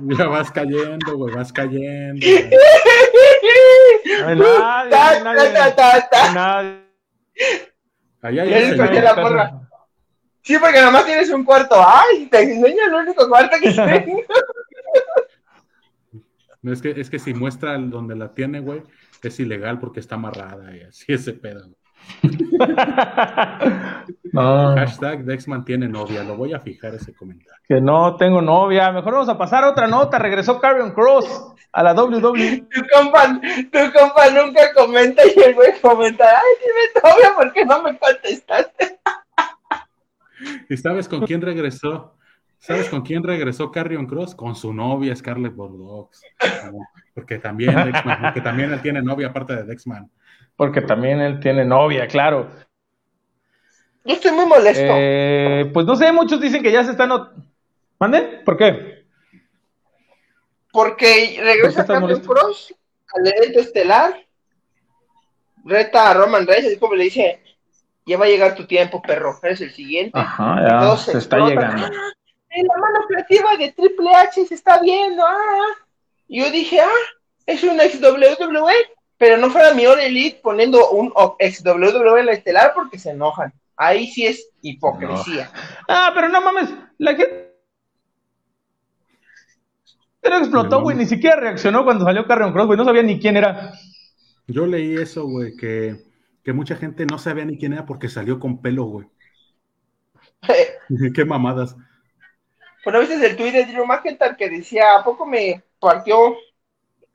[0.00, 2.24] Ya vas cayendo, güey, vas cayendo.
[4.20, 5.50] No hay nadie, no Ta, nadie.
[5.50, 6.54] ta, ta, No ta.
[8.22, 8.60] hay nadie.
[8.70, 8.76] Señor.
[8.86, 9.52] conté la porra.
[10.42, 11.74] Sí, porque nomás tienes un cuarto.
[11.84, 14.22] Ay, te enseño el único cuarto que tengo.
[16.62, 18.82] No, es, que, es que si muestra el donde la tiene, güey,
[19.22, 21.68] es ilegal porque está amarrada y así ese pedo.
[24.32, 26.24] No, Hashtag Dexman tiene novia.
[26.24, 27.60] Lo voy a fijar ese comentario.
[27.66, 28.90] que no tengo novia.
[28.92, 30.18] Mejor vamos a pasar a otra nota.
[30.18, 32.66] Regresó Carrion Cross a la WWE.
[32.72, 36.24] Tu compa, tu compa nunca comenta y el güey comenta.
[36.24, 38.98] Ay, dime novia, ¿por qué no me contestaste?
[40.68, 42.17] ¿Y sabes con quién regresó?
[42.58, 44.34] ¿Sabes con quién regresó Carrion Cross?
[44.34, 46.10] Con su novia Scarlett Bordeaux.
[47.14, 47.74] Porque también,
[48.22, 50.10] porque también él tiene novia aparte de Dexman.
[50.56, 52.50] Porque también él tiene novia, claro.
[54.04, 54.82] Yo estoy muy molesto.
[54.84, 57.10] Eh, pues no sé, muchos dicen que ya se están.
[57.10, 57.32] not-
[58.00, 58.42] ¿Mande?
[58.44, 59.04] ¿Por qué?
[60.72, 62.28] Porque ¿Por qué regresa molesto?
[62.28, 62.74] Cross
[63.14, 64.14] al evento estelar.
[65.64, 67.42] Reta a Roman Reigns, así como le dice:
[68.06, 69.38] Ya va a llegar tu tiempo, perro.
[69.42, 70.18] Eres el siguiente.
[70.18, 71.88] Ajá, ya se está llegando.
[72.58, 75.24] Ah, en la mano creativa de Triple H se está viendo.
[75.24, 75.76] Ah.
[76.26, 76.88] Y yo dije, ah,
[77.46, 78.74] es una ex WWE.
[79.16, 83.10] pero no fuera mi All Elite poniendo un ex WWE en la estelar porque se
[83.10, 83.52] enojan.
[83.76, 85.50] Ahí sí es hipocresía.
[85.88, 87.48] Ah, pero no mames, la gente
[90.20, 93.36] pero explotó, güey, ni siquiera reaccionó cuando salió Carrion Cross, güey, no sabía ni quién
[93.36, 93.72] era.
[94.46, 96.04] Yo leí eso, güey, que,
[96.42, 99.06] que mucha gente no sabía ni quién era porque salió con pelo, güey.
[101.14, 101.76] Qué mamadas.
[102.84, 106.36] Bueno, viste el tweet de Drew McIntyre que decía, ¿a poco me partió,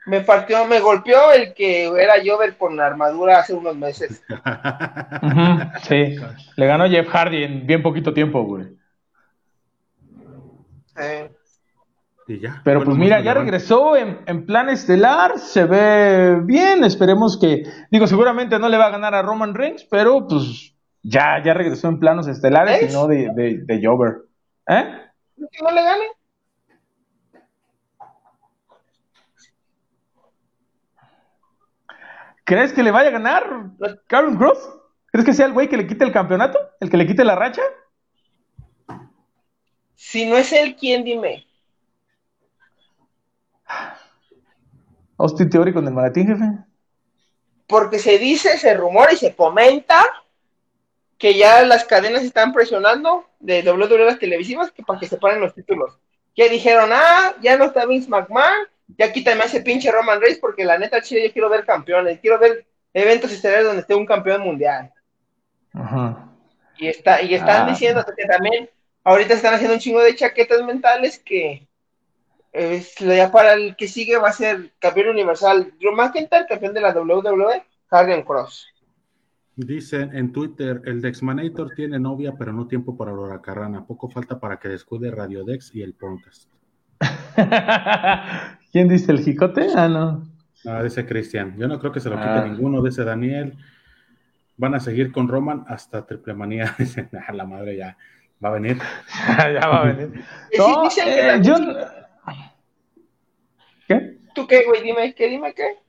[0.06, 4.24] me partió, me golpeó el que era Jover con armadura hace unos meses?
[5.84, 6.18] sí,
[6.58, 8.68] le ganó Jeff Hardy en bien poquito tiempo, güey.
[12.28, 12.62] Y ya.
[12.64, 18.08] Pero pues mira, ya regresó en, en, plan estelar, se ve bien, esperemos que, digo,
[18.08, 22.00] seguramente no le va a ganar a Roman Reigns, pero pues ya, ya regresó en
[22.00, 24.22] planos estelares y no de, de, de Jover.
[24.68, 25.03] ¿Eh?
[25.52, 26.06] ¿Que no le gane?
[32.46, 33.72] ¿Crees que le vaya a ganar
[34.08, 34.70] Karen Cross?
[35.08, 36.60] ¿Crees que sea el güey que le quite el campeonato?
[36.80, 37.62] ¿El que le quite la racha?
[39.96, 41.48] Si no es él, ¿quién dime?
[45.18, 46.46] Austin Theory con el maletín, jefe.
[47.68, 50.04] Porque se dice, se rumora y se comenta
[51.24, 55.40] que ya las cadenas están presionando de WWE las televisivas que para que se paren
[55.40, 55.98] los títulos.
[56.36, 58.68] Ya dijeron, ah, ya no está Vince McMahon,
[58.98, 62.40] ya quítame ese pinche Roman Reigns porque la neta chile yo quiero ver campeones, quiero
[62.40, 64.92] ver eventos estelares donde esté un campeón mundial.
[65.74, 66.28] Ajá.
[66.78, 67.72] Y está, y están ah.
[67.72, 68.70] diciendo que también
[69.06, 71.66] ahorita están haciendo un chingo de chaquetas mentales que
[73.00, 76.90] ya para el que sigue va a ser campeón universal Drew McIntyre, campeón de la
[76.90, 78.73] WWE, Harden Cross.
[79.56, 83.86] Dicen en Twitter, el Dexmanator tiene novia, pero no tiempo para Aurora Carrana.
[83.86, 86.50] Poco falta para que descuide Radio Dex y el podcast.
[88.72, 89.68] ¿Quién dice el jicote?
[89.76, 90.28] Ah, no.
[90.66, 91.56] Ah, dice Cristian.
[91.58, 92.46] Yo no creo que se lo quite ah.
[92.48, 93.56] ninguno, dice Daniel.
[94.58, 96.76] Van a seguir con Roman hasta Triple Manía.
[96.80, 97.98] Dice, ah, la madre ya
[98.44, 98.78] va a venir.
[99.38, 100.24] ya va a venir.
[100.58, 101.56] No, eh, yo,
[103.88, 104.18] ¿Qué?
[104.34, 104.82] ¿Tú qué, güey?
[104.82, 105.28] Dime, ¿qué?
[105.28, 105.83] Dime, ¿qué?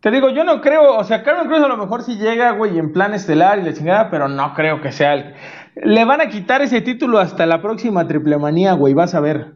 [0.00, 2.78] Te digo, yo no creo, o sea, Carmen Cruz a lo mejor sí llega, güey,
[2.78, 5.34] en plan estelar y le chingada, pero no creo que sea el...
[5.76, 9.52] Le van a quitar ese título hasta la próxima triple manía, güey, vas a ver.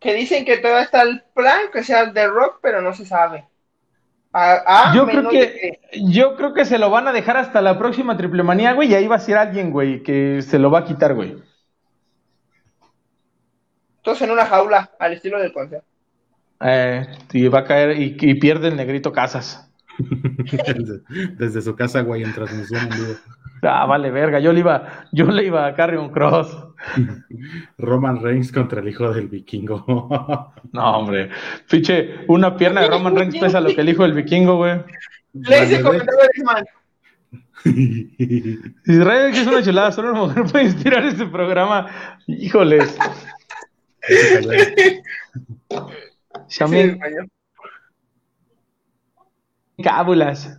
[0.00, 3.06] Que dicen que todavía está el plan, que sea el de Rock, pero no se
[3.06, 3.46] sabe.
[4.94, 8.42] yo, creo que, yo creo que se lo van a dejar hasta la próxima triple
[8.42, 11.14] manía, güey, y ahí va a ser alguien, güey, que se lo va a quitar,
[11.14, 11.42] güey.
[14.02, 15.84] Todos en una jaula, al estilo del consejo.
[16.60, 19.62] Eh, y va a caer y, pierde el negrito Casas.
[21.38, 23.14] desde, su casa, güey, en transmisión en vivo.
[23.62, 24.38] Ah, vale, verga.
[24.40, 26.56] Yo le iba, yo le iba a un Cross.
[27.78, 29.84] Roman Reigns contra el hijo del vikingo.
[30.72, 31.30] no, hombre.
[31.66, 34.80] Fiche, una pierna de Roman Reigns pesa lo que el hijo del vikingo, güey.
[35.32, 36.16] Le hice comentario
[38.84, 41.86] Israel, que es una chulada, solo una mujer puede inspirar este programa.
[42.26, 42.96] Híjoles.
[46.48, 46.98] Xiaomi.
[49.82, 50.58] Cábulas.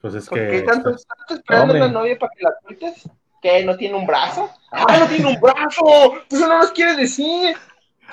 [0.00, 0.40] Pues es que.
[0.40, 3.10] ¿Por qué tanto, tanto esperando a la novia para que la cuentes?
[3.42, 3.64] ¿Qué?
[3.64, 4.50] ¿No tiene un brazo?
[4.72, 6.22] ¡Ah, no tiene un brazo!
[6.30, 7.56] Eso no nos quiere decir.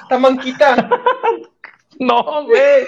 [0.02, 0.76] Está manquita.
[2.00, 2.86] no, güey.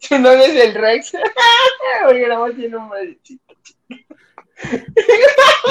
[0.00, 1.12] Su novia es el Rex.
[2.08, 3.54] Oye, nada más tiene un bracito.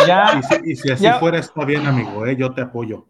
[0.07, 0.39] Ya.
[0.39, 2.35] Y si, y si así fuera, está bien, amigo, ¿eh?
[2.35, 3.07] yo te apoyo.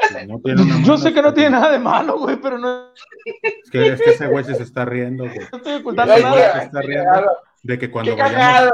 [0.84, 2.92] Yo sé que no tiene nada de malo, güey, pero no.
[3.24, 5.38] Es que, es que ese güey se está riendo, güey.
[5.52, 6.60] No estoy ocultando nada.
[6.60, 7.30] Se está riendo
[7.62, 8.72] de que cuando vayamos,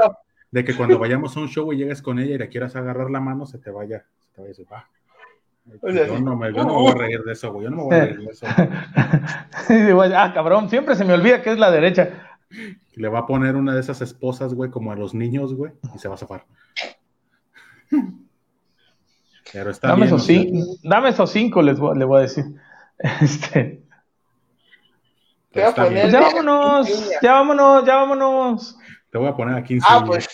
[0.51, 3.09] de que cuando vayamos a un show y llegues con ella y le quieras agarrar
[3.09, 4.89] la mano, se te vaya, se te vaya a decir, va.
[5.83, 7.65] Yo no, me, yo no me voy a reír de eso, güey.
[7.65, 8.45] Yo no me voy a reír de eso.
[10.15, 12.39] ah, cabrón, siempre se me olvida que es la derecha.
[12.95, 15.99] Le va a poner una de esas esposas, güey, como a los niños, güey, y
[15.99, 16.45] se va a zafar.
[19.81, 22.45] Dame, esos cinco, dame esos cinco, les voy, voy a decir.
[23.21, 23.83] Este.
[25.51, 28.77] Pues ya vámonos, ya vámonos, ya vámonos.
[29.11, 29.87] Te voy a poner a 15.
[29.89, 30.27] Ah, pues.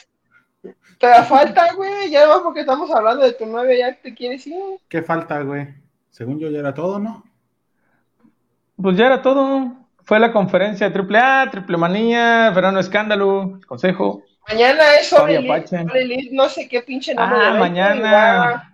[0.99, 2.10] Te da falta, güey.
[2.10, 4.61] Ya va porque estamos hablando de tu nueve, ya te quieres ir.
[4.90, 5.68] ¿Qué falta, güey?
[6.10, 7.23] Según yo ya era todo, ¿no?
[8.81, 9.73] Pues ya era todo.
[10.03, 14.23] Fue la conferencia de Triple A, Triple Manía, Verano Escándalo, Consejo.
[14.48, 15.41] Mañana es sobre
[16.31, 17.40] no sé qué pinche nombre.
[17.41, 18.73] Ah, mañana.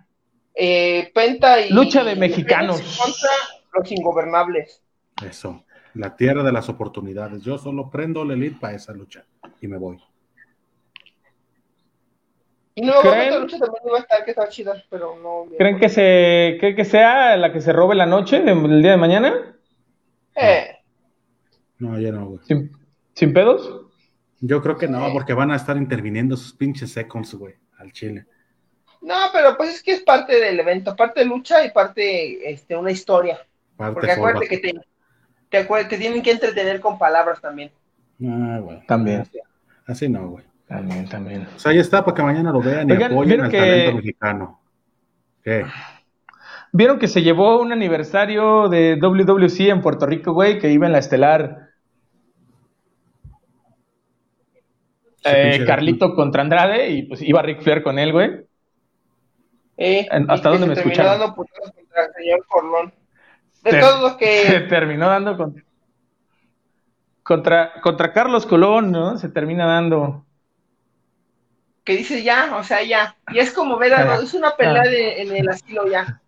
[0.62, 1.70] Eh, Penta y.
[1.70, 2.82] Lucha de mexicanos.
[3.02, 3.30] Contra
[3.72, 4.82] los ingobernables.
[5.26, 5.64] Eso.
[5.94, 7.42] La tierra de las oportunidades.
[7.42, 9.24] Yo solo prendo la elite para esa lucha
[9.62, 9.98] y me voy.
[12.74, 15.46] Y no, la lucha también iba a estar, que está chida, pero no.
[15.56, 18.96] ¿Creen que, se, que, que sea la que se robe la noche del día de
[18.98, 19.56] mañana?
[20.36, 20.76] Eh.
[21.78, 22.40] No, ya no, güey.
[22.44, 22.70] ¿Sin,
[23.14, 23.86] sin pedos?
[24.40, 28.26] Yo creo que no, porque van a estar interviniendo sus pinches seconds, güey, al Chile.
[29.02, 32.76] No, pero pues es que es parte del evento, parte de lucha y parte este,
[32.76, 33.38] una historia.
[33.76, 34.74] Parte Porque acuérdate que te,
[35.48, 37.70] te, acuer- te tienen que entretener con palabras también.
[38.26, 38.84] Ah, güey.
[38.86, 39.24] También.
[39.86, 40.44] Así no, güey.
[40.68, 41.48] También, también.
[41.56, 43.58] O sea, ahí está para que mañana lo vean y Oigan, apoyen ¿vieron al que-
[43.58, 44.60] talento mexicano.
[45.42, 45.64] ¿Qué?
[46.72, 50.58] ¿Vieron que se llevó un aniversario de WWC en Puerto Rico, güey?
[50.60, 51.70] Que iba en la estelar
[55.24, 58.30] eh, Carlito contra Andrade y pues iba Ric Flair con él, güey.
[59.82, 61.20] Eh, ¿En- hasta dónde se me terminó escucharon?
[61.20, 62.92] dando putazos contra el señor Corlón.
[63.64, 65.64] De Ter- todos los Se que terminó dando con-
[67.22, 69.16] contra, contra Carlos Colón, ¿no?
[69.18, 70.24] Se termina dando.
[71.84, 73.16] que dice ya, o sea, ya.
[73.32, 74.20] Y es como ver a Ah.
[74.22, 76.20] es una pelea de, en el asilo ya.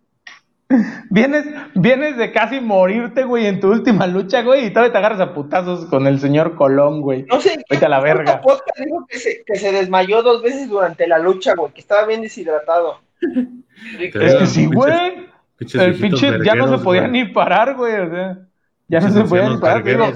[1.11, 5.21] Vienes, vienes de casi morirte, güey, en tu última lucha, güey, y todavía te agarras
[5.21, 7.25] a putazos con el señor Colón, güey.
[7.25, 8.41] No sé Vete a la verga.
[8.41, 12.07] podcast dijo que se, que se desmayó dos veces durante la lucha, güey, que estaba
[12.07, 13.02] bien deshidratado.
[13.99, 15.29] Es que sí, güey.
[15.75, 17.13] El pinche ya no se podía güey.
[17.13, 17.95] ni parar, güey.
[18.01, 18.39] O sea,
[18.89, 19.85] ya no se podía ni parar.
[19.85, 20.07] digo,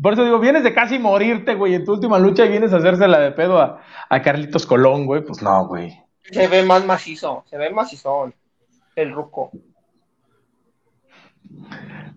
[0.00, 2.78] por eso digo, vienes de casi morirte, güey, en tu última lucha y vienes a
[2.78, 5.24] hacérsela de pedo a, a Carlitos Colón, güey.
[5.24, 5.96] Pues no, güey.
[6.22, 8.34] Se ve más macizo, se ve macizón.
[8.96, 9.50] El ruco.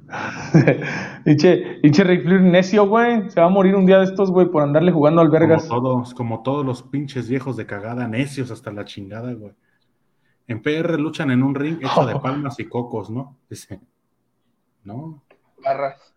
[1.26, 3.30] Pinche pinche Ric Flair necio, güey.
[3.30, 5.68] Se va a morir un día de estos, güey, por andarle jugando al Como vergas.
[5.68, 9.54] todos, como todos los pinches viejos de cagada, necios hasta la chingada, güey.
[10.48, 13.38] En PR luchan en un ring hecho de palmas y cocos, ¿no?
[13.50, 13.80] Dice.
[14.84, 15.22] No,
[15.64, 16.14] Barras.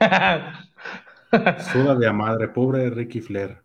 [1.72, 3.62] suda de a madre, pobre Ricky Flair.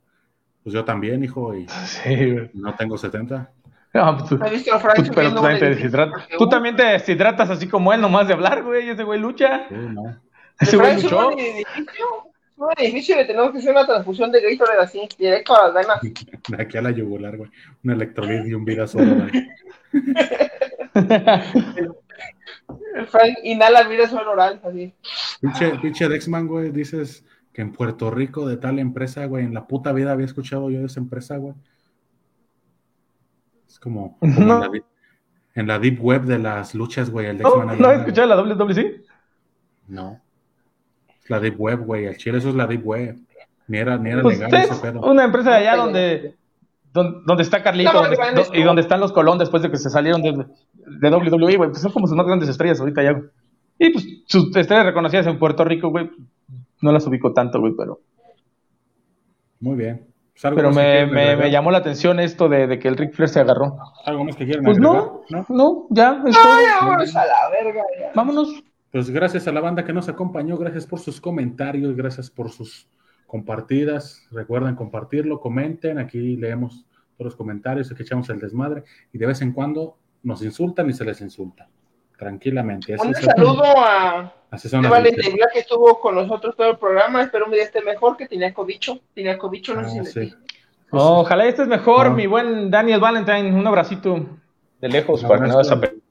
[0.64, 2.52] Pues yo también, hijo, y sí, güey.
[2.54, 3.52] no tengo 70.
[3.94, 6.28] No, pues tú, ¿Has visto a Frank tú- pero tú también te deshidratas.
[6.38, 8.88] Tú también te deshidratas así como él, nomás de hablar, güey.
[8.90, 9.68] Ese güey lucha.
[9.70, 10.16] Sí, no.
[10.60, 11.32] Ese güey luchó.
[12.68, 15.74] Un edificio, y le tenemos que hacer una transfusión de Gatorade así, directo a las
[15.74, 16.00] venas.
[16.50, 17.50] De aquí a la yugular, güey.
[17.84, 19.50] Un electrolit y un vida solo, güey.
[22.96, 24.94] El Frank inhala vida suelo oral, así.
[25.42, 29.66] Pinche, pinche Dexman, güey, dices que en Puerto Rico de tal empresa, güey, en la
[29.68, 31.54] puta vida había escuchado yo de esa empresa, güey.
[33.68, 34.66] Es como, como No.
[34.66, 34.82] en, la,
[35.56, 37.68] en la deep web de las luchas, güey, el ¿No, Dexman.
[37.80, 39.02] ¿no anda, escuchado la WWC?
[39.88, 40.22] No.
[41.30, 42.06] La deep web, güey.
[42.06, 43.16] El chile eso es la deep web.
[43.68, 45.02] Ni era, ni era Pues legal ese pedo.
[45.02, 46.36] una empresa de allá donde,
[46.92, 48.60] don- donde está Carlito No, donde- no, no, do- no.
[48.60, 50.32] y donde están los Colón después de que se salieron de,
[50.74, 51.70] de WWE, güey.
[51.70, 53.26] Pues son como sus más grandes estrellas ahorita ya, güey.
[53.78, 56.10] Y pues sus estrellas reconocidas en Puerto Rico, güey,
[56.82, 58.00] no las ubico tanto, güey, pero,
[59.60, 60.06] Muy bien.
[60.34, 63.30] Pues, ¿algo pero me, me, llamó la atención esto de, de que el Ric Flair
[63.30, 63.78] se agarró.
[64.06, 65.04] ¿Algo más que quieran Pues agregar?
[65.30, 66.54] no, no, ya, es todo.
[66.54, 68.12] Ay, vámonos a la verga ya.
[68.16, 68.64] Vámonos.
[68.92, 72.88] Pues gracias a la banda que nos acompañó, gracias por sus comentarios, gracias por sus
[73.28, 74.28] compartidas.
[74.32, 76.86] Recuerden compartirlo, comenten, aquí leemos
[77.18, 78.84] todos los comentarios, aquí echamos el desmadre
[79.14, 81.68] y de vez en cuando nos insultan y se les insulta.
[82.18, 82.96] Tranquilamente.
[82.96, 85.34] Así Un saludo a luchas.
[85.34, 87.22] Vila que estuvo con nosotros todo el programa.
[87.22, 89.00] Espero un día esté mejor, que tenía cobicho.
[89.14, 90.20] Tenía cobicho, no Ah, sé si sí.
[90.22, 90.36] le
[90.92, 92.16] Ojalá estés mejor, No.
[92.16, 93.54] mi buen Daniel Valentine.
[93.54, 94.26] Un abracito
[94.82, 96.04] de lejos No, para que no no, vas a pe- pegar nada.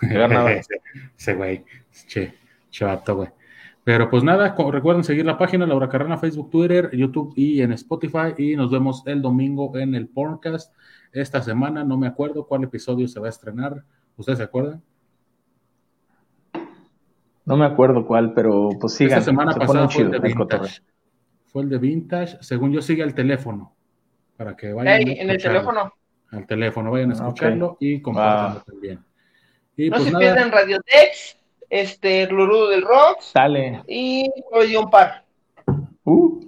[0.48, 0.80] ese,
[1.16, 1.64] ese güey,
[2.06, 2.34] che,
[2.70, 3.28] chavato, güey.
[3.84, 8.34] Pero pues nada, recuerden seguir la página Laura Carrana, Facebook, Twitter, YouTube y en Spotify.
[8.36, 10.74] Y nos vemos el domingo en el podcast.
[11.12, 13.84] Esta semana no me acuerdo cuál episodio se va a estrenar.
[14.16, 14.82] ¿Ustedes se acuerdan?
[17.44, 19.20] No me acuerdo cuál, pero pues sigan.
[19.20, 20.34] Esta semana se pasada fue el chido de el.
[20.34, 20.82] Vintage.
[21.44, 22.38] Fue el de Vintage.
[22.40, 23.72] Según yo, sigue al teléfono.
[24.36, 24.94] Para que vayan.
[24.94, 25.92] A en el teléfono.
[26.32, 28.64] Al teléfono, vayan a Ah, escucharlo y compartanlo Ah.
[28.66, 28.98] también.
[29.76, 31.36] Y No pues se nada, pierdan Radio Dex,
[31.68, 33.82] este, Rurudo del Rock Dale.
[33.86, 35.24] y hoy un par.
[36.04, 36.46] Uh.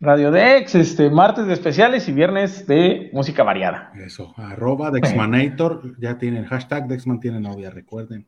[0.00, 3.90] Radio Dex, este, martes de especiales y viernes de música variada.
[3.96, 8.24] Eso, arroba Dexmanator, ya tienen hashtag Dexman tiene novia, recuerden.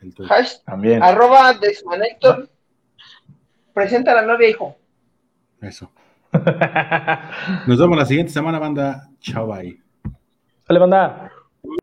[0.00, 0.34] El Twitter.
[0.34, 1.02] Hash, También.
[1.02, 2.48] arroba Dexmanator.
[3.74, 4.76] Presenta a la novia, hijo.
[5.60, 5.90] Eso.
[7.66, 9.08] Nos vemos la siguiente semana, banda.
[9.20, 9.78] Chao, bye.
[10.66, 11.30] Sale, banda.